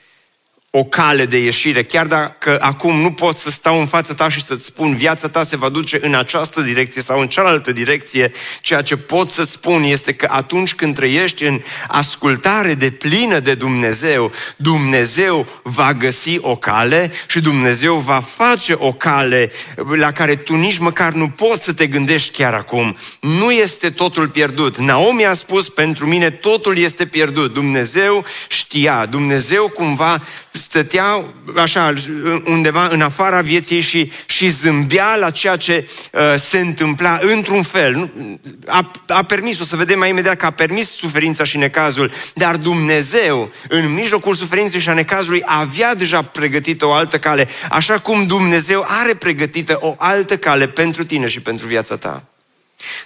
o 0.79 0.85
cale 0.85 1.27
de 1.27 1.39
ieșire, 1.39 1.85
chiar 1.85 2.07
dacă 2.07 2.59
acum 2.61 2.97
nu 3.01 3.13
pot 3.13 3.37
să 3.37 3.51
stau 3.51 3.81
în 3.81 3.87
fața 3.87 4.15
ta 4.15 4.29
și 4.29 4.43
să-ți 4.43 4.65
spun 4.65 4.97
viața 4.97 5.29
ta 5.29 5.43
se 5.43 5.57
va 5.57 5.69
duce 5.69 5.99
în 6.03 6.15
această 6.15 6.61
direcție 6.61 7.03
sau 7.03 7.21
în 7.21 7.29
cealaltă 7.29 7.73
direcție, 7.73 8.33
ceea 8.61 8.83
ce 8.83 8.97
pot 8.97 9.31
să 9.31 9.43
spun 9.43 9.83
este 9.83 10.13
că 10.13 10.29
atunci 10.31 10.75
când 10.75 10.95
trăiești 10.95 11.45
în 11.45 11.61
ascultare 11.89 12.75
de 12.75 12.91
plină 12.91 13.39
de 13.39 13.55
Dumnezeu, 13.55 14.33
Dumnezeu 14.57 15.47
va 15.63 15.95
găsi 15.95 16.39
o 16.41 16.57
cale 16.57 17.13
și 17.27 17.41
Dumnezeu 17.41 17.97
va 17.97 18.21
face 18.21 18.75
o 18.79 18.93
cale 18.93 19.51
la 19.97 20.13
care 20.13 20.37
tu 20.37 20.55
nici 20.55 20.79
măcar 20.79 21.13
nu 21.13 21.29
poți 21.29 21.65
să 21.65 21.73
te 21.73 21.87
gândești 21.87 22.31
chiar 22.31 22.55
acum. 22.55 22.97
Nu 23.21 23.51
este 23.51 23.91
totul 23.91 24.29
pierdut. 24.29 24.77
Naomi 24.77 25.27
a 25.27 25.33
spus, 25.33 25.69
pentru 25.69 26.07
mine 26.07 26.31
totul 26.31 26.79
este 26.79 27.07
pierdut. 27.07 27.53
Dumnezeu 27.53 28.25
știa, 28.49 29.07
Dumnezeu 29.07 29.69
cumva 29.69 30.23
stătea 30.69 31.25
așa 31.57 31.95
undeva 32.45 32.87
în 32.91 33.01
afara 33.01 33.41
vieții 33.41 33.81
și, 33.81 34.13
și 34.27 34.49
zâmbea 34.49 35.17
la 35.17 35.31
ceea 35.31 35.57
ce 35.57 35.89
uh, 36.13 36.21
se 36.37 36.59
întâmpla 36.59 37.19
într-un 37.23 37.63
fel. 37.63 38.11
A, 38.67 38.91
a 39.09 39.23
permis, 39.23 39.61
o 39.61 39.65
să 39.65 39.77
vedem 39.77 39.99
mai 39.99 40.09
imediat 40.09 40.37
că 40.37 40.47
a 40.47 40.51
permis 40.51 40.91
suferința 40.91 41.45
și 41.45 41.57
necazul, 41.57 42.11
dar 42.35 42.57
Dumnezeu, 42.57 43.53
în 43.69 43.95
mijlocul 43.95 44.35
suferinței 44.35 44.81
și 44.81 44.89
a 44.89 44.93
necazului, 44.93 45.43
avea 45.45 45.95
deja 45.95 46.23
pregătită 46.23 46.87
o 46.87 46.93
altă 46.93 47.19
cale, 47.19 47.49
așa 47.71 47.99
cum 47.99 48.27
Dumnezeu 48.27 48.85
are 48.89 49.15
pregătită 49.15 49.77
o 49.81 49.95
altă 49.99 50.37
cale 50.37 50.69
pentru 50.69 51.05
tine 51.05 51.27
și 51.27 51.41
pentru 51.41 51.67
viața 51.67 51.97
ta. 51.97 52.25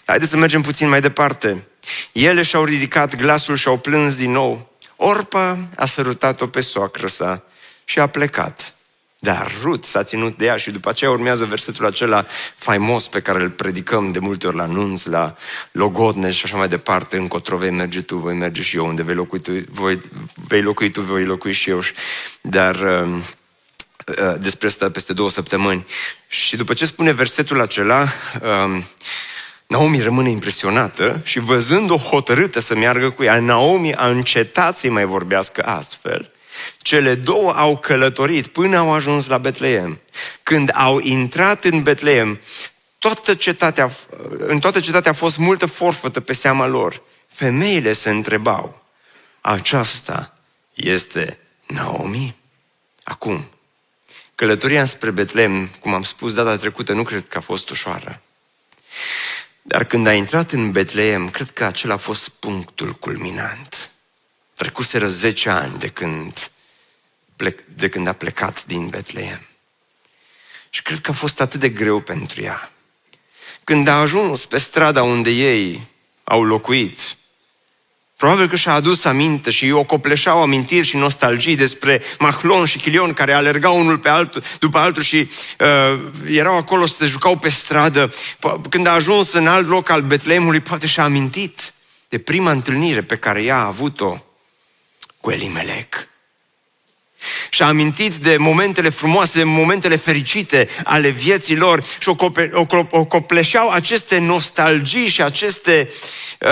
Haideți 0.05 0.31
să 0.31 0.37
mergem 0.37 0.61
puțin 0.61 0.89
mai 0.89 1.01
departe. 1.01 1.63
Ele 2.13 2.43
și-au 2.43 2.65
ridicat 2.65 3.17
glasul 3.17 3.57
și 3.57 3.69
au 3.69 3.79
plâns 3.79 4.15
din 4.15 4.31
nou. 4.31 4.70
Orpa 5.03 5.59
a 5.77 5.87
sărutat-o 5.87 6.47
pe 6.47 6.61
soacră 6.61 7.07
sa 7.07 7.45
și 7.85 7.99
a 7.99 8.07
plecat. 8.07 8.75
Dar 9.19 9.53
Rut 9.63 9.85
s-a 9.85 10.05
ținut 10.05 10.37
de 10.37 10.45
ea 10.45 10.57
și 10.57 10.71
după 10.71 10.89
aceea 10.89 11.11
urmează 11.11 11.45
versetul 11.45 11.87
acela 11.87 12.27
faimos 12.57 13.09
pe 13.09 13.21
care 13.21 13.43
îl 13.43 13.51
predicăm 13.51 14.09
de 14.09 14.19
multe 14.19 14.47
ori 14.47 14.57
la 14.57 14.67
nunți, 14.67 15.09
la 15.09 15.37
logodne 15.73 16.31
și 16.31 16.45
așa 16.45 16.57
mai 16.57 16.69
departe, 16.69 17.17
încotro 17.17 17.57
vei 17.57 17.71
merge 17.71 18.03
tu, 18.03 18.17
voi 18.17 18.35
merge 18.35 18.63
și 18.63 18.77
eu, 18.77 18.87
unde 18.87 19.03
vei 19.03 19.15
locui 19.15 19.41
tu, 19.41 19.53
voi, 19.69 20.01
vei 20.47 20.63
locui 20.63 20.91
tu, 20.91 21.01
voi 21.01 21.25
locui 21.25 21.53
și 21.53 21.71
eu. 21.71 21.81
Dar 22.41 22.75
uh, 22.75 23.17
uh, 24.07 24.35
despre 24.41 24.67
asta 24.67 24.91
peste 24.91 25.13
două 25.13 25.31
săptămâni. 25.31 25.87
Și 26.29 26.57
după 26.57 26.75
ce 26.75 26.85
spune 26.85 27.13
versetul 27.13 27.61
acela, 27.61 28.09
uh, 28.43 28.83
Naomi 29.71 30.03
rămâne 30.03 30.31
impresionată 30.31 31.21
și 31.25 31.39
văzând-o 31.39 31.97
hotărâtă 31.97 32.61
să 32.61 32.75
meargă 32.75 33.11
cu 33.11 33.23
ea, 33.23 33.41
Naomi 33.41 33.95
a 33.95 34.09
încetat 34.09 34.77
să-i 34.77 34.91
mai 34.91 35.05
vorbească 35.05 35.63
astfel. 35.63 36.31
Cele 36.83 37.15
două 37.15 37.53
au 37.53 37.79
călătorit 37.79 38.47
până 38.47 38.77
au 38.77 38.93
ajuns 38.93 39.27
la 39.27 39.39
Betleem. 39.39 40.01
Când 40.43 40.71
au 40.75 40.99
intrat 40.99 41.65
în 41.65 41.83
Betleem, 41.83 42.41
toată 42.99 43.35
cetatea, 43.35 43.91
în 44.39 44.59
toată 44.59 44.81
cetatea 44.81 45.11
a 45.11 45.15
fost 45.15 45.39
multă 45.39 45.67
forfătă 45.67 46.21
pe 46.21 46.33
seama 46.33 46.67
lor. 46.67 47.03
Femeile 47.27 47.93
se 47.93 48.11
întrebau, 48.11 48.83
aceasta 49.41 50.37
este 50.75 51.39
Naomi? 51.67 52.37
Acum, 53.03 53.45
călătoria 54.35 54.85
spre 54.85 55.11
Betleem, 55.11 55.67
cum 55.81 55.95
am 55.95 56.03
spus 56.03 56.35
data 56.35 56.57
trecută, 56.57 56.93
nu 56.93 57.03
cred 57.03 57.29
că 57.29 57.39
a 57.39 57.41
fost 57.41 57.71
ușoară. 57.71 58.21
Dar 59.71 59.85
când 59.85 60.07
a 60.07 60.13
intrat 60.13 60.53
în 60.53 60.71
Betleem, 60.71 61.29
cred 61.29 61.51
că 61.51 61.65
acela 61.65 61.95
a 61.95 61.97
fost 61.97 62.29
punctul 62.29 62.93
culminant. 62.93 63.91
Trecuseră 64.55 65.07
10 65.07 65.49
ani 65.49 65.79
de 65.79 65.89
când, 65.89 66.51
de 67.75 67.89
când 67.89 68.07
a 68.07 68.13
plecat 68.13 68.65
din 68.65 68.89
Betleem. 68.89 69.47
Și 70.71 70.83
cred 70.83 71.01
că 71.01 71.11
a 71.11 71.15
fost 71.15 71.41
atât 71.41 71.61
de 71.61 71.69
greu 71.69 72.01
pentru 72.01 72.43
ea. 72.43 72.71
Când 73.65 73.89
a 73.89 74.01
ajuns 74.01 74.45
pe 74.45 74.59
strada 74.59 75.03
unde 75.03 75.31
ei 75.31 75.87
au 76.25 76.45
locuit, 76.45 77.17
Probabil 78.21 78.49
că 78.49 78.57
și-a 78.57 78.73
adus 78.73 79.05
aminte 79.05 79.51
și 79.51 79.71
o 79.71 79.85
copleșau 79.85 80.43
amintiri 80.43 80.87
și 80.87 80.97
nostalgii 80.97 81.57
despre 81.57 82.03
Mahlon 82.19 82.65
și 82.65 82.79
Chilion 82.79 83.13
care 83.13 83.33
alergau 83.33 83.79
unul 83.79 83.99
pe 83.99 84.09
altul, 84.09 84.43
după 84.59 84.79
altul 84.79 85.03
și 85.03 85.31
uh, 85.59 86.01
erau 86.27 86.57
acolo 86.57 86.87
să 86.87 86.95
se 86.95 87.07
jucau 87.07 87.37
pe 87.37 87.49
stradă. 87.49 88.13
Când 88.69 88.87
a 88.87 88.91
ajuns 88.91 89.33
în 89.33 89.47
alt 89.47 89.69
loc 89.69 89.89
al 89.89 90.03
Betleemului, 90.03 90.61
poate 90.61 90.87
și-a 90.87 91.05
amintit 91.05 91.73
de 92.09 92.19
prima 92.19 92.51
întâlnire 92.51 93.03
pe 93.03 93.17
care 93.17 93.43
ea 93.43 93.57
a 93.57 93.67
avut-o 93.67 94.25
cu 95.21 95.31
Elimelec. 95.31 96.09
Și-a 97.51 97.67
amintit 97.67 98.15
de 98.15 98.37
momentele 98.37 98.89
frumoase, 98.89 99.39
de 99.39 99.45
momentele 99.45 99.97
fericite 99.97 100.69
ale 100.85 101.09
vieții 101.09 101.57
lor 101.57 101.85
și 101.99 102.09
o, 102.09 102.15
cope, 102.15 102.51
o, 102.53 102.67
o 102.91 103.05
copleșeau 103.05 103.69
aceste 103.69 104.19
nostalgii 104.19 105.09
și 105.09 105.23
aceste 105.23 105.91
uh, 106.41 106.51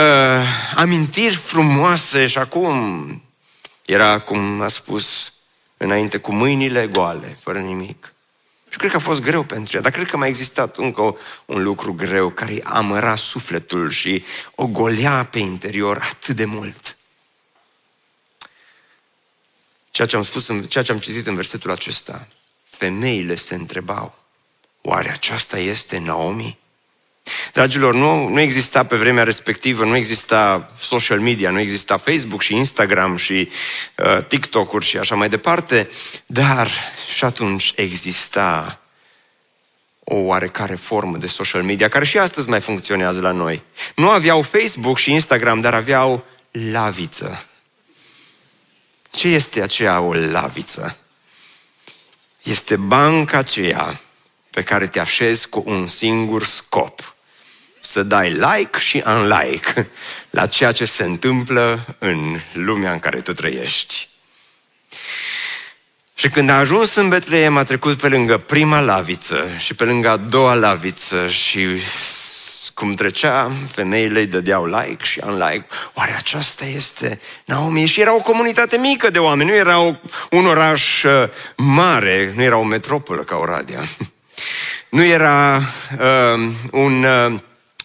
amintiri 0.75 1.37
frumoase 1.37 2.27
și 2.27 2.39
acum 2.39 3.23
Era, 3.85 4.21
cum 4.21 4.61
a 4.61 4.69
spus 4.69 5.33
înainte, 5.77 6.19
cu 6.19 6.33
mâinile 6.33 6.87
goale, 6.87 7.37
fără 7.41 7.59
nimic. 7.59 8.15
Și 8.69 8.79
cred 8.79 8.91
că 8.91 8.97
a 8.97 9.01
fost 9.01 9.21
greu 9.21 9.43
pentru 9.43 9.77
ea, 9.77 9.83
dar 9.83 9.93
cred 9.93 10.11
că 10.11 10.17
mai 10.17 10.29
existat 10.29 10.77
încă 10.77 11.17
un 11.47 11.63
lucru 11.63 11.93
greu 11.93 12.31
care 12.31 12.53
îi 12.53 12.63
amăra 12.63 13.17
sufletul 13.17 13.91
și 13.91 14.25
o 14.55 14.67
golea 14.67 15.29
pe 15.31 15.39
interior 15.39 15.99
atât 16.11 16.37
de 16.37 16.45
mult. 16.45 16.98
Ceea 19.91 20.09
ce 20.09 20.17
am 20.17 20.23
spus, 20.23 20.51
ceea 20.69 20.85
ce 20.85 20.93
am 20.93 20.99
citit 20.99 21.27
în 21.27 21.35
versetul 21.35 21.71
acesta, 21.71 22.29
femeile 22.65 23.35
se 23.35 23.55
întrebau, 23.55 24.19
oare 24.83 25.11
aceasta 25.11 25.59
este 25.59 25.99
Naomi? 25.99 26.59
Dragilor, 27.53 27.95
nu, 27.95 28.29
nu 28.29 28.41
exista 28.41 28.85
pe 28.85 28.97
vremea 28.97 29.25
respectivă, 29.25 29.85
nu 29.85 29.97
exista 29.97 30.71
social 30.79 31.21
media, 31.21 31.51
nu 31.51 31.61
exista 31.61 31.97
Facebook 31.97 32.43
și 32.43 32.55
Instagram 32.55 33.17
și 33.17 33.49
uh, 33.97 34.25
TikTok-uri 34.25 34.85
și 34.85 34.99
așa 34.99 35.15
mai 35.15 35.29
departe, 35.29 35.89
dar 36.27 36.71
și 37.15 37.25
atunci 37.25 37.73
exista 37.77 38.81
o 40.05 40.17
oarecare 40.17 40.75
formă 40.75 41.17
de 41.17 41.27
social 41.27 41.63
media, 41.63 41.89
care 41.89 42.05
și 42.05 42.19
astăzi 42.19 42.49
mai 42.49 42.61
funcționează 42.61 43.21
la 43.21 43.31
noi. 43.31 43.63
Nu 43.95 44.09
aveau 44.09 44.43
Facebook 44.43 44.99
și 44.99 45.13
Instagram, 45.13 45.61
dar 45.61 45.75
aveau 45.75 46.25
laviță. 46.51 47.45
Ce 49.19 49.29
este 49.29 49.63
aceea 49.63 50.01
o 50.01 50.15
laviță? 50.15 50.99
Este 52.43 52.77
banca 52.77 53.39
aceea 53.39 54.01
pe 54.51 54.63
care 54.63 54.87
te 54.87 55.01
așezi 55.01 55.49
cu 55.49 55.63
un 55.67 55.87
singur 55.87 56.45
scop. 56.45 57.15
Să 57.81 58.03
dai 58.03 58.31
like 58.31 58.79
și 58.79 59.03
unlike 59.07 59.91
la 60.31 60.47
ceea 60.47 60.73
ce 60.73 60.85
se 60.85 61.03
întâmplă 61.03 61.97
în 61.99 62.41
lumea 62.53 62.93
în 62.93 62.99
care 62.99 63.21
tu 63.21 63.33
trăiești. 63.33 64.09
Și 66.15 66.29
când 66.29 66.49
a 66.49 66.59
ajuns 66.59 66.95
în 66.95 67.09
Betleem, 67.09 67.57
a 67.57 67.65
trecut 67.65 67.99
pe 67.99 68.09
lângă 68.09 68.39
prima 68.39 68.81
laviță 68.81 69.47
și 69.59 69.75
pe 69.75 69.85
lângă 69.85 70.09
a 70.09 70.17
doua 70.17 70.55
laviță 70.55 71.29
și 71.29 71.67
cum 72.79 72.95
trecea, 72.95 73.53
femeile 73.71 74.19
îi 74.19 74.27
dădeau 74.27 74.67
like 74.67 75.05
și 75.05 75.21
unlike. 75.27 75.67
Oare 75.95 76.15
aceasta 76.17 76.65
este 76.65 77.21
Naomi? 77.45 77.87
Și 77.87 78.01
era 78.01 78.15
o 78.15 78.21
comunitate 78.21 78.77
mică 78.77 79.11
de 79.11 79.19
oameni, 79.19 79.51
nu 79.51 79.57
era 79.57 79.81
o, 79.81 79.95
un 80.31 80.47
oraș 80.47 81.03
uh, 81.03 81.29
mare, 81.57 82.33
nu 82.37 82.43
era 82.43 82.57
o 82.57 82.63
metropolă 82.63 83.23
ca 83.23 83.37
Oradea. 83.37 83.85
Nu 84.89 85.05
era 85.05 85.57
uh, 85.57 86.51
un, 86.71 87.05
uh, 87.05 87.39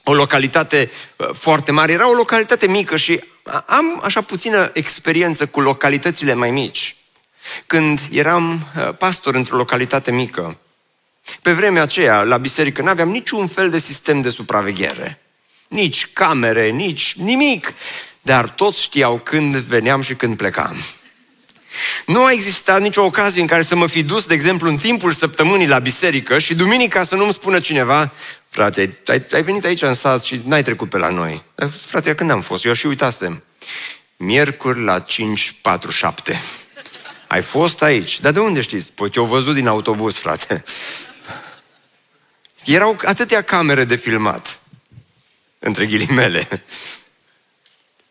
o 0.03 0.13
localitate 0.13 0.91
uh, 1.17 1.29
foarte 1.34 1.71
mare, 1.71 1.91
era 1.91 2.10
o 2.10 2.13
localitate 2.13 2.67
mică 2.67 2.97
și 2.97 3.23
am 3.65 4.01
așa 4.03 4.21
puțină 4.21 4.69
experiență 4.73 5.45
cu 5.45 5.62
localitățile 5.62 6.34
mai 6.34 6.51
mici. 6.51 6.95
Când 7.67 7.99
eram 8.12 8.67
uh, 8.77 8.95
pastor 8.97 9.36
într-o 9.36 9.58
localitate 9.58 10.12
mică, 10.12 10.58
pe 11.41 11.53
vremea 11.53 11.81
aceea, 11.81 12.23
la 12.23 12.38
biserică, 12.38 12.81
nu 12.81 12.89
aveam 12.89 13.09
niciun 13.09 13.47
fel 13.47 13.69
de 13.69 13.77
sistem 13.77 14.21
de 14.21 14.29
supraveghere. 14.29 15.21
Nici 15.67 16.07
camere, 16.13 16.69
nici 16.69 17.13
nimic. 17.15 17.73
Dar 18.21 18.47
toți 18.49 18.81
știau 18.81 19.19
când 19.19 19.55
veneam 19.55 20.01
și 20.01 20.15
când 20.15 20.38
plecam. 20.38 20.75
Nu 22.05 22.25
a 22.25 22.31
existat 22.31 22.81
nicio 22.81 23.03
ocazie 23.03 23.41
în 23.41 23.47
care 23.47 23.62
să 23.62 23.75
mă 23.75 23.88
fi 23.88 24.03
dus, 24.03 24.25
de 24.25 24.33
exemplu, 24.33 24.69
în 24.69 24.77
timpul 24.77 25.12
săptămânii 25.12 25.67
la 25.67 25.79
biserică 25.79 26.39
și 26.39 26.55
duminica 26.55 27.03
să 27.03 27.15
nu-mi 27.15 27.33
spună 27.33 27.59
cineva, 27.59 28.12
frate, 28.49 28.97
ai, 29.07 29.25
ai 29.33 29.41
venit 29.41 29.65
aici 29.65 29.81
în 29.81 29.93
sat 29.93 30.23
și 30.23 30.41
n-ai 30.45 30.63
trecut 30.63 30.89
pe 30.89 30.97
la 30.97 31.09
noi. 31.09 31.43
Frate, 31.86 32.15
când 32.15 32.31
am 32.31 32.41
fost? 32.41 32.65
Eu 32.65 32.73
și 32.73 32.86
uitasem. 32.86 33.43
Miercuri 34.17 34.83
la 34.83 35.05
5.47. 35.05 36.38
Ai 37.27 37.41
fost 37.41 37.81
aici. 37.81 38.19
Dar 38.19 38.31
de 38.31 38.39
unde 38.39 38.62
știți? 38.62 38.91
Păi 38.91 39.09
te-au 39.09 39.25
văzut 39.25 39.53
din 39.53 39.67
autobuz, 39.67 40.15
frate. 40.15 40.63
Erau 42.65 42.99
atâtea 43.06 43.41
camere 43.41 43.84
de 43.84 43.95
filmat, 43.95 44.60
între 45.60 45.86
ghilimele. 45.86 46.47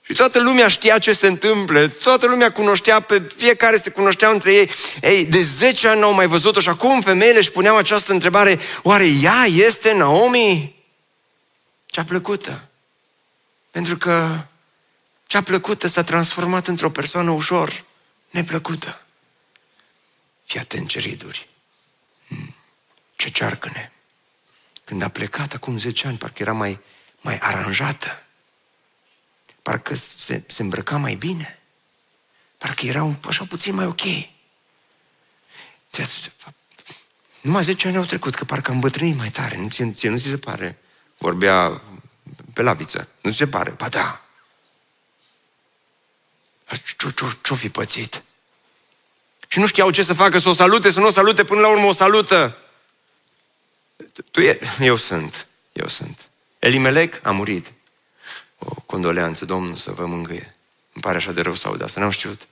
Și 0.04 0.18
toată 0.18 0.40
lumea 0.40 0.68
știa 0.68 0.98
ce 0.98 1.12
se 1.12 1.26
întâmplă, 1.26 1.88
toată 1.88 2.26
lumea 2.26 2.52
cunoștea, 2.52 3.00
pe 3.00 3.20
fiecare 3.36 3.76
se 3.76 3.90
cunoștea 3.90 4.30
între 4.30 4.52
ei. 4.52 4.70
Ei, 5.02 5.24
de 5.24 5.42
10 5.42 5.88
ani 5.88 6.00
n-au 6.00 6.12
mai 6.12 6.26
văzut-o 6.26 6.60
și 6.60 6.68
acum 6.68 7.00
femeile 7.00 7.38
își 7.38 7.50
puneau 7.50 7.76
această 7.76 8.12
întrebare, 8.12 8.58
oare 8.82 9.06
ea 9.06 9.44
este 9.44 9.92
Naomi? 9.92 10.74
Cea 11.86 12.04
plăcută. 12.04 12.68
Pentru 13.70 13.96
că 13.96 14.38
cea 15.26 15.42
plăcută 15.42 15.86
s-a 15.86 16.02
transformat 16.02 16.66
într-o 16.66 16.90
persoană 16.90 17.30
ușor 17.30 17.84
neplăcută. 18.30 19.02
Fii 20.44 20.60
atent 20.60 20.88
ce 20.88 20.98
riduri. 20.98 21.48
Hmm. 22.28 22.54
Ce 23.16 23.30
cearcăne. 23.30 23.92
Când 24.84 25.02
a 25.02 25.08
plecat 25.08 25.52
acum 25.52 25.78
10 25.78 26.06
ani, 26.06 26.18
parcă 26.18 26.42
era 26.42 26.52
mai, 26.52 26.78
mai 27.20 27.38
aranjată. 27.38 28.22
Parcă 29.62 29.94
se, 29.94 30.42
se 30.46 30.62
îmbrăca 30.62 30.96
mai 30.96 31.14
bine. 31.14 31.58
Parcă 32.58 32.86
era 32.86 33.02
un, 33.02 33.16
așa 33.26 33.44
puțin 33.44 33.74
mai 33.74 33.86
ok. 33.86 34.02
Numai 37.40 37.62
10 37.62 37.86
ani 37.86 37.96
au 37.96 38.04
trecut, 38.04 38.34
că 38.34 38.44
parcă 38.44 38.70
am 38.70 38.80
bătrânit 38.80 39.16
mai 39.16 39.30
tare. 39.30 39.56
Nu 39.56 39.68
ți, 39.68 39.92
ție 39.92 40.08
nu 40.08 40.18
ți 40.18 40.28
se 40.28 40.38
pare? 40.38 40.78
Vorbea 41.18 41.82
pe 42.52 42.62
laviță. 42.62 43.08
Nu 43.20 43.30
ți 43.30 43.36
se 43.36 43.46
pare? 43.46 43.70
Ba 43.70 43.88
da. 43.88 44.22
Ce-o 47.42 47.54
fi 47.54 47.68
pățit? 47.68 48.22
Și 49.48 49.58
nu 49.58 49.66
știau 49.66 49.90
ce 49.90 50.02
să 50.02 50.14
facă, 50.14 50.38
să 50.38 50.48
o 50.48 50.52
salute, 50.52 50.90
să 50.90 51.00
nu 51.00 51.06
o 51.06 51.10
salute, 51.10 51.44
până 51.44 51.60
la 51.60 51.68
urmă 51.68 51.86
o 51.86 51.94
salută. 51.94 52.61
Tu 54.30 54.40
e... 54.40 54.58
Eu 54.80 54.96
sunt. 54.96 55.46
Eu 55.72 55.88
sunt. 55.88 56.28
Elimelec 56.58 57.20
a 57.22 57.30
murit. 57.30 57.72
O 58.58 58.74
condoleanță, 58.74 59.44
Domnul 59.44 59.76
să 59.76 59.92
vă 59.92 60.06
mângâie. 60.06 60.54
Îmi 60.92 61.02
pare 61.02 61.16
așa 61.16 61.32
de 61.32 61.40
rău 61.40 61.54
să 61.54 61.66
aud 61.66 61.82
asta, 61.82 62.00
n-am 62.00 62.10
știut. 62.10 62.48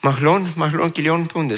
Mahlon, 0.00 0.52
Mahlon, 0.54 0.90
Chilion, 0.90 1.26
pe 1.26 1.38
unde 1.38 1.54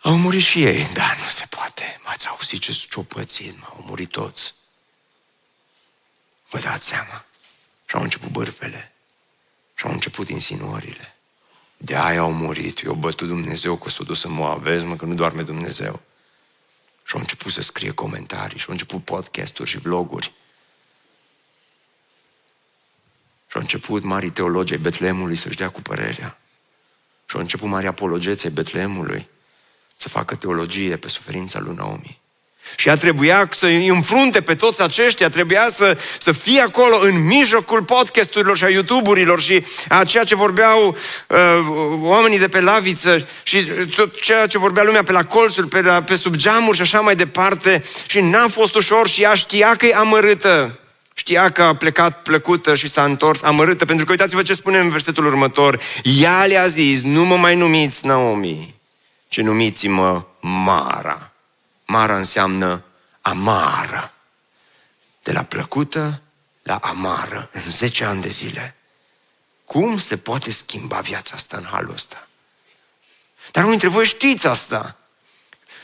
Au 0.00 0.16
murit 0.16 0.42
și 0.42 0.64
ei. 0.64 0.88
Da, 0.92 1.14
nu 1.22 1.28
se 1.28 1.46
poate. 1.50 2.00
M-ați 2.04 2.28
auzit 2.28 2.60
ce 2.60 2.72
ce-o 2.72 3.02
pățit, 3.02 3.58
mă, 3.60 3.66
au 3.68 3.84
murit 3.86 4.10
toți. 4.10 4.54
Vă 6.48 6.58
dați 6.58 6.86
seama. 6.86 7.24
Și 7.86 7.94
au 7.94 8.02
început 8.02 8.28
bârfele. 8.28 8.92
Și 9.74 9.84
au 9.84 9.92
început 9.92 10.28
insinuările. 10.28 11.14
De 11.76 11.96
aia 11.96 12.20
au 12.20 12.32
murit. 12.32 12.82
Eu 12.82 12.94
bătut 12.94 13.28
Dumnezeu 13.28 13.76
că 13.76 13.90
s-a 13.90 14.02
dus 14.02 14.20
să 14.20 14.28
mă 14.28 14.58
vezi 14.60 14.84
mă, 14.84 14.96
că 14.96 15.04
nu 15.04 15.14
doarme 15.14 15.42
Dumnezeu. 15.42 16.02
Și 17.06 17.14
au 17.14 17.20
început 17.20 17.52
să 17.52 17.60
scrie 17.60 17.90
comentarii, 17.90 18.58
și 18.58 18.64
au 18.66 18.72
început 18.72 19.04
podcasturi 19.04 19.70
și 19.70 19.78
vloguri. 19.78 20.32
Și 23.48 23.56
au 23.56 23.60
început 23.60 24.02
mari 24.02 24.30
teologi 24.30 24.72
ai 24.72 24.78
Betlemului 24.78 25.36
să-și 25.36 25.56
dea 25.56 25.70
cu 25.70 25.82
părerea. 25.82 26.38
Și 27.26 27.34
au 27.34 27.40
început 27.40 27.68
mari 27.68 27.86
apologeți 27.86 28.44
ai 28.44 28.52
Betlemului 28.52 29.28
să 29.96 30.08
facă 30.08 30.34
teologie 30.34 30.96
pe 30.96 31.08
suferința 31.08 31.58
lui 31.58 31.74
Naomi. 31.74 32.20
Și 32.76 32.88
ea 32.88 32.96
trebuia 32.96 33.48
să 33.52 33.66
îi 33.66 33.86
înfrunte 33.86 34.40
pe 34.40 34.54
toți 34.54 34.82
aceștia, 34.82 35.30
trebuia 35.30 35.68
să, 35.74 35.98
să 36.18 36.32
fie 36.32 36.60
acolo 36.60 36.98
în 37.00 37.26
mijlocul 37.26 37.82
podcasturilor 37.82 38.56
și 38.56 38.64
a 38.64 38.68
YouTube-urilor 38.68 39.40
și 39.40 39.64
a 39.88 40.04
ceea 40.04 40.24
ce 40.24 40.34
vorbeau 40.34 40.96
uh, 41.28 41.38
oamenii 42.00 42.38
de 42.38 42.48
pe 42.48 42.60
laviță 42.60 43.28
și 43.42 43.64
tot 43.96 44.20
ceea 44.20 44.46
ce 44.46 44.58
vorbea 44.58 44.82
lumea 44.82 45.02
pe 45.02 45.12
la 45.12 45.24
colțuri, 45.24 45.68
pe, 45.68 45.80
la, 45.80 46.02
pe 46.02 46.14
sub 46.14 46.34
geamuri 46.34 46.76
și 46.76 46.82
așa 46.82 47.00
mai 47.00 47.16
departe. 47.16 47.84
Și 48.06 48.20
n-a 48.20 48.48
fost 48.48 48.74
ușor 48.74 49.08
și 49.08 49.22
ea 49.22 49.34
știa 49.34 49.74
că 49.74 49.86
e 49.86 49.94
amărâtă. 49.94 50.78
Știa 51.14 51.50
că 51.50 51.62
a 51.62 51.74
plecat 51.74 52.22
plăcută 52.22 52.74
și 52.74 52.88
s-a 52.88 53.04
întors 53.04 53.42
amărâtă, 53.42 53.84
pentru 53.84 54.04
că 54.04 54.10
uitați-vă 54.10 54.42
ce 54.42 54.54
spune 54.54 54.78
în 54.78 54.90
versetul 54.90 55.26
următor. 55.26 55.80
Ea 56.20 56.44
le-a 56.44 56.66
zis, 56.66 57.02
nu 57.02 57.24
mă 57.24 57.36
mai 57.36 57.56
numiți 57.56 58.06
Naomi, 58.06 58.74
ci 59.28 59.40
numiți-mă 59.40 60.24
Mara. 60.40 61.35
Mara 61.86 62.16
înseamnă 62.16 62.84
amară. 63.20 64.12
De 65.22 65.32
la 65.32 65.42
plăcută 65.42 66.20
la 66.62 66.76
amară 66.76 67.48
în 67.52 67.62
10 67.62 68.04
ani 68.04 68.20
de 68.20 68.28
zile. 68.28 68.74
Cum 69.64 69.98
se 69.98 70.16
poate 70.16 70.50
schimba 70.50 71.00
viața 71.00 71.34
asta 71.34 71.56
în 71.56 71.64
halul 71.64 71.92
ăsta? 71.92 72.28
Dar 73.50 73.64
unii 73.64 73.78
dintre 73.78 73.96
voi 73.96 74.06
știți 74.06 74.46
asta. 74.46 74.96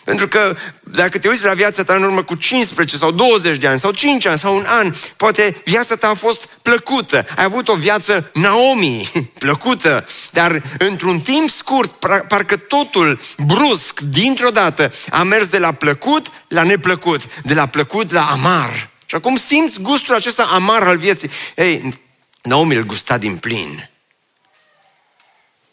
Pentru 0.05 0.29
că 0.29 0.57
dacă 0.81 1.19
te 1.19 1.29
uiți 1.29 1.45
la 1.45 1.55
viața 1.55 1.83
ta 1.83 1.95
în 1.95 2.03
urmă 2.03 2.23
cu 2.23 2.35
15 2.35 2.97
sau 2.97 3.11
20 3.11 3.57
de 3.57 3.67
ani 3.67 3.79
sau 3.79 3.91
5 3.91 4.27
ani 4.27 4.39
sau 4.39 4.57
un 4.57 4.65
an, 4.67 4.95
poate 5.17 5.57
viața 5.65 5.97
ta 5.97 6.09
a 6.09 6.15
fost 6.15 6.49
plăcută. 6.63 7.27
Ai 7.37 7.45
avut 7.45 7.69
o 7.69 7.75
viață 7.75 8.31
Naomi, 8.33 9.11
plăcută, 9.39 10.07
dar 10.31 10.63
într-un 10.79 11.21
timp 11.21 11.51
scurt, 11.51 11.91
parcă 12.29 12.57
totul 12.57 13.21
brusc, 13.47 14.01
dintr-o 14.01 14.51
dată, 14.51 14.93
a 15.11 15.23
mers 15.23 15.47
de 15.47 15.59
la 15.59 15.73
plăcut 15.73 16.27
la 16.49 16.63
neplăcut, 16.63 17.21
de 17.43 17.55
la 17.55 17.67
plăcut 17.67 18.13
la 18.13 18.31
amar. 18.31 18.91
Și 19.07 19.15
acum 19.15 19.37
simți 19.37 19.81
gustul 19.81 20.15
acesta 20.15 20.43
amar 20.43 20.83
al 20.83 20.97
vieții. 20.97 21.31
Ei, 21.57 22.01
Naomi 22.43 22.75
îl 22.75 22.83
gusta 22.83 23.19
din 23.19 23.37
plin. 23.37 23.92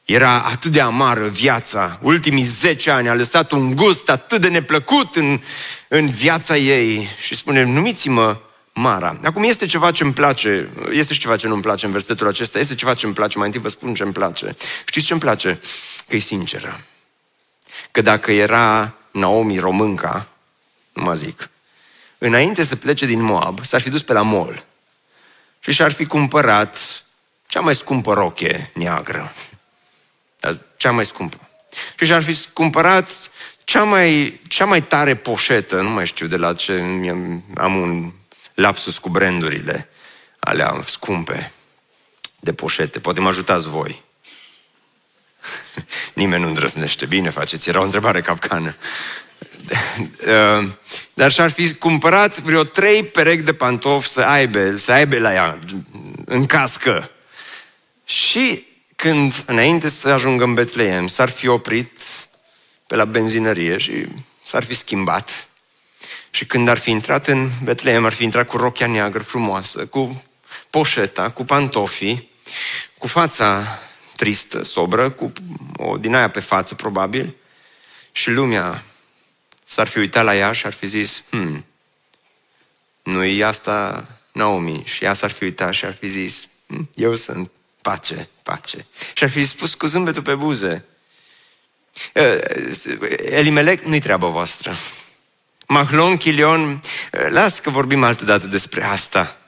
Era 0.10 0.42
atât 0.42 0.72
de 0.72 0.82
amară 0.82 1.28
viața. 1.28 2.00
Ultimii 2.02 2.44
10 2.44 2.90
ani 2.90 3.10
a 3.10 3.14
lăsat 3.14 3.52
un 3.52 3.76
gust 3.76 4.10
atât 4.10 4.42
de 4.42 4.48
neplăcut 4.48 5.16
în, 5.16 5.42
în 5.88 6.10
viața 6.10 6.58
ei. 6.58 7.10
Și 7.22 7.36
spune, 7.36 7.64
numiți-mă 7.64 8.38
Mara. 8.74 9.20
Acum 9.24 9.44
este 9.44 9.66
ceva 9.66 9.92
ce 9.92 10.04
îmi 10.04 10.14
place, 10.14 10.70
este 10.92 11.14
și 11.14 11.20
ceva 11.20 11.36
ce 11.36 11.48
nu-mi 11.48 11.62
place 11.62 11.86
în 11.86 11.92
versetul 11.92 12.28
acesta, 12.28 12.60
este 12.60 12.76
ceva 12.76 12.94
ce 12.94 13.06
îmi 13.06 13.16
place, 13.16 13.38
mai 13.38 13.48
întâi 13.48 13.62
vă 13.62 13.70
spun 13.70 13.94
ce 13.94 14.04
îmi 14.04 14.14
place. 14.14 14.56
Știți 14.86 15.06
ce 15.06 15.14
îmi 15.14 15.22
place? 15.22 15.60
Că 16.08 16.16
e 16.16 16.20
sinceră. 16.20 16.82
Că 17.92 18.02
dacă 18.02 18.32
era 18.32 18.94
Naomi 19.12 19.60
românca, 19.60 20.28
nu 20.94 21.04
mă 21.04 21.14
zic, 21.14 21.50
înainte 22.18 22.64
să 22.64 22.76
plece 22.76 23.06
din 23.06 23.22
Moab, 23.22 23.66
s-ar 23.66 23.82
fi 23.82 23.90
dus 23.90 24.02
pe 24.02 24.14
la 24.14 24.22
mol 24.22 24.64
și 25.60 25.72
și-ar 25.72 25.92
fi 25.92 26.06
cumpărat 26.06 27.04
cea 27.48 27.60
mai 27.60 27.76
scumpă 27.76 28.14
roche 28.14 28.72
neagră. 28.74 29.32
Cea 30.76 30.92
mai 30.92 31.06
scumpă. 31.06 31.50
Și 31.98 32.06
și-ar 32.06 32.24
fi 32.24 32.38
cumpărat 32.54 33.32
cea 33.64 33.84
mai, 33.84 34.40
cea 34.48 34.66
mai 34.66 34.82
tare 34.82 35.16
poșetă, 35.16 35.82
nu 35.82 35.90
mai 35.90 36.06
știu 36.06 36.28
de 36.28 36.36
la 36.36 36.54
ce, 36.54 36.74
am 37.56 37.76
un 37.76 38.12
lapsus 38.54 38.98
cu 38.98 39.10
brandurile 39.10 39.90
alea 40.40 40.82
scumpe 40.86 41.52
de 42.40 42.54
poșete. 42.54 43.00
Poate 43.00 43.20
mă 43.20 43.30
ajutați 43.30 43.70
voi. 43.70 44.02
Nimeni 46.14 46.42
nu 46.42 46.48
îndrăznește. 46.48 47.06
Bine 47.06 47.30
faceți, 47.30 47.70
era 47.70 47.80
o 47.80 47.84
întrebare 47.84 48.22
capcană. 48.22 48.76
Dar 51.14 51.32
și-ar 51.32 51.52
fi 51.52 51.74
cumpărat 51.74 52.40
vreo 52.40 52.64
trei 52.64 53.04
perechi 53.04 53.44
de 53.44 53.54
pantofi 53.54 54.08
să 54.08 54.22
aibă, 54.22 54.78
să 54.78 54.92
aibă 54.92 55.18
la 55.18 55.34
ea, 55.34 55.60
în 56.26 56.46
cască. 56.46 57.12
Și 58.06 58.66
când, 59.02 59.44
înainte 59.46 59.88
să 59.88 60.10
ajungă 60.10 60.44
în 60.44 60.54
Betleem, 60.54 61.08
s-ar 61.08 61.30
fi 61.30 61.48
oprit 61.48 62.02
pe 62.88 62.96
la 62.96 63.06
benzinărie 63.06 63.78
și 63.78 64.06
s-ar 64.46 64.64
fi 64.64 64.74
schimbat. 64.74 65.48
Și 66.30 66.46
când 66.46 66.68
ar 66.68 66.78
fi 66.78 66.90
intrat 66.90 67.28
în 67.28 67.50
Betleem, 67.64 68.06
ar 68.06 68.14
fi 68.14 68.24
intrat 68.24 68.48
cu 68.48 68.58
rochia 68.58 68.88
neagră 68.88 69.24
frumoasă, 69.24 69.86
cu 69.86 70.24
poșeta, 70.70 71.30
cu 71.30 71.46
pantofii, 71.46 72.30
cu 72.98 73.08
fața 73.08 73.80
tristă, 74.16 74.64
sobră, 74.64 75.10
cu 75.10 75.32
o 75.78 75.98
din 75.98 76.16
aia 76.16 76.30
pe 76.30 76.40
față, 76.40 76.76
probabil, 76.76 77.36
și 78.12 78.30
lumea 78.30 78.84
s-ar 79.64 79.88
fi 79.88 79.98
uitat 79.98 80.24
la 80.24 80.36
ea 80.36 80.52
și 80.52 80.66
ar 80.66 80.74
fi 80.74 80.88
zis, 80.88 81.24
hmm, 81.30 81.66
nu 83.04 83.24
e 83.24 83.44
asta 83.44 84.08
Naomi. 84.32 84.84
Și 84.86 85.04
ea 85.04 85.14
s-ar 85.14 85.32
fi 85.32 85.44
uitat 85.44 85.74
și 85.74 85.86
ar 85.86 85.94
fi 85.94 86.08
zis, 86.08 86.50
hm, 86.68 86.90
eu 86.96 87.16
sunt 87.16 87.52
pace, 87.90 88.30
pace. 88.44 88.86
Și 89.14 89.24
ar 89.24 89.30
fi 89.30 89.46
spus 89.46 89.74
cu 89.74 89.86
zâmbetul 89.86 90.22
pe 90.22 90.36
buze, 90.36 90.86
Elimelec 93.18 93.84
nu-i 93.84 94.00
treaba 94.00 94.28
voastră. 94.28 94.76
Mahlon, 95.68 96.18
Chilion, 96.18 96.84
las 97.12 97.60
că 97.60 97.70
vorbim 97.70 98.04
altă 98.04 98.26
dată 98.26 98.48
despre 98.48 98.84
asta. 98.84 99.40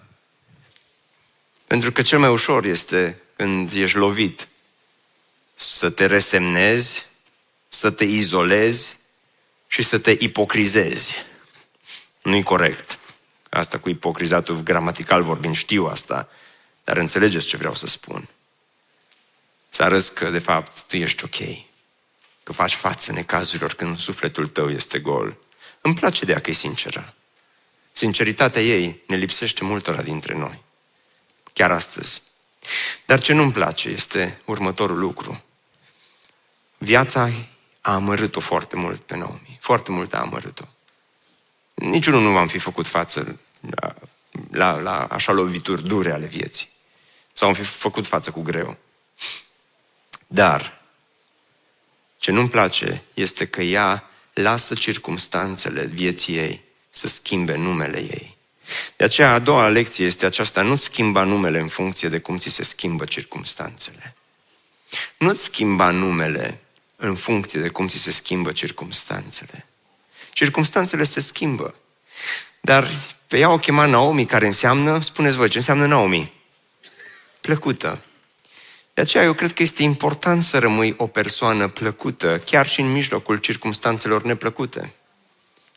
Pentru 1.68 1.92
că 1.92 2.02
cel 2.02 2.20
mai 2.20 2.30
ușor 2.30 2.66
este 2.66 3.22
când 3.36 3.72
ești 3.74 3.98
lovit 3.98 4.48
să 5.56 5.90
te 5.90 6.06
resemnezi, 6.06 7.06
să 7.70 7.90
te 7.90 8.04
izolezi 8.04 8.98
și 9.68 9.84
să 9.84 9.98
te 9.98 10.16
ipocrizezi. 10.20 11.16
Nu-i 12.22 12.44
corect. 12.44 12.98
Asta 13.50 13.80
cu 13.80 13.90
ipocrizatul 13.90 14.64
gramatical 14.64 15.24
vorbind, 15.24 15.56
știu 15.56 15.86
asta, 15.86 16.30
dar 16.84 16.98
înțelegeți 16.98 17.48
ce 17.48 17.58
vreau 17.58 17.76
să 17.76 17.88
spun. 17.88 18.30
Să 19.70 19.84
arăți 19.84 20.14
că, 20.14 20.30
de 20.30 20.40
fapt, 20.40 20.84
tu 20.84 20.96
ești 20.96 21.24
ok. 21.24 21.66
Că 22.44 22.54
faci 22.54 22.74
față 22.74 23.12
necazurilor 23.12 23.74
când 23.74 24.00
sufletul 24.00 24.48
tău 24.48 24.72
este 24.72 25.00
gol. 25.00 25.38
Îmi 25.82 25.96
place 25.96 26.26
de 26.26 26.32
ea 26.32 26.42
că 26.42 26.50
e 26.50 26.54
sinceră. 26.54 27.14
Sinceritatea 27.92 28.62
ei 28.62 29.02
ne 29.08 29.16
lipsește 29.16 29.64
multora 29.64 30.02
dintre 30.02 30.34
noi. 30.34 30.64
Chiar 31.54 31.72
astăzi. 31.72 32.22
Dar 33.06 33.20
ce 33.20 33.34
nu-mi 33.34 33.52
place 33.52 33.90
este 33.90 34.42
următorul 34.46 34.98
lucru. 34.98 35.44
Viața 36.78 37.32
a 37.82 37.94
amărât-o 37.94 38.40
foarte 38.40 38.76
mult 38.76 39.02
pe 39.02 39.16
Naomi. 39.16 39.58
Foarte 39.62 39.92
mult 39.92 40.14
a 40.14 40.20
amărât-o. 40.20 40.66
Niciunul 41.74 42.22
nu 42.22 42.32
v-am 42.32 42.48
fi 42.48 42.58
făcut 42.58 42.88
față 42.88 43.40
la, 44.52 44.72
la, 44.72 44.80
la 44.82 45.06
așa 45.06 45.32
lovituri 45.32 45.88
dure 45.88 46.12
ale 46.12 46.26
vieții. 46.26 46.70
Sau 47.34 47.48
am 47.48 47.54
fi 47.54 47.64
făcut 47.64 48.08
față 48.08 48.32
cu 48.32 48.42
greu. 48.42 48.78
Dar, 50.28 50.82
ce 52.18 52.32
nu-mi 52.32 52.50
place 52.50 53.04
este 53.14 53.48
că 53.48 53.62
ea 53.62 54.10
lasă 54.34 54.74
circumstanțele 54.74 55.86
vieții 55.86 56.38
ei 56.38 56.64
să 56.90 57.08
schimbe 57.08 57.56
numele 57.56 58.00
ei. 58.00 58.38
De 58.96 59.04
aceea, 59.04 59.34
a 59.34 59.40
doua 59.40 59.68
lecție 59.68 60.06
este 60.06 60.26
aceasta, 60.26 60.62
nu 60.62 60.76
schimba 60.76 61.24
numele 61.24 61.60
în 61.60 61.68
funcție 61.68 62.10
de 62.10 62.20
cum 62.20 62.38
ți 62.38 62.50
se 62.50 62.64
schimbă 62.64 63.06
circumstanțele. 63.06 64.16
Nu-ți 65.18 65.44
schimba 65.44 65.90
numele 65.90 66.60
în 66.96 67.16
funcție 67.16 67.62
de 67.62 67.70
cum 67.70 67.88
ți 67.88 67.98
se 67.98 68.12
schimbă 68.12 68.52
circumstanțele. 68.52 69.66
Circumstanțele 70.34 71.04
se 71.04 71.20
schimbă. 71.20 71.76
Dar 72.62 72.92
pe 73.32 73.38
ea 73.38 73.52
o 73.52 73.58
chema 73.58 73.86
Naomi, 73.86 74.26
care 74.26 74.46
înseamnă, 74.46 75.00
spuneți 75.02 75.38
voi, 75.38 75.50
ce 75.50 75.58
înseamnă 75.58 75.86
Naomi? 75.86 76.34
Plăcută. 77.42 78.02
De 78.94 79.02
aceea 79.02 79.24
eu 79.24 79.34
cred 79.34 79.54
că 79.54 79.64
este 79.64 79.84
important 79.84 80.44
să 80.44 80.60
rămâi 80.60 80.94
o 80.98 81.08
persoană 81.08 81.68
plăcută, 81.68 82.42
chiar 82.46 82.68
și 82.68 82.80
în 82.82 82.92
mijlocul 82.92 83.38
circumstanțelor 83.38 84.24
neplăcute. 84.24 84.94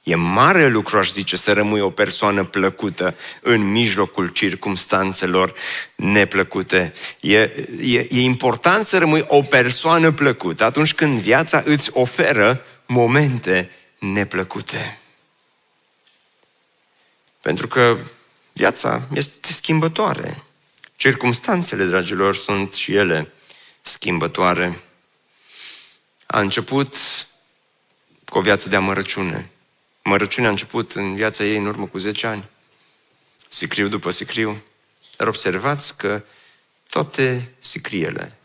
E 0.02 0.14
mare 0.14 0.68
lucru, 0.68 0.98
aș 0.98 1.10
zice, 1.10 1.36
să 1.36 1.52
rămâi 1.52 1.80
o 1.80 1.90
persoană 1.90 2.44
plăcută 2.44 3.14
în 3.40 3.70
mijlocul 3.70 4.28
circumstanțelor 4.28 5.52
neplăcute. 5.94 6.92
E, 7.20 7.38
e, 7.80 8.06
e 8.10 8.20
important 8.20 8.86
să 8.86 8.98
rămâi 8.98 9.24
o 9.28 9.42
persoană 9.42 10.10
plăcută 10.10 10.64
atunci 10.64 10.94
când 10.94 11.20
viața 11.20 11.62
îți 11.64 11.90
oferă 11.92 12.64
momente 12.86 13.70
neplăcute. 13.98 14.98
Pentru 17.44 17.68
că 17.68 17.98
viața 18.52 19.02
este 19.12 19.52
schimbătoare. 19.52 20.42
Circumstanțele, 20.96 21.85
dragilor, 21.85 22.37
sunt 22.37 22.72
și 22.72 22.94
ele 22.94 23.33
schimbătoare. 23.83 24.80
A 26.26 26.40
început 26.40 26.96
cu 28.28 28.38
o 28.38 28.40
viață 28.40 28.68
de 28.68 28.76
amărăciune. 28.76 29.50
Mărăciunea 30.04 30.48
a 30.48 30.52
început 30.52 30.92
în 30.92 31.14
viața 31.14 31.44
ei 31.44 31.57
în 31.57 31.66
urmă 31.66 31.87
cu 31.87 31.98
10 31.98 32.26
ani. 32.26 32.44
Sicriu 33.48 33.88
după 33.88 34.11
sicriu. 34.11 34.62
Dar 35.16 35.28
observați 35.28 35.96
că 35.96 36.22
toate 36.88 37.50
sicriele, 37.59 38.38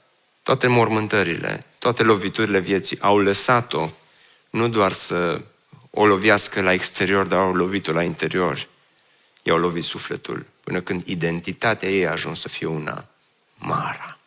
toate 0.43 0.67
mormântările, 0.67 1.65
toate 1.77 2.03
loviturile 2.03 2.59
vieții 2.59 3.01
au 3.01 3.17
lăsat-o 3.17 3.89
nu 4.49 4.67
doar 4.67 4.91
să 4.91 5.41
o 5.89 6.05
lovească 6.05 6.61
la 6.61 6.73
exterior, 6.73 7.25
dar 7.25 7.39
au 7.39 7.53
lovit-o 7.53 7.91
la 7.91 8.03
interior. 8.03 8.67
I-au 9.43 9.57
lovit 9.57 9.83
sufletul 9.83 10.45
până 10.63 10.81
când 10.81 11.07
identitatea 11.07 11.89
ei 11.89 12.07
a 12.07 12.11
ajuns 12.11 12.39
să 12.39 12.47
fie 12.47 12.67
una 12.67 13.05
mara. 13.55 14.17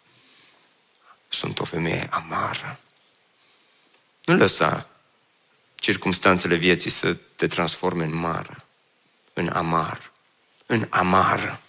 Sunt 1.28 1.60
o 1.60 1.64
femeie 1.64 2.08
amară. 2.10 2.78
Nu 4.24 4.36
lăsa 4.36 4.86
circumstanțele 5.74 6.54
vieții 6.54 6.90
să 6.90 7.16
te 7.36 7.46
transforme 7.46 8.04
în 8.04 8.14
mară, 8.14 8.56
în 9.32 9.48
amar, 9.48 10.12
în 10.66 10.86
amară. 10.90 11.60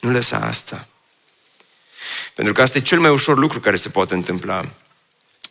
Nu 0.00 0.10
lăsa 0.10 0.36
asta. 0.36 0.88
Pentru 2.34 2.52
că 2.52 2.62
asta 2.62 2.78
e 2.78 2.80
cel 2.80 3.00
mai 3.00 3.10
ușor 3.10 3.38
lucru 3.38 3.60
care 3.60 3.76
se 3.76 3.88
poate 3.88 4.14
întâmpla. 4.14 4.68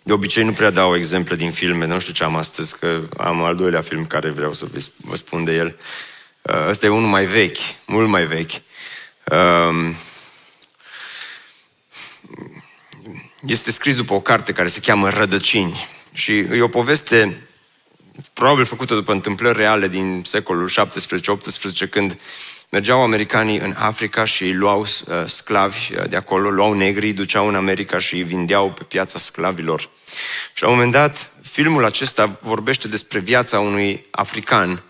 De 0.03 0.13
obicei 0.13 0.43
nu 0.43 0.51
prea 0.51 0.69
dau 0.69 0.95
exemple 0.95 1.35
din 1.35 1.51
filme, 1.51 1.85
nu 1.85 1.99
știu 1.99 2.13
ce 2.13 2.23
am 2.23 2.35
astăzi, 2.35 2.77
că 2.77 3.07
am 3.17 3.43
al 3.43 3.55
doilea 3.55 3.81
film 3.81 4.05
care 4.05 4.29
vreau 4.29 4.53
să 4.53 4.67
vă 4.95 5.15
spun 5.15 5.43
de 5.43 5.51
el. 5.51 5.79
Uh, 6.41 6.67
ăsta 6.67 6.85
e 6.85 6.89
unul 6.89 7.09
mai 7.09 7.25
vechi, 7.25 7.57
mult 7.85 8.07
mai 8.07 8.25
vechi. 8.25 8.51
Um, 9.23 9.95
este 13.45 13.71
scris 13.71 13.95
după 13.95 14.13
o 14.13 14.21
carte 14.21 14.51
care 14.51 14.67
se 14.67 14.79
cheamă 14.79 15.09
Rădăcini 15.09 15.87
și 16.13 16.37
e 16.37 16.61
o 16.61 16.67
poveste 16.67 17.47
probabil 18.33 18.65
făcută 18.65 18.93
după 18.93 19.11
întâmplări 19.11 19.57
reale 19.57 19.87
din 19.87 20.21
secolul 20.25 20.69
17-18, 20.69 21.89
când 21.89 22.19
mergeau 22.69 23.01
americanii 23.01 23.59
în 23.59 23.73
Africa 23.77 24.25
și 24.25 24.43
îi 24.43 24.53
luau 24.53 24.81
uh, 24.81 24.87
sclavi 25.25 25.93
uh, 25.93 26.09
de 26.09 26.15
acolo, 26.15 26.49
luau 26.49 26.73
negri, 26.73 27.05
îi 27.05 27.13
duceau 27.13 27.47
în 27.47 27.55
America 27.55 27.99
și 27.99 28.15
îi 28.15 28.23
vindeau 28.23 28.71
pe 28.71 28.83
piața 28.83 29.19
sclavilor. 29.19 29.89
Și 30.53 30.63
la 30.63 30.67
un 30.67 30.73
moment 30.73 30.91
dat, 30.91 31.31
filmul 31.41 31.85
acesta 31.85 32.37
vorbește 32.41 32.87
despre 32.87 33.19
viața 33.19 33.59
unui 33.59 34.05
african 34.11 34.83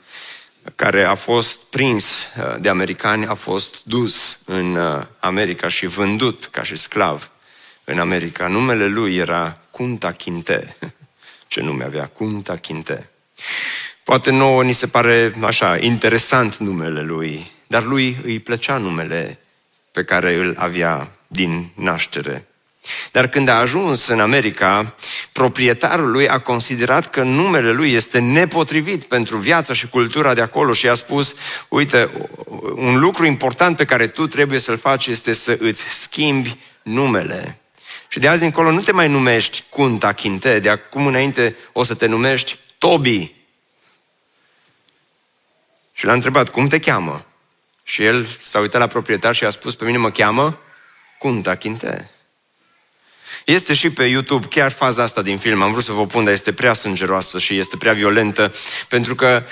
care 0.76 1.04
a 1.04 1.16
fost 1.16 1.62
prins 1.70 2.28
uh, 2.38 2.56
de 2.60 2.70
americani, 2.70 3.26
a 3.26 3.34
fost 3.34 3.84
dus 3.84 4.40
în 4.46 4.76
uh, 4.76 5.04
America 5.20 5.68
și 5.68 5.86
vândut 5.86 6.46
ca 6.46 6.64
și 6.64 6.76
sclav 6.76 7.32
în 7.84 8.00
America. 8.00 8.48
Numele 8.48 8.88
lui 8.88 9.16
era 9.16 9.58
Kunta 9.72 10.12
Kinte. 10.12 10.76
Ce 11.48 11.62
nume 11.62 11.84
avea? 11.84 12.08
Kunta 12.08 12.56
Kinte. 12.56 13.10
Poate 14.04 14.32
nouă 14.32 14.64
ni 14.64 14.74
se 14.74 14.88
pare 14.88 15.32
așa 15.44 15.78
interesant 15.78 16.58
numele 16.58 17.02
lui, 17.02 17.52
dar 17.68 17.84
lui 17.84 18.18
îi 18.24 18.40
plăcea 18.40 18.78
numele 18.78 19.40
pe 19.92 20.04
care 20.04 20.36
îl 20.36 20.56
avea 20.58 21.12
din 21.28 21.72
naștere. 21.76 22.48
Dar 23.12 23.28
când 23.28 23.48
a 23.48 23.60
ajuns 23.60 24.08
în 24.08 24.20
America, 24.20 24.96
proprietarul 25.32 26.12
lui 26.12 26.28
a 26.28 26.40
considerat 26.40 27.10
că 27.10 27.22
numele 27.22 27.72
lui 27.72 27.94
este 27.94 28.20
nepotrivit 28.20 29.04
pentru 29.04 29.38
viața 29.38 29.74
și 29.74 29.88
cultura 29.88 30.34
de 30.34 30.42
acolo 30.42 30.74
și 30.74 30.88
a 30.88 30.94
spus, 30.94 31.36
uite, 31.68 32.10
un 32.76 33.00
lucru 33.00 33.26
important 33.26 33.78
pe 33.78 33.86
care 33.86 34.08
tu 34.08 34.28
trebuie 34.28 34.60
să-l 34.60 34.78
faci 34.78 35.08
este 35.08 35.34
să 35.34 35.58
îți 35.60 35.84
schimbi 35.84 36.58
numele. 36.82 37.62
Și 38.08 38.20
de 38.20 38.28
azi 38.28 38.44
încolo 38.44 38.72
nu 38.72 38.82
te 38.82 38.92
mai 38.92 39.08
numești 39.08 39.64
Kunta 39.70 40.14
Kinte, 40.14 40.60
de 40.60 40.70
acum 40.70 41.06
înainte 41.06 41.56
o 41.72 41.84
să 41.84 41.94
te 41.94 42.06
numești 42.06 42.58
Tobi. 42.78 43.34
Și 45.94 46.06
l-a 46.06 46.14
întrebat, 46.14 46.50
cum 46.50 46.68
te 46.68 46.80
cheamă? 46.80 47.26
Și 47.84 48.04
el 48.04 48.26
s-a 48.40 48.60
uitat 48.60 48.82
la 48.82 48.88
proprietar 48.88 49.36
și 49.36 49.44
a 49.44 49.50
spus, 49.50 49.76
pe 49.76 49.86
mine 49.86 49.98
mă 49.98 50.12
cheamă 50.12 50.60
Kunta 51.20 51.56
Kinte. 51.56 52.12
Este 53.46 53.74
și 53.74 53.90
pe 53.90 54.04
YouTube 54.04 54.48
chiar 54.50 54.72
faza 54.72 55.04
asta 55.04 55.22
din 55.22 55.38
film. 55.38 55.62
Am 55.62 55.72
vrut 55.72 55.84
să 55.84 55.92
vă 55.92 56.06
pun, 56.06 56.24
dar 56.24 56.34
este 56.34 56.52
prea 56.52 56.74
sângeroasă 56.74 57.40
și 57.40 57.58
este 57.58 57.78
prea 57.78 57.94
violentă, 57.94 58.54
pentru 58.88 59.16
că 59.16 59.44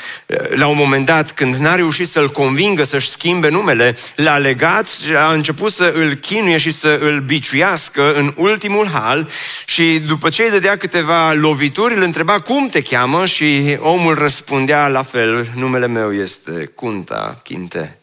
la 0.50 0.68
un 0.68 0.76
moment 0.78 1.06
dat, 1.06 1.32
când 1.32 1.56
n-a 1.56 1.76
reușit 1.76 2.08
să-l 2.08 2.30
convingă 2.30 2.84
să-și 2.84 3.10
schimbe 3.10 3.50
numele, 3.50 3.98
l-a 4.16 4.38
legat 4.38 4.88
și 4.88 5.16
a 5.16 5.32
început 5.32 5.72
să 5.72 5.92
îl 5.96 6.14
chinuie 6.14 6.58
și 6.58 6.72
să 6.72 6.98
îl 7.02 7.20
biciuiască 7.20 8.14
în 8.14 8.34
ultimul 8.38 8.88
hal 8.88 9.30
și 9.66 10.00
după 10.00 10.30
ce 10.30 10.44
îi 10.44 10.50
dădea 10.50 10.78
câteva 10.78 11.34
lovituri, 11.34 11.96
îl 11.96 12.02
întreba 12.02 12.40
cum 12.40 12.68
te 12.68 12.82
cheamă 12.82 13.26
și 13.26 13.78
omul 13.80 14.16
răspundea 14.16 14.88
la 14.88 15.04
fel, 15.04 15.48
numele 15.56 15.88
meu 15.88 16.14
este 16.14 16.72
Cunta 16.76 17.40
Chinte. 17.44 18.00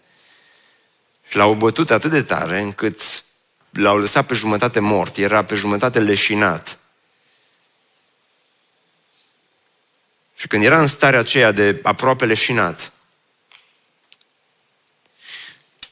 Și 1.29 1.37
l-au 1.37 1.55
bătut 1.55 1.91
atât 1.91 2.11
de 2.11 2.23
tare 2.23 2.61
încât 2.61 3.25
l-au 3.77 3.99
lăsat 3.99 4.27
pe 4.27 4.35
jumătate 4.35 4.81
mort, 4.81 5.17
era 5.17 5.45
pe 5.45 5.55
jumătate 5.55 6.01
leșinat. 6.01 6.79
Și 10.37 10.47
când 10.47 10.65
era 10.65 10.81
în 10.81 10.87
starea 10.87 11.19
aceea 11.19 11.53
de 11.53 11.81
aproape 11.83 12.25
leșinat, 12.25 12.93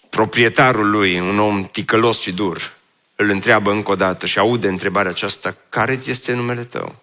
proprietarul 0.08 0.90
lui, 0.90 1.20
un 1.20 1.38
om 1.38 1.64
ticălos 1.64 2.20
și 2.20 2.32
dur, 2.32 2.72
îl 3.14 3.30
întreabă 3.30 3.70
încă 3.70 3.90
o 3.90 3.94
dată 3.94 4.26
și 4.26 4.38
aude 4.38 4.68
întrebarea 4.68 5.10
aceasta, 5.10 5.56
care 5.68 5.96
ți 5.96 6.10
este 6.10 6.32
numele 6.32 6.64
tău? 6.64 7.02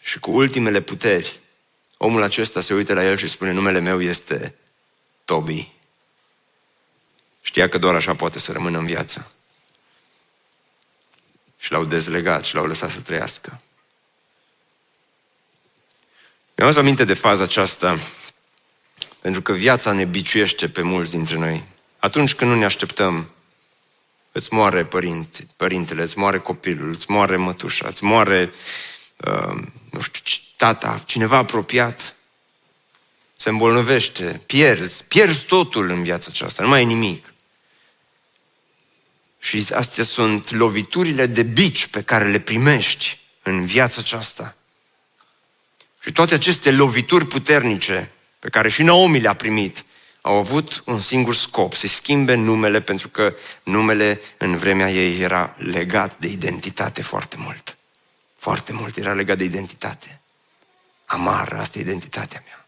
Și 0.00 0.18
cu 0.18 0.30
ultimele 0.30 0.80
puteri, 0.80 1.40
omul 1.96 2.22
acesta 2.22 2.60
se 2.60 2.74
uită 2.74 2.94
la 2.94 3.04
el 3.04 3.16
și 3.16 3.28
spune, 3.28 3.52
numele 3.52 3.78
meu 3.78 4.02
este 4.02 4.54
Toby. 5.24 5.77
Știa 7.48 7.68
că 7.68 7.78
doar 7.78 7.94
așa 7.94 8.14
poate 8.14 8.38
să 8.38 8.52
rămână 8.52 8.78
în 8.78 8.86
viață. 8.86 9.32
Și 11.58 11.72
l-au 11.72 11.84
dezlegat 11.84 12.44
și 12.44 12.54
l-au 12.54 12.66
lăsat 12.66 12.90
să 12.90 13.00
trăiască. 13.00 13.60
Mi-am 16.54 16.72
aminte 16.76 17.04
de 17.04 17.14
faza 17.14 17.42
aceasta 17.42 17.98
pentru 19.20 19.42
că 19.42 19.52
viața 19.52 19.92
ne 19.92 20.04
biciuiește 20.04 20.68
pe 20.68 20.82
mulți 20.82 21.10
dintre 21.10 21.36
noi. 21.36 21.64
Atunci 21.98 22.34
când 22.34 22.50
nu 22.50 22.56
ne 22.56 22.64
așteptăm, 22.64 23.30
îți 24.32 24.54
moare 24.54 24.84
părinți, 24.84 25.46
părintele, 25.56 26.02
îți 26.02 26.18
moare 26.18 26.38
copilul, 26.38 26.90
îți 26.90 27.10
moare 27.10 27.36
mătușa, 27.36 27.88
îți 27.88 28.04
moare, 28.04 28.52
uh, 29.16 29.62
nu 29.90 30.00
știu, 30.00 30.42
tata, 30.56 31.02
cineva 31.06 31.36
apropiat 31.36 32.14
se 33.36 33.48
îmbolnăvește, 33.48 34.42
pierzi, 34.46 35.04
pierzi 35.04 35.44
totul 35.44 35.90
în 35.90 36.02
viața 36.02 36.28
aceasta, 36.30 36.62
nu 36.62 36.68
mai 36.68 36.82
e 36.82 36.84
nimic. 36.84 37.32
Și 39.38 39.66
astea 39.74 40.04
sunt 40.04 40.50
loviturile 40.50 41.26
de 41.26 41.42
bici 41.42 41.86
pe 41.86 42.02
care 42.02 42.30
le 42.30 42.40
primești 42.40 43.18
în 43.42 43.64
viața 43.64 44.00
aceasta. 44.00 44.56
Și 46.00 46.12
toate 46.12 46.34
aceste 46.34 46.70
lovituri 46.70 47.26
puternice 47.26 48.10
pe 48.38 48.48
care 48.48 48.68
și 48.68 48.82
Naomi 48.82 49.20
le-a 49.20 49.34
primit, 49.34 49.84
au 50.20 50.36
avut 50.36 50.82
un 50.86 51.00
singur 51.00 51.34
scop, 51.34 51.74
să 51.74 51.86
schimbe 51.86 52.34
numele, 52.34 52.80
pentru 52.80 53.08
că 53.08 53.34
numele 53.62 54.20
în 54.36 54.56
vremea 54.56 54.90
ei 54.90 55.20
era 55.20 55.54
legat 55.58 56.18
de 56.18 56.26
identitate 56.26 57.02
foarte 57.02 57.36
mult. 57.38 57.76
Foarte 58.36 58.72
mult 58.72 58.96
era 58.96 59.12
legat 59.12 59.36
de 59.36 59.44
identitate. 59.44 60.20
Amară, 61.04 61.58
asta 61.58 61.78
e 61.78 61.80
identitatea 61.80 62.42
mea. 62.44 62.66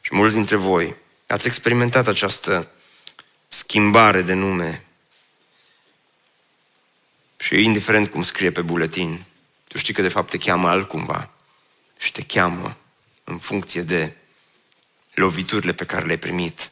Și 0.00 0.14
mulți 0.14 0.34
dintre 0.34 0.56
voi 0.56 0.96
ați 1.26 1.46
experimentat 1.46 2.06
această 2.06 2.70
schimbare 3.48 4.22
de 4.22 4.32
nume. 4.32 4.84
Și 7.42 7.62
indiferent 7.62 8.10
cum 8.10 8.22
scrie 8.22 8.50
pe 8.50 8.62
buletin, 8.62 9.24
tu 9.68 9.78
știi 9.78 9.94
că 9.94 10.02
de 10.02 10.08
fapt 10.08 10.30
te 10.30 10.38
cheamă 10.38 10.68
altcumva 10.68 11.30
și 11.98 12.12
te 12.12 12.22
cheamă 12.22 12.76
în 13.24 13.38
funcție 13.38 13.82
de 13.82 14.16
loviturile 15.14 15.72
pe 15.72 15.84
care 15.84 16.04
le-ai 16.04 16.18
primit. 16.18 16.70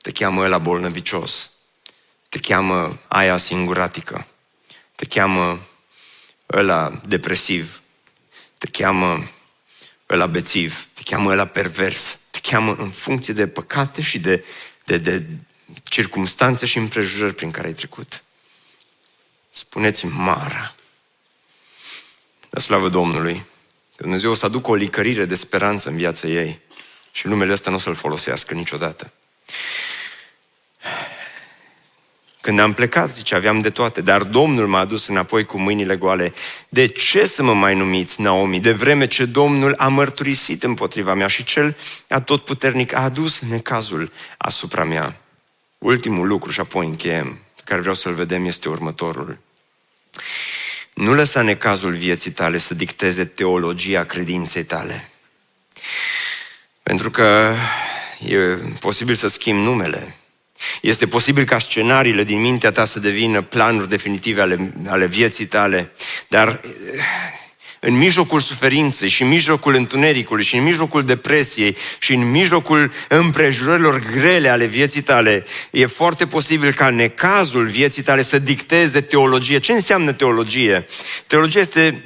Te 0.00 0.12
cheamă 0.12 0.46
la 0.46 0.58
bolnăvicios, 0.58 1.50
te 2.28 2.38
cheamă 2.38 3.00
aia 3.08 3.36
singuratică, 3.36 4.26
te 4.96 5.04
cheamă 5.04 5.60
ăla 6.52 7.00
depresiv, 7.04 7.82
te 8.58 8.66
cheamă 8.66 9.28
ăla 10.08 10.26
bețiv, 10.26 10.88
te 10.94 11.02
cheamă 11.04 11.30
ăla 11.30 11.46
pervers, 11.46 12.18
te 12.30 12.38
cheamă 12.42 12.74
în 12.74 12.90
funcție 12.90 13.34
de 13.34 13.46
păcate 13.46 14.02
și 14.02 14.18
de, 14.18 14.44
de, 14.84 14.98
de 14.98 15.26
circumstanțe 15.82 16.66
și 16.66 16.78
împrejurări 16.78 17.34
prin 17.34 17.50
care 17.50 17.66
ai 17.66 17.74
trecut. 17.74 18.24
Spuneți-mi 19.50 20.12
Mara. 20.16 20.74
La 22.50 22.60
slavă 22.60 22.88
Domnului. 22.88 23.44
Dumnezeu 23.96 24.30
o 24.30 24.34
să 24.34 24.46
aducă 24.46 24.70
o 24.70 24.74
licărire 24.74 25.24
de 25.24 25.34
speranță 25.34 25.88
în 25.88 25.96
viața 25.96 26.28
ei 26.28 26.60
și 27.12 27.26
numele 27.26 27.52
ăsta 27.52 27.70
nu 27.70 27.76
o 27.76 27.78
să-l 27.78 27.94
folosească 27.94 28.54
niciodată. 28.54 29.12
Când 32.40 32.58
am 32.58 32.72
plecat, 32.72 33.10
zice, 33.10 33.34
aveam 33.34 33.60
de 33.60 33.70
toate, 33.70 34.00
dar 34.00 34.22
Domnul 34.22 34.66
m-a 34.66 34.78
adus 34.78 35.06
înapoi 35.06 35.44
cu 35.44 35.58
mâinile 35.58 35.96
goale. 35.96 36.32
De 36.68 36.86
ce 36.86 37.24
să 37.24 37.42
mă 37.42 37.54
mai 37.54 37.74
numiți 37.74 38.20
Naomi? 38.20 38.60
De 38.60 38.72
vreme 38.72 39.06
ce 39.06 39.24
Domnul 39.24 39.74
a 39.76 39.88
mărturisit 39.88 40.62
împotriva 40.62 41.14
mea 41.14 41.26
și 41.26 41.44
cel 41.44 41.76
atotputernic 42.08 42.92
a 42.92 43.02
adus 43.02 43.40
necazul 43.40 44.12
asupra 44.36 44.84
mea. 44.84 45.20
Ultimul 45.78 46.26
lucru 46.26 46.50
și 46.50 46.60
apoi 46.60 46.86
încheiem, 46.86 47.26
pe 47.26 47.49
care 47.70 47.82
vreau 47.82 47.96
să-l 47.96 48.14
vedem, 48.14 48.44
este 48.44 48.68
următorul. 48.68 49.38
Nu 50.94 51.14
lăsa 51.14 51.42
necazul 51.42 51.94
vieții 51.94 52.30
tale 52.30 52.58
să 52.58 52.74
dicteze 52.74 53.24
teologia 53.24 54.04
credinței 54.04 54.64
tale. 54.64 55.08
Pentru 56.82 57.10
că 57.10 57.54
e 58.26 58.38
posibil 58.80 59.14
să 59.14 59.28
schimbi 59.28 59.62
numele. 59.62 60.16
Este 60.80 61.06
posibil 61.06 61.44
ca 61.44 61.58
scenariile 61.58 62.24
din 62.24 62.40
mintea 62.40 62.72
ta 62.72 62.84
să 62.84 62.98
devină 62.98 63.42
planuri 63.42 63.88
definitive 63.88 64.40
ale, 64.40 64.72
ale 64.86 65.06
vieții 65.06 65.46
tale, 65.46 65.92
dar 66.28 66.60
în 67.80 67.96
mijlocul 67.96 68.40
suferinței 68.40 69.08
și 69.08 69.22
în 69.22 69.28
mijlocul 69.28 69.74
întunericului 69.74 70.44
și 70.44 70.56
în 70.56 70.62
mijlocul 70.62 71.04
depresiei 71.04 71.76
și 71.98 72.12
în 72.12 72.30
mijlocul 72.30 72.92
împrejurărilor 73.08 74.02
grele 74.12 74.48
ale 74.48 74.64
vieții 74.64 75.02
tale, 75.02 75.44
e 75.70 75.86
foarte 75.86 76.26
posibil 76.26 76.72
ca 76.72 76.90
necazul 76.90 77.66
vieții 77.66 78.02
tale 78.02 78.22
să 78.22 78.38
dicteze 78.38 79.00
teologie. 79.00 79.58
Ce 79.58 79.72
înseamnă 79.72 80.12
teologie? 80.12 80.86
Teologie 81.26 81.60
este, 81.60 82.04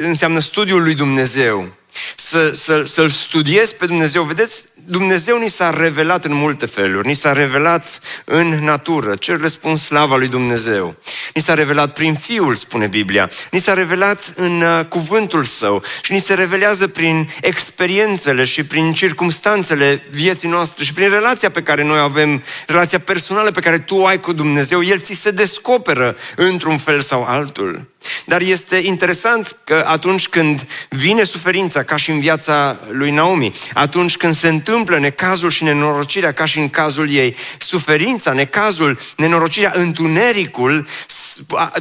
înseamnă 0.00 0.38
studiul 0.38 0.82
lui 0.82 0.94
Dumnezeu 0.94 1.76
să, 2.16 2.50
să, 2.54 2.82
să-L 2.84 3.08
studiezi 3.08 3.74
pe 3.74 3.86
Dumnezeu. 3.86 4.22
Vedeți, 4.22 4.64
Dumnezeu 4.84 5.38
ni 5.38 5.48
s-a 5.48 5.70
revelat 5.70 6.24
în 6.24 6.34
multe 6.34 6.66
feluri. 6.66 7.06
Ni 7.06 7.14
s-a 7.14 7.32
revelat 7.32 8.00
în 8.24 8.46
natură. 8.46 9.14
Cer 9.14 9.40
răspuns 9.40 9.82
slava 9.82 10.16
lui 10.16 10.28
Dumnezeu. 10.28 10.96
Ni 11.34 11.42
s-a 11.42 11.54
revelat 11.54 11.92
prin 11.92 12.14
Fiul, 12.14 12.54
spune 12.54 12.86
Biblia. 12.86 13.30
Ni 13.50 13.60
s-a 13.60 13.74
revelat 13.74 14.32
în 14.36 14.60
uh, 14.60 14.84
cuvântul 14.88 15.44
Său. 15.44 15.82
Și 16.02 16.12
ni 16.12 16.18
se 16.18 16.34
revelează 16.34 16.88
prin 16.88 17.28
experiențele 17.40 18.44
și 18.44 18.64
prin 18.64 18.92
circumstanțele 18.92 20.02
vieții 20.10 20.48
noastre 20.48 20.84
și 20.84 20.92
prin 20.92 21.10
relația 21.10 21.50
pe 21.50 21.62
care 21.62 21.84
noi 21.84 21.98
avem, 21.98 22.42
relația 22.66 22.98
personală 22.98 23.50
pe 23.50 23.60
care 23.60 23.78
tu 23.78 23.94
o 23.94 24.06
ai 24.06 24.20
cu 24.20 24.32
Dumnezeu. 24.32 24.82
El 24.82 25.00
ți 25.00 25.14
se 25.14 25.30
descoperă 25.30 26.16
într-un 26.36 26.78
fel 26.78 27.00
sau 27.00 27.24
altul. 27.24 27.94
Dar 28.26 28.40
este 28.40 28.76
interesant 28.76 29.56
că 29.64 29.84
atunci 29.86 30.28
când 30.28 30.66
vine 30.88 31.22
suferința, 31.22 31.82
ca 31.82 31.96
și 31.96 32.10
în 32.10 32.20
viața 32.20 32.80
lui 32.90 33.10
Naomi, 33.10 33.52
atunci 33.74 34.16
când 34.16 34.34
se 34.34 34.48
întâmplă 34.66 34.98
necazul 34.98 35.50
și 35.50 35.64
nenorocirea, 35.64 36.32
ca 36.32 36.44
și 36.44 36.58
în 36.58 36.68
cazul 36.68 37.10
ei, 37.10 37.36
suferința, 37.58 38.32
necazul, 38.32 38.98
nenorocirea, 39.16 39.72
întunericul, 39.74 40.86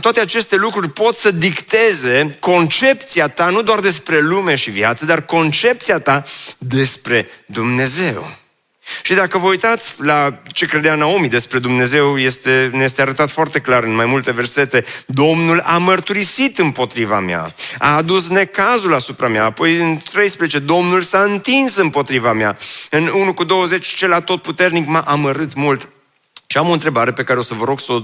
toate 0.02 0.20
aceste 0.20 0.56
lucruri 0.56 0.90
pot 0.90 1.16
să 1.16 1.32
dicteze 1.32 2.38
concepția 2.40 3.28
ta, 3.28 3.50
nu 3.50 3.62
doar 3.62 3.80
despre 3.80 4.20
lume 4.20 4.56
și 4.56 4.70
viață, 4.70 5.06
dar 5.06 5.26
concepția 5.26 6.00
ta 6.00 6.24
despre 6.58 7.30
Dumnezeu. 7.46 8.45
Și 9.04 9.14
dacă 9.14 9.38
vă 9.38 9.48
uitați 9.48 10.04
la 10.04 10.42
ce 10.52 10.66
credea 10.66 10.96
Naomi 10.96 11.30
despre 11.30 11.60
Dumnezeu, 11.60 12.20
este, 12.20 12.70
ne 12.74 12.84
este 12.84 13.02
arătat 13.02 13.30
foarte 13.30 13.60
clar 13.60 13.84
în 13.84 13.96
mai 13.96 14.06
multe 14.06 14.32
versete. 14.32 14.86
Domnul 15.06 15.60
a 15.60 15.78
mărturisit 15.78 16.58
împotriva 16.58 17.20
mea, 17.20 17.56
a 17.78 17.96
adus 17.96 18.28
necazul 18.28 18.94
asupra 18.94 19.28
mea. 19.28 19.44
Apoi 19.44 19.76
în 19.76 19.98
13, 19.98 20.60
Domnul 20.60 21.02
s-a 21.02 21.22
întins 21.22 21.76
împotriva 21.76 22.34
mea. 22.34 22.58
În 22.90 23.08
1 23.08 23.34
cu 23.34 23.44
20, 23.44 23.88
cel 23.88 24.14
atotputernic 24.14 24.88
m-a 24.88 25.00
amărât 25.00 25.54
mult. 25.54 25.90
Și 26.48 26.58
am 26.58 26.70
o 26.70 26.74
întrebare 26.74 27.12
pe 27.12 27.24
care 27.24 27.40
o 27.40 27.42
să 27.42 27.54
vă 27.54 27.66
rog 27.66 27.80
să 27.80 27.92
o 27.92 28.02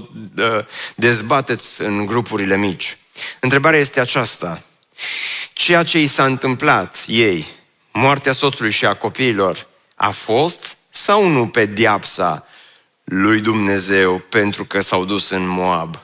dezbateți 0.94 1.82
în 1.82 2.06
grupurile 2.06 2.56
mici. 2.56 2.96
Întrebarea 3.40 3.78
este 3.78 4.00
aceasta. 4.00 4.62
Ceea 5.52 5.82
ce 5.82 6.00
i 6.00 6.06
s-a 6.06 6.24
întâmplat 6.24 7.04
ei, 7.06 7.46
moartea 7.92 8.32
soțului 8.32 8.70
și 8.70 8.86
a 8.86 8.94
copiilor, 8.94 9.70
a 10.02 10.10
fost 10.10 10.76
sau 10.90 11.28
nu 11.28 11.50
diapsa 11.72 12.46
lui 13.04 13.40
Dumnezeu 13.40 14.18
pentru 14.18 14.64
că 14.64 14.80
s-au 14.80 15.04
dus 15.04 15.30
în 15.30 15.46
Moab? 15.46 15.98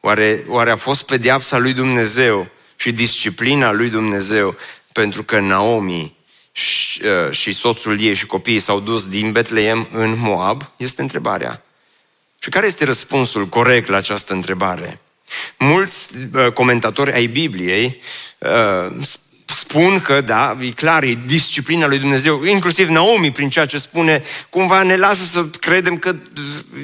Oare, 0.00 0.44
oare 0.48 0.70
a 0.70 0.76
fost 0.76 1.10
diapsa 1.10 1.58
lui 1.58 1.72
Dumnezeu 1.72 2.50
și 2.76 2.92
disciplina 2.92 3.72
lui 3.72 3.90
Dumnezeu 3.90 4.56
pentru 4.92 5.22
că 5.22 5.40
Naomi 5.40 6.14
și, 6.52 7.02
uh, 7.04 7.30
și 7.30 7.52
soțul 7.52 8.00
ei 8.00 8.14
și 8.14 8.26
copiii 8.26 8.60
s-au 8.60 8.80
dus 8.80 9.08
din 9.08 9.32
Betleem 9.32 9.88
în 9.92 10.18
Moab? 10.18 10.70
Este 10.76 11.02
întrebarea. 11.02 11.62
Și 12.38 12.48
care 12.48 12.66
este 12.66 12.84
răspunsul 12.84 13.46
corect 13.46 13.88
la 13.88 13.96
această 13.96 14.32
întrebare? 14.32 15.00
Mulți 15.58 16.08
uh, 16.34 16.52
comentatori 16.52 17.12
ai 17.12 17.26
Bibliei 17.26 18.00
uh, 18.38 19.06
spun 19.52 20.00
că, 20.00 20.20
da, 20.20 20.56
e 20.60 20.70
clar, 20.70 21.02
e 21.02 21.18
disciplina 21.26 21.86
lui 21.86 21.98
Dumnezeu, 21.98 22.44
inclusiv 22.44 22.88
Naomi, 22.88 23.30
prin 23.30 23.50
ceea 23.50 23.66
ce 23.66 23.78
spune, 23.78 24.22
cumva 24.48 24.82
ne 24.82 24.96
lasă 24.96 25.24
să 25.24 25.44
credem 25.60 25.96
că 25.98 26.14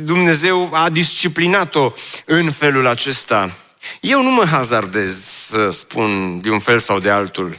Dumnezeu 0.02 0.70
a 0.72 0.90
disciplinat-o 0.90 1.92
în 2.24 2.50
felul 2.50 2.86
acesta. 2.86 3.52
Eu 4.00 4.22
nu 4.22 4.30
mă 4.30 4.44
hazardez 4.44 5.24
să 5.24 5.70
spun 5.70 6.40
de 6.40 6.50
un 6.50 6.58
fel 6.58 6.78
sau 6.78 6.98
de 7.00 7.10
altul 7.10 7.58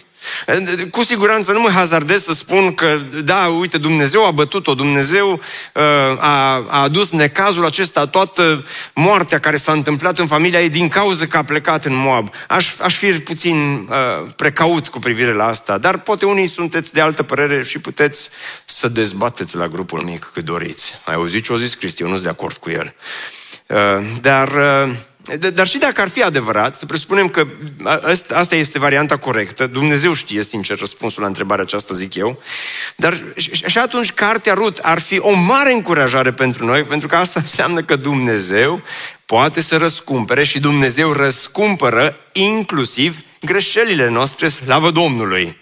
cu 0.91 1.03
siguranță 1.03 1.51
nu 1.51 1.59
mă 1.59 1.69
hazardez 1.69 2.23
să 2.23 2.33
spun 2.33 2.73
că, 2.73 2.99
da, 3.23 3.45
uite, 3.45 3.77
Dumnezeu 3.77 4.25
a 4.25 4.31
bătut-o, 4.31 4.73
Dumnezeu 4.73 5.31
uh, 5.31 5.83
a, 6.19 6.65
a 6.67 6.81
adus 6.81 7.09
necazul 7.09 7.65
acesta, 7.65 8.07
toată 8.07 8.65
moartea 8.93 9.39
care 9.39 9.57
s-a 9.57 9.71
întâmplat 9.71 10.19
în 10.19 10.27
familia 10.27 10.61
ei 10.61 10.69
din 10.69 10.87
cauza 10.87 11.25
că 11.25 11.37
a 11.37 11.43
plecat 11.43 11.85
în 11.85 11.95
Moab. 11.95 12.33
Aș, 12.47 12.75
aș 12.79 12.95
fi 12.95 13.11
puțin 13.11 13.87
uh, 13.89 14.31
precaut 14.35 14.87
cu 14.87 14.99
privire 14.99 15.33
la 15.33 15.47
asta, 15.47 15.77
dar 15.77 15.99
poate 15.99 16.25
unii 16.25 16.47
sunteți 16.47 16.93
de 16.93 17.01
altă 17.01 17.23
părere 17.23 17.63
și 17.63 17.79
puteți 17.79 18.29
să 18.65 18.87
dezbateți 18.87 19.55
la 19.55 19.67
grupul 19.67 20.01
mic 20.01 20.29
cât 20.33 20.43
doriți. 20.43 20.93
Ai 21.05 21.13
auzit 21.13 21.43
ce 21.43 21.53
a 21.53 21.57
zis 21.57 21.73
Cristi, 21.73 22.01
eu 22.01 22.07
nu 22.07 22.13
sunt 22.13 22.25
de 22.25 22.31
acord 22.31 22.55
cu 22.55 22.69
el. 22.69 22.93
Uh, 23.67 24.05
dar... 24.21 24.47
Uh, 24.47 24.89
dar 25.53 25.67
și 25.67 25.77
dacă 25.77 26.01
ar 26.01 26.07
fi 26.09 26.23
adevărat, 26.23 26.77
să 26.77 26.85
presupunem 26.85 27.29
că 27.29 27.47
asta 28.33 28.55
este 28.55 28.79
varianta 28.79 29.17
corectă, 29.17 29.67
Dumnezeu 29.67 30.13
știe 30.13 30.43
sincer 30.43 30.79
răspunsul 30.79 31.21
la 31.21 31.27
întrebarea 31.27 31.63
aceasta, 31.63 31.93
zic 31.93 32.15
eu, 32.15 32.41
dar 32.95 33.17
și 33.67 33.77
atunci 33.77 34.11
cartea 34.11 34.53
Rut 34.53 34.77
ar 34.77 34.99
fi 34.99 35.19
o 35.19 35.33
mare 35.33 35.73
încurajare 35.73 36.31
pentru 36.31 36.65
noi, 36.65 36.83
pentru 36.83 37.07
că 37.07 37.15
asta 37.15 37.39
înseamnă 37.45 37.83
că 37.83 37.95
Dumnezeu 37.95 38.81
poate 39.25 39.61
să 39.61 39.77
răscumpere 39.77 40.43
și 40.43 40.59
Dumnezeu 40.59 41.11
răscumpără 41.11 42.17
inclusiv 42.31 43.23
greșelile 43.41 44.09
noastre, 44.09 44.47
slavă 44.47 44.91
Domnului. 44.91 45.57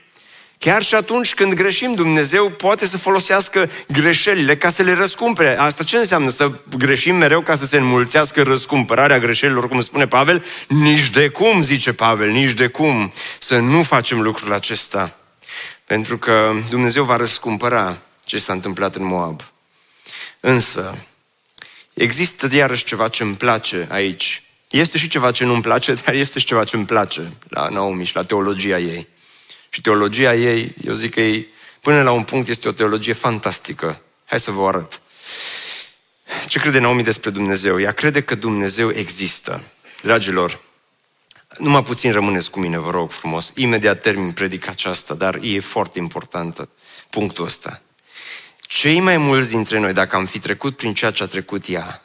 Chiar 0.60 0.84
și 0.84 0.96
atunci 0.96 1.34
când 1.34 1.54
greșim, 1.54 1.94
Dumnezeu 1.94 2.50
poate 2.50 2.86
să 2.86 2.98
folosească 2.98 3.70
greșelile 3.88 4.58
ca 4.58 4.70
să 4.70 4.84
le 4.84 4.94
răscumpere. 4.94 5.60
Asta 5.60 5.84
ce 5.84 5.98
înseamnă? 5.98 6.30
Să 6.30 6.52
greșim 6.78 7.16
mereu 7.16 7.42
ca 7.42 7.56
să 7.56 7.66
se 7.66 7.78
înmulțească 7.78 8.44
răscumpărarea 8.44 9.20
greșelilor, 9.20 9.68
cum 9.68 9.82
spune 9.82 10.08
Pavel? 10.08 10.44
Nici 10.68 11.10
de 11.10 11.28
cum, 11.30 11.62
zice 11.62 11.94
Pavel, 11.94 12.30
nici 12.30 12.52
de 12.52 12.68
cum 12.68 13.14
să 13.40 13.58
nu 13.58 13.84
facem 13.84 14.22
lucrul 14.22 14.54
acesta. 14.54 15.18
Pentru 15.86 16.18
că 16.18 16.54
Dumnezeu 16.70 17.04
va 17.04 17.16
răscumpăra 17.16 17.98
ce 18.24 18.38
s-a 18.38 18.54
întâmplat 18.54 18.96
în 18.96 19.06
Moab. 19.06 19.42
Însă, 20.40 20.98
există 21.94 22.48
iarăși 22.56 22.84
ceva 22.84 23.08
ce 23.08 23.24
îmi 23.24 23.36
place 23.36 23.88
aici. 23.90 24.42
Este 24.70 24.98
și 24.98 25.08
ceva 25.08 25.32
ce 25.32 25.46
nu 25.46 25.54
îmi 25.54 25.62
place, 25.62 25.94
dar 26.06 26.14
este 26.14 26.40
și 26.40 26.46
ceva 26.46 26.64
ce 26.64 26.76
îmi 26.76 26.86
place 26.86 27.32
la 27.50 27.68
Naomi 27.68 28.06
și 28.06 28.16
la 28.16 28.24
teologia 28.24 28.80
ei. 28.80 29.08
Și 29.70 29.82
teologia 29.82 30.36
ei, 30.36 30.76
eu 30.84 30.94
zic 30.94 31.14
că 31.14 31.22
ei, 31.22 31.48
până 31.82 32.02
la 32.02 32.12
un 32.12 32.24
punct, 32.24 32.48
este 32.48 32.68
o 32.68 32.72
teologie 32.72 33.14
fantastică. 33.14 34.02
Hai 34.26 34.40
să 34.40 34.52
vă 34.52 34.68
arăt. 34.68 35.02
Ce 36.48 36.60
crede 36.60 36.80
Naomi 36.80 37.04
despre 37.04 37.30
Dumnezeu? 37.30 37.82
Ea 37.82 37.92
crede 37.92 38.22
că 38.22 38.36
Dumnezeu 38.36 38.90
există. 38.90 39.64
Dragilor, 40.02 40.60
numai 41.58 41.84
puțin 41.84 42.12
rămâneți 42.12 42.50
cu 42.50 42.60
mine, 42.60 42.78
vă 42.78 42.92
rog 42.92 43.12
frumos. 43.12 43.52
Imediat 43.56 44.02
termin 44.02 44.32
predica 44.32 44.72
aceasta, 44.72 45.14
dar 45.14 45.40
e 45.42 45.60
foarte 45.60 46.00
importantă 46.00 46.70
punctul 47.10 47.46
ăsta. 47.46 47.82
Cei 48.62 49.00
mai 49.00 49.18
mulți 49.18 49.50
dintre 49.50 49.80
noi, 49.80 49.94
dacă 49.94 50.16
am 50.16 50.26
fi 50.26 50.40
trecut 50.40 50.76
prin 50.76 50.94
ceea 50.94 51.12
ce 51.12 51.24
a 51.24 51.28
trecut 51.28 51.70
ea, 51.70 52.02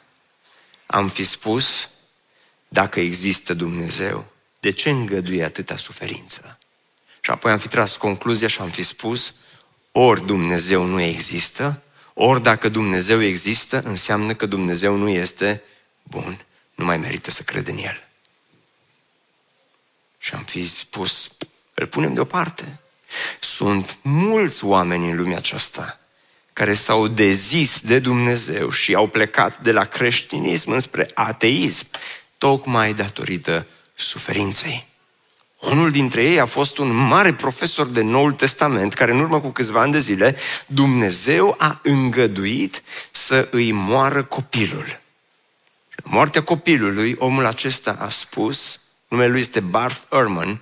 am 0.85 1.07
fi 1.09 1.23
spus, 1.23 1.89
dacă 2.67 2.99
există 2.99 3.53
Dumnezeu, 3.53 4.25
de 4.59 4.71
ce 4.71 4.89
îngăduie 4.89 5.43
atâta 5.43 5.77
suferință? 5.77 6.57
Și 7.23 7.31
apoi 7.31 7.51
am 7.51 7.57
fi 7.57 7.67
tras 7.67 7.95
concluzia 7.95 8.47
și 8.47 8.59
am 8.59 8.69
fi 8.69 8.83
spus, 8.83 9.33
ori 9.91 10.25
Dumnezeu 10.25 10.83
nu 10.83 11.01
există, 11.01 11.81
ori 12.13 12.43
dacă 12.43 12.69
Dumnezeu 12.69 13.21
există, 13.21 13.81
înseamnă 13.85 14.33
că 14.33 14.45
Dumnezeu 14.45 14.95
nu 14.95 15.09
este 15.09 15.63
bun, 16.03 16.45
nu 16.75 16.85
mai 16.85 16.97
merită 16.97 17.31
să 17.31 17.43
cred 17.43 17.67
în 17.67 17.77
El. 17.77 18.07
Și 20.19 20.33
am 20.33 20.43
fi 20.43 20.67
spus, 20.67 21.29
îl 21.73 21.87
punem 21.87 22.13
deoparte. 22.13 22.79
Sunt 23.39 23.97
mulți 24.01 24.63
oameni 24.63 25.09
în 25.09 25.17
lumea 25.17 25.37
aceasta 25.37 25.99
care 26.53 26.73
s-au 26.73 27.07
dezis 27.07 27.81
de 27.81 27.99
Dumnezeu 27.99 28.69
și 28.69 28.93
au 28.93 29.07
plecat 29.07 29.61
de 29.61 29.71
la 29.71 29.85
creștinism 29.85 30.71
înspre 30.71 31.11
ateism, 31.13 31.87
tocmai 32.37 32.93
datorită 32.93 33.67
suferinței. 33.95 34.91
Unul 35.69 35.91
dintre 35.91 36.23
ei 36.23 36.39
a 36.39 36.45
fost 36.45 36.77
un 36.77 36.95
mare 36.95 37.33
profesor 37.33 37.87
de 37.87 38.01
Noul 38.01 38.31
Testament, 38.31 38.93
care 38.93 39.11
în 39.11 39.19
urmă 39.19 39.39
cu 39.39 39.49
câțiva 39.49 39.81
ani 39.81 39.91
de 39.91 39.99
zile, 39.99 40.35
Dumnezeu 40.65 41.55
a 41.57 41.79
îngăduit 41.83 42.81
să 43.11 43.47
îi 43.51 43.71
moară 43.71 44.23
copilul. 44.23 44.99
Moartea 46.03 46.43
copilului, 46.43 47.15
omul 47.19 47.45
acesta 47.45 47.97
a 47.99 48.09
spus, 48.09 48.79
numele 49.07 49.31
lui 49.31 49.39
este 49.39 49.59
Barth 49.59 50.01
Ehrman, 50.11 50.61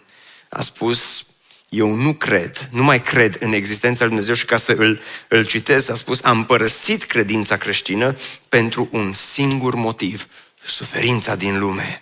a 0.50 0.62
spus, 0.62 1.26
eu 1.70 1.94
nu 1.94 2.14
cred, 2.14 2.70
nu 2.72 2.84
mai 2.84 3.02
cred 3.02 3.38
în 3.40 3.54
existența 3.54 4.00
lui 4.00 4.10
Dumnezeu 4.10 4.36
și 4.36 4.46
ca 4.46 4.58
să 4.58 4.72
îl, 4.72 5.02
îl 5.28 5.46
citez, 5.46 5.90
a 5.90 5.96
spus, 5.96 6.24
am 6.24 6.46
părăsit 6.46 7.04
credința 7.04 7.58
creștină 7.58 8.16
pentru 8.50 8.90
un 8.92 9.14
singur 9.14 9.76
motiv, 9.76 10.28
suferința 10.64 11.36
din 11.36 11.60
lume. 11.60 12.02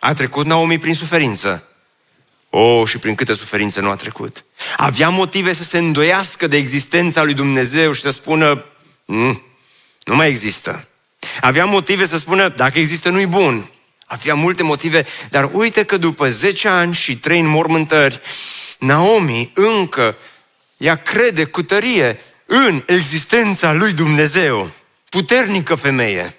A 0.00 0.14
trecut 0.14 0.46
Naomi 0.46 0.78
prin 0.78 0.94
suferință, 0.94 1.67
Oh, 2.50 2.88
și 2.88 2.98
prin 2.98 3.14
câte 3.14 3.34
suferințe 3.34 3.80
nu 3.80 3.90
a 3.90 3.96
trecut. 3.96 4.44
Avea 4.76 5.08
motive 5.08 5.52
să 5.52 5.62
se 5.62 5.78
îndoiască 5.78 6.46
de 6.46 6.56
existența 6.56 7.22
lui 7.22 7.34
Dumnezeu 7.34 7.92
și 7.92 8.00
să 8.00 8.10
spună, 8.10 8.64
mm, 9.04 9.42
nu 10.04 10.14
mai 10.14 10.28
există. 10.28 10.88
Avea 11.40 11.64
motive 11.64 12.06
să 12.06 12.18
spună, 12.18 12.48
dacă 12.48 12.78
există, 12.78 13.08
nu-i 13.08 13.26
bun. 13.26 13.70
Avea 14.06 14.34
multe 14.34 14.62
motive, 14.62 15.06
dar 15.30 15.50
uite 15.52 15.84
că 15.84 15.96
după 15.96 16.30
10 16.30 16.68
ani 16.68 16.94
și 16.94 17.18
3 17.18 17.40
înmormântări, 17.40 18.20
Naomi 18.78 19.50
încă 19.54 20.16
ea 20.76 20.96
crede 20.96 21.44
cu 21.44 21.62
tărie 21.62 22.20
în 22.46 22.82
existența 22.86 23.72
lui 23.72 23.92
Dumnezeu. 23.92 24.70
Puternică 25.08 25.74
femeie. 25.74 26.36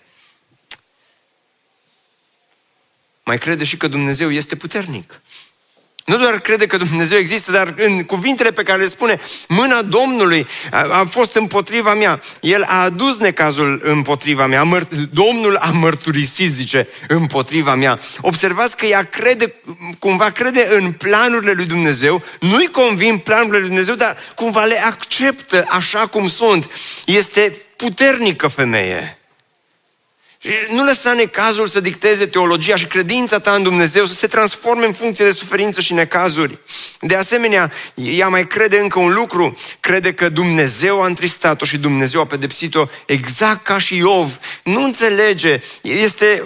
Mai 3.24 3.38
crede 3.38 3.64
și 3.64 3.78
că 3.78 3.88
Dumnezeu 3.88 4.32
este 4.32 4.56
puternic. 4.56 5.22
Nu 6.10 6.18
doar 6.18 6.40
crede 6.40 6.68
că 6.68 6.78
Dumnezeu 6.78 7.18
există, 7.18 7.52
dar 7.52 7.74
în 7.78 8.04
cuvintele 8.04 8.52
pe 8.52 8.64
care 8.64 8.82
le 8.82 8.88
spune, 8.88 9.20
mâna 9.48 9.82
Domnului 9.82 10.48
a, 10.72 10.78
a 10.78 11.06
fost 11.06 11.36
împotriva 11.36 11.94
mea. 11.94 12.22
El 12.42 12.64
a 12.64 12.82
adus 12.84 13.18
necazul 13.18 13.82
împotriva 13.84 14.46
mea. 14.46 14.64
Măr- 14.64 15.10
Domnul 15.12 15.56
a 15.56 15.70
mărturisit, 15.70 16.52
zice, 16.52 16.88
împotriva 17.08 17.76
mea. 17.76 18.00
Observați 18.22 18.78
că 18.78 18.86
ea 18.86 19.04
crede, 19.04 19.54
cumva 20.00 20.30
crede 20.30 20.68
în 20.72 20.92
planurile 20.92 21.52
lui 21.52 21.66
Dumnezeu, 21.66 22.24
nu-i 22.40 22.68
convin 22.68 23.18
planurile 23.18 23.58
lui 23.58 23.68
Dumnezeu, 23.68 23.96
dar 23.96 24.18
cumva 24.36 24.64
le 24.64 24.84
acceptă 24.86 25.66
așa 25.70 26.08
cum 26.08 26.28
sunt. 26.28 26.70
Este 27.06 27.56
puternică 27.76 28.48
femeie. 28.48 29.19
Și 30.42 30.50
nu 30.70 30.84
lăsa 30.84 31.14
necazul 31.14 31.68
să 31.68 31.80
dicteze 31.80 32.26
teologia 32.26 32.76
și 32.76 32.86
credința 32.86 33.40
ta 33.40 33.52
în 33.52 33.64
Dumnezeu 33.64 34.06
să 34.06 34.14
se 34.14 34.28
transforme 34.28 34.86
în 34.86 34.94
funcție 34.94 35.26
de 35.26 35.32
suferință 35.32 35.82
și 35.82 35.94
necazuri. 35.94 36.58
De 37.00 37.16
asemenea, 37.16 37.72
ea 37.94 38.28
mai 38.28 38.48
crede 38.48 38.80
încă 38.80 39.00
un 39.00 39.14
lucru, 39.14 39.58
crede 39.80 40.14
că 40.14 40.30
Dumnezeu 40.30 41.02
a 41.02 41.06
întristat-o 41.06 41.66
și 41.66 41.78
Dumnezeu 41.78 42.22
a 42.22 42.26
pedepsit-o 42.26 42.86
exact 43.06 43.64
ca 43.64 43.78
și 43.78 43.96
Iov. 43.96 44.40
Nu 44.64 44.84
înțelege, 44.84 45.60
este 45.82 46.44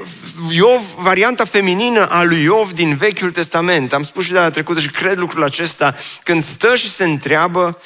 Iov, 0.52 0.82
varianta 0.98 1.46
feminină 1.46 2.10
a 2.10 2.24
lui 2.24 2.42
Iov 2.42 2.72
din 2.72 2.96
Vechiul 2.96 3.32
Testament. 3.32 3.94
Am 3.94 4.04
spus 4.04 4.24
și 4.24 4.32
de 4.32 4.40
la 4.40 4.50
trecută 4.50 4.80
și 4.80 4.90
cred 4.90 5.18
lucrul 5.18 5.44
acesta. 5.44 5.96
Când 6.24 6.44
stă 6.44 6.76
și 6.76 6.92
se 6.92 7.04
întreabă, 7.04 7.82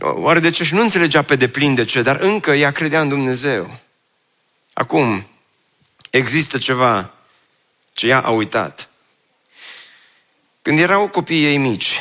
oare 0.00 0.40
de 0.40 0.50
ce? 0.50 0.64
Și 0.64 0.74
nu 0.74 0.80
înțelegea 0.80 1.22
pe 1.22 1.36
deplin 1.36 1.74
de 1.74 1.84
ce, 1.84 2.02
dar 2.02 2.16
încă 2.20 2.50
ea 2.50 2.70
credea 2.70 3.00
în 3.00 3.08
Dumnezeu. 3.08 3.86
Acum, 4.78 5.26
există 6.10 6.58
ceva 6.58 7.14
ce 7.92 8.06
ea 8.06 8.20
a 8.20 8.30
uitat. 8.30 8.88
Când 10.62 10.78
erau 10.78 11.08
copiii 11.08 11.46
ei 11.46 11.56
mici, 11.56 11.98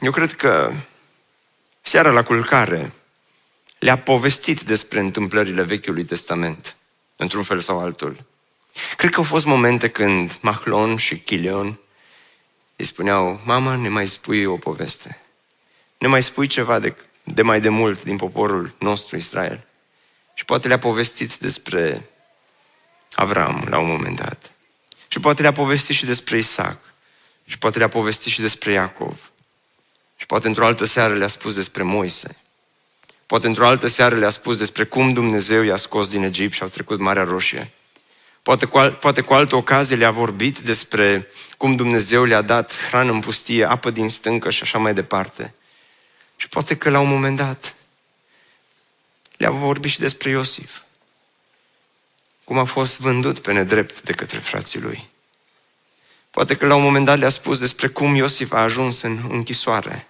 eu 0.00 0.10
cred 0.10 0.32
că 0.32 0.72
seara 1.82 2.10
la 2.10 2.22
culcare 2.22 2.92
le-a 3.78 3.98
povestit 3.98 4.60
despre 4.62 5.00
întâmplările 5.00 5.62
Vechiului 5.62 6.04
Testament, 6.04 6.76
într-un 7.16 7.42
fel 7.42 7.58
sau 7.58 7.78
altul. 7.78 8.24
Cred 8.96 9.10
că 9.10 9.16
au 9.16 9.24
fost 9.24 9.46
momente 9.46 9.88
când 9.88 10.38
Mahlon 10.40 10.96
și 10.96 11.18
Chilion 11.18 11.78
îi 12.76 12.84
spuneau, 12.84 13.40
mama, 13.44 13.76
ne 13.76 13.88
mai 13.88 14.06
spui 14.06 14.44
o 14.44 14.56
poveste. 14.56 15.20
Ne 15.98 16.08
mai 16.08 16.22
spui 16.22 16.46
ceva 16.46 16.78
de, 16.78 16.94
de 17.24 17.42
mai 17.42 17.60
de 17.60 17.68
mult 17.68 18.04
din 18.04 18.16
poporul 18.16 18.74
nostru, 18.78 19.16
Israel. 19.16 19.66
Și 20.34 20.44
poate 20.44 20.68
le-a 20.68 20.78
povestit 20.78 21.36
despre 21.36 22.08
Avram 23.14 23.66
la 23.70 23.78
un 23.78 23.86
moment 23.86 24.16
dat. 24.16 24.50
Și 25.08 25.20
poate 25.20 25.42
le-a 25.42 25.52
povestit 25.52 25.96
și 25.96 26.04
despre 26.04 26.36
Isaac. 26.36 26.78
Și 27.44 27.58
poate 27.58 27.78
le-a 27.78 27.88
povestit 27.88 28.32
și 28.32 28.40
despre 28.40 28.70
Iacov. 28.70 29.32
Și 30.16 30.26
poate 30.26 30.46
într-o 30.46 30.66
altă 30.66 30.84
seară 30.84 31.14
le-a 31.14 31.28
spus 31.28 31.54
despre 31.54 31.82
Moise. 31.82 32.36
Poate 33.26 33.46
într-o 33.46 33.66
altă 33.66 33.86
seară 33.86 34.16
le-a 34.16 34.30
spus 34.30 34.56
despre 34.56 34.84
cum 34.84 35.12
Dumnezeu 35.12 35.62
i-a 35.62 35.76
scos 35.76 36.08
din 36.08 36.22
Egipt 36.22 36.54
și 36.54 36.62
au 36.62 36.68
trecut 36.68 36.98
Marea 36.98 37.24
Roșie. 37.24 37.70
Poate 38.42 38.64
cu, 38.64 38.78
al, 38.78 38.92
poate 38.92 39.20
cu 39.20 39.32
altă 39.32 39.56
ocazie 39.56 39.96
le-a 39.96 40.10
vorbit 40.10 40.58
despre 40.58 41.28
cum 41.56 41.76
Dumnezeu 41.76 42.24
le-a 42.24 42.42
dat 42.42 42.76
hrană 42.88 43.12
în 43.12 43.20
pustie, 43.20 43.64
apă 43.64 43.90
din 43.90 44.10
stâncă 44.10 44.50
și 44.50 44.62
așa 44.62 44.78
mai 44.78 44.94
departe. 44.94 45.54
Și 46.36 46.48
poate 46.48 46.76
că 46.76 46.90
la 46.90 47.00
un 47.00 47.08
moment 47.08 47.36
dat 47.36 47.74
le-a 49.36 49.50
vorbit 49.50 49.90
și 49.90 49.98
despre 49.98 50.30
Iosif. 50.30 50.82
Cum 52.44 52.58
a 52.58 52.64
fost 52.64 52.98
vândut 52.98 53.38
pe 53.38 53.52
nedrept 53.52 54.02
de 54.02 54.12
către 54.12 54.38
frații 54.38 54.80
lui. 54.80 55.08
Poate 56.30 56.56
că 56.56 56.66
la 56.66 56.74
un 56.74 56.82
moment 56.82 57.04
dat 57.04 57.18
le-a 57.18 57.28
spus 57.28 57.58
despre 57.58 57.88
cum 57.88 58.14
Iosif 58.14 58.52
a 58.52 58.62
ajuns 58.62 59.02
în 59.02 59.18
închisoare. 59.28 60.08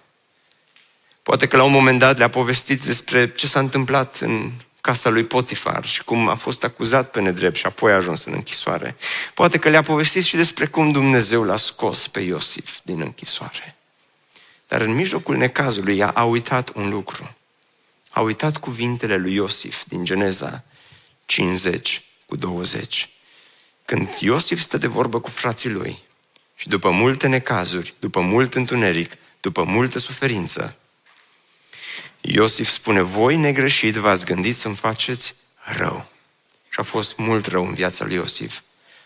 Poate 1.23 1.47
că 1.47 1.57
la 1.57 1.63
un 1.63 1.71
moment 1.71 1.99
dat 1.99 2.17
le-a 2.17 2.29
povestit 2.29 2.83
despre 2.83 3.33
ce 3.33 3.47
s-a 3.47 3.59
întâmplat 3.59 4.17
în 4.17 4.51
casa 4.81 5.09
lui 5.09 5.23
Potifar 5.23 5.85
și 5.85 6.03
cum 6.03 6.29
a 6.29 6.35
fost 6.35 6.63
acuzat 6.63 7.11
pe 7.11 7.21
nedrept 7.21 7.55
și 7.55 7.65
apoi 7.65 7.91
a 7.91 7.95
ajuns 7.95 8.23
în 8.23 8.33
închisoare. 8.33 8.95
Poate 9.33 9.57
că 9.57 9.69
le-a 9.69 9.81
povestit 9.81 10.23
și 10.23 10.35
despre 10.35 10.65
cum 10.65 10.91
Dumnezeu 10.91 11.43
l-a 11.43 11.57
scos 11.57 12.07
pe 12.07 12.19
Iosif 12.19 12.79
din 12.83 13.01
închisoare. 13.01 13.75
Dar 14.67 14.81
în 14.81 14.91
mijlocul 14.91 15.37
necazului 15.37 15.97
ea 15.97 16.09
a 16.09 16.23
uitat 16.23 16.71
un 16.75 16.89
lucru. 16.89 17.35
A 18.15 18.21
uitat 18.21 18.57
cuvintele 18.57 19.17
lui 19.17 19.33
Iosif 19.33 19.83
din 19.87 20.03
Geneza 20.03 20.63
50 21.25 22.03
cu 22.25 22.35
20. 22.35 23.09
Când 23.85 24.09
Iosif 24.19 24.61
stă 24.61 24.77
de 24.77 24.87
vorbă 24.87 25.19
cu 25.19 25.29
frații 25.29 25.69
lui 25.69 26.03
și 26.55 26.67
după 26.67 26.89
multe 26.89 27.27
necazuri, 27.27 27.93
după 27.99 28.19
mult 28.19 28.55
întuneric, 28.55 29.13
după 29.41 29.63
multă 29.63 29.99
suferință, 29.99 30.75
Iosif 32.21 32.69
spune, 32.69 33.01
voi 33.01 33.37
negreșit 33.37 33.95
v-ați 33.95 34.25
gândit 34.25 34.55
să-mi 34.55 34.75
faceți 34.75 35.35
rău. 35.77 36.05
Și 36.69 36.79
a 36.79 36.83
fost 36.83 37.17
mult 37.17 37.45
rău 37.45 37.67
în 37.67 37.73
viața 37.73 38.05
lui 38.05 38.15
Iosif. 38.15 38.61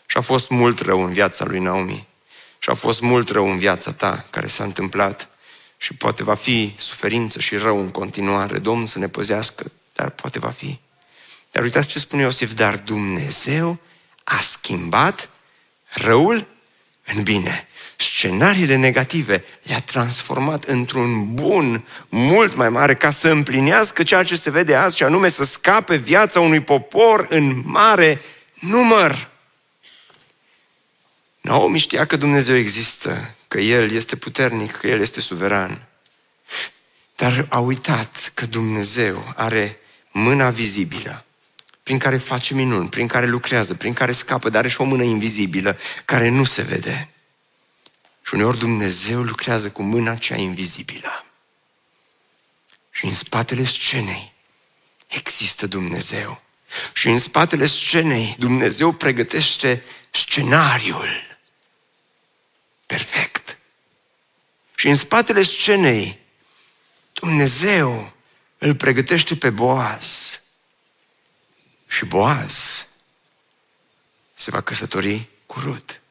Și 0.06 0.18
a 0.18 0.22
fost 0.22 0.50
mult 0.50 0.80
rău 0.80 1.04
în 1.04 1.14
viața 1.14 1.46
lui 1.46 1.60
Naomi. 1.60 2.08
Și 2.60 2.70
a 2.70 2.74
fost 2.74 3.02
mult 3.02 3.30
rău 3.30 3.52
în 3.52 3.58
viața 3.58 3.92
ta 3.92 4.26
care 4.30 4.48
s-a 4.48 4.64
întâmplat. 4.64 5.29
Și 5.82 5.94
poate 5.94 6.24
va 6.24 6.36
fi 6.36 6.74
suferință 6.78 7.40
și 7.40 7.56
rău 7.56 7.80
în 7.80 7.90
continuare. 7.90 8.58
Domnul 8.58 8.88
să 8.88 9.00
ne 9.00 9.08
păzească, 9.08 9.72
dar 9.94 10.10
poate 10.10 10.40
va 10.40 10.50
fi. 10.50 10.80
Dar 11.52 11.64
uitați 11.64 11.88
ce 11.88 12.00
spune 12.00 12.22
Iosif, 12.22 12.54
dar 12.54 12.78
Dumnezeu 12.78 13.80
a 14.24 14.40
schimbat 14.40 15.30
răul 15.90 16.48
în 17.06 17.24
bine. 17.24 17.68
Scenariile 17.96 18.76
negative 18.76 19.44
le-a 19.64 19.80
transformat 19.80 20.64
într-un 20.64 21.34
bun 21.34 21.86
mult 22.10 22.56
mai 22.56 22.70
mare 22.70 22.96
ca 22.96 23.10
să 23.10 23.30
împlinească 23.30 24.04
ceea 24.04 24.24
ce 24.24 24.36
se 24.36 24.50
vede 24.50 24.76
azi 24.76 24.96
și 24.96 25.04
anume 25.04 25.28
să 25.28 25.44
scape 25.44 25.96
viața 25.96 26.40
unui 26.40 26.60
popor 26.60 27.28
în 27.30 27.62
mare 27.66 28.22
număr. 28.60 29.30
Naomi 31.42 31.80
știa 31.80 32.06
că 32.06 32.16
Dumnezeu 32.16 32.56
există, 32.56 33.36
că 33.50 33.60
El 33.60 33.92
este 33.92 34.16
puternic, 34.16 34.72
că 34.72 34.88
El 34.88 35.02
este 35.02 35.22
suveran. 35.22 35.88
Dar 37.16 37.46
a 37.50 37.60
uitat 37.60 38.32
că 38.34 38.46
Dumnezeu 38.46 39.34
are 39.36 39.80
mâna 40.12 40.50
vizibilă 40.50 41.26
prin 41.84 41.98
care 41.98 42.18
face 42.18 42.54
minuni, 42.54 42.90
prin 42.90 43.08
care 43.08 43.26
lucrează, 43.28 43.74
prin 43.74 43.94
care 43.94 44.12
scapă, 44.12 44.50
dar 44.50 44.60
are 44.60 44.70
și 44.70 44.82
o 44.82 44.84
mână 44.84 45.04
invizibilă 45.04 45.78
care 46.06 46.30
nu 46.30 46.44
se 46.44 46.62
vede. 46.62 47.10
Și 48.22 48.34
uneori 48.34 48.58
Dumnezeu 48.58 49.22
lucrează 49.22 49.70
cu 49.70 49.82
mâna 49.82 50.16
cea 50.16 50.36
invizibilă. 50.36 51.26
Și 52.92 53.06
în 53.06 53.14
spatele 53.14 53.64
scenei 53.64 54.34
există 55.08 55.68
Dumnezeu. 55.68 56.42
Și 56.94 57.08
în 57.08 57.18
spatele 57.18 57.66
scenei 57.66 58.36
Dumnezeu 58.40 58.92
pregătește 58.92 59.84
scenariul 60.10 61.38
perfect. 62.86 63.39
Și 64.80 64.88
în 64.88 64.96
spatele 64.96 65.44
scenei 65.44 66.20
Dumnezeu 67.14 68.14
îl 68.58 68.76
pregătește 68.76 69.36
pe 69.36 69.50
Boaz 69.50 70.40
și 71.88 72.06
Boaz 72.06 72.88
se 74.34 74.52
va 74.52 74.62
căsători 74.62 75.28
cu 75.46 75.60
Rut. 75.60 76.02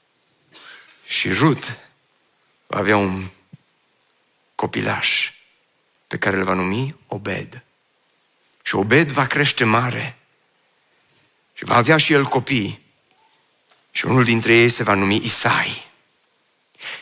Și 1.04 1.32
Rut 1.32 1.78
va 2.66 2.78
avea 2.78 2.96
un 2.96 3.28
copilaș 4.54 5.32
pe 6.06 6.18
care 6.18 6.36
îl 6.36 6.44
va 6.44 6.54
numi 6.54 6.94
Obed. 7.06 7.64
Și 8.62 8.74
Obed 8.74 9.10
va 9.10 9.26
crește 9.26 9.64
mare 9.64 10.18
și 11.54 11.64
va 11.64 11.74
avea 11.74 11.96
și 11.96 12.12
el 12.12 12.24
copii. 12.24 12.82
Și 13.90 14.06
unul 14.06 14.24
dintre 14.24 14.52
ei 14.52 14.68
se 14.68 14.82
va 14.82 14.94
numi 14.94 15.24
Isai. 15.24 15.87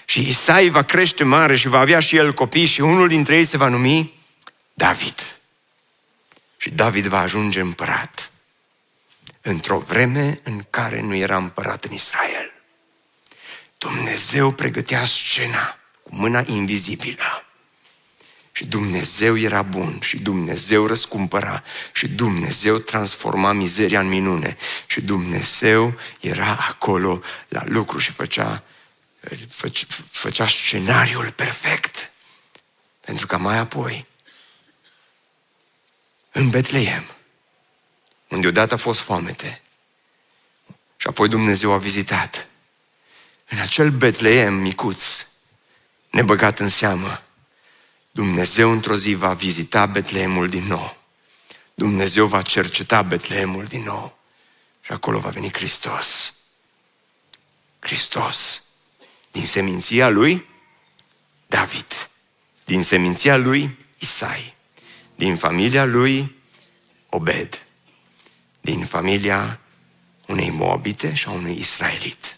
Și 0.04 0.28
Isai 0.28 0.68
va 0.68 0.82
crește 0.82 1.24
mare 1.24 1.56
și 1.56 1.68
va 1.68 1.78
avea 1.78 2.00
și 2.00 2.16
el 2.16 2.32
copii 2.34 2.66
și 2.66 2.80
unul 2.80 3.08
dintre 3.08 3.36
ei 3.36 3.44
se 3.44 3.56
va 3.56 3.68
numi 3.68 4.14
David. 4.74 5.38
Și 6.56 6.70
David 6.70 7.06
va 7.06 7.20
ajunge 7.20 7.60
împărat 7.60 8.30
într-o 9.40 9.78
vreme 9.78 10.40
în 10.42 10.64
care 10.70 11.00
nu 11.00 11.14
era 11.14 11.36
împărat 11.36 11.84
în 11.84 11.92
Israel. 11.92 12.52
Dumnezeu 13.78 14.50
pregătea 14.50 15.04
scena 15.04 15.78
cu 16.02 16.14
mâna 16.14 16.44
invizibilă. 16.46 17.44
Și 18.52 18.66
Dumnezeu 18.66 19.38
era 19.38 19.62
bun 19.62 19.98
și 20.00 20.18
Dumnezeu 20.18 20.86
răscumpăra 20.86 21.62
și 21.92 22.08
Dumnezeu 22.08 22.78
transforma 22.78 23.52
mizeria 23.52 24.00
în 24.00 24.08
minune 24.08 24.56
și 24.86 25.00
Dumnezeu 25.00 25.94
era 26.20 26.66
acolo 26.68 27.20
la 27.48 27.62
lucru 27.64 27.98
și 27.98 28.10
făcea, 28.10 28.62
făcea, 29.48 29.86
făcea 30.10 30.46
scenariul 30.46 31.30
perfect. 31.32 32.10
Pentru 33.00 33.26
că 33.26 33.36
mai 33.36 33.58
apoi, 33.58 34.06
în 36.30 36.50
Betleem, 36.50 37.04
unde 38.28 38.46
odată 38.46 38.74
a 38.74 38.76
fost 38.76 39.00
foamete 39.00 39.62
și 40.96 41.06
apoi 41.06 41.28
Dumnezeu 41.28 41.72
a 41.72 41.78
vizitat 41.78 42.46
în 43.48 43.58
acel 43.58 43.90
Betleem 43.90 44.54
micuț, 44.54 45.26
nebăgat 46.10 46.58
în 46.58 46.68
seamă, 46.68 47.22
Dumnezeu 48.10 48.70
într-o 48.70 48.96
zi 48.96 49.14
va 49.14 49.32
vizita 49.32 49.86
Betleemul 49.86 50.48
din 50.48 50.64
nou. 50.64 50.96
Dumnezeu 51.74 52.26
va 52.26 52.42
cerceta 52.42 53.02
Betleemul 53.02 53.64
din 53.64 53.82
nou. 53.82 54.18
Și 54.80 54.92
acolo 54.92 55.18
va 55.18 55.28
veni 55.28 55.52
Hristos. 55.52 56.34
Hristos. 57.78 58.62
Din 59.36 59.46
seminția 59.46 60.08
lui 60.08 60.46
David. 61.46 62.08
Din 62.64 62.82
seminția 62.82 63.36
lui 63.36 63.76
Isai. 63.98 64.54
Din 65.14 65.36
familia 65.36 65.84
lui 65.84 66.36
Obed. 67.08 67.66
Din 68.60 68.84
familia 68.84 69.60
unei 70.26 70.50
moabite 70.50 71.14
și 71.14 71.28
a 71.28 71.30
unui 71.30 71.58
israelit. 71.58 72.36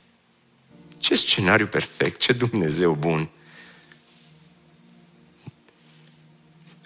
Ce 0.99 1.15
scenariu 1.15 1.67
perfect, 1.67 2.21
ce 2.21 2.33
Dumnezeu 2.33 2.95
bun! 2.95 3.29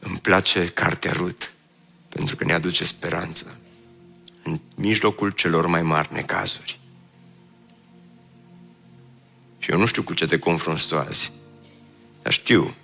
Îmi 0.01 0.19
place 0.19 0.69
cartea 0.69 1.13
Rut, 1.13 1.53
pentru 2.09 2.37
că 2.37 2.45
ne 2.45 2.53
aduce 2.53 2.85
speranță 2.85 3.59
în 4.43 4.61
mijlocul 4.75 5.31
celor 5.31 5.67
mai 5.67 5.83
mari 5.83 6.13
necazuri. 6.13 6.81
Și 9.63 9.71
eu 9.71 9.79
nu 9.79 9.87
știu 9.87 10.03
cu 10.03 10.15
ce 10.15 10.27
te 10.27 10.39
confrunți 10.39 10.89
tu 10.89 10.99
azi, 10.99 11.33
dar 12.23 12.33
știu 12.33 12.75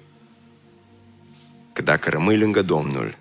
că 1.73 1.83
dacă 1.83 2.11
rămâi 2.11 2.39
lângă 2.39 2.63
Domnul, 2.63 3.17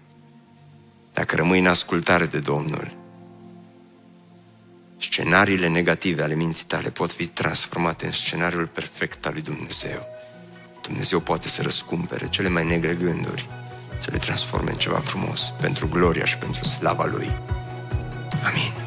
dacă 1.14 1.36
rămâi 1.36 1.60
în 1.60 1.68
ascultare 1.68 2.26
de 2.26 2.40
Domnul, 2.40 2.92
scenariile 4.98 5.68
negative 5.68 6.24
ale 6.24 6.34
minții 6.34 6.66
tale 6.66 6.90
pot 6.90 7.12
fi 7.12 7.28
transformate 7.28 8.06
în 8.06 8.12
scenariul 8.12 8.68
perfect 8.68 9.26
al 9.26 9.34
lui 9.34 9.42
Dumnezeu. 9.42 10.08
Dumnezeu 10.82 11.20
poate 11.20 11.48
să 11.48 11.62
răscumpere 11.62 12.30
cele 12.30 12.50
mai 12.50 12.66
negre 12.66 12.94
gânduri, 12.94 13.48
să 13.98 14.10
le 14.12 14.18
transforme 14.18 14.72
în 14.72 14.78
ceva 14.78 15.00
frumos, 15.00 15.54
pentru 15.62 15.88
gloria 15.88 16.26
și 16.26 16.38
pentru 16.38 16.64
slava 16.64 17.06
Lui. 17.06 17.38
Amin. 18.44 18.87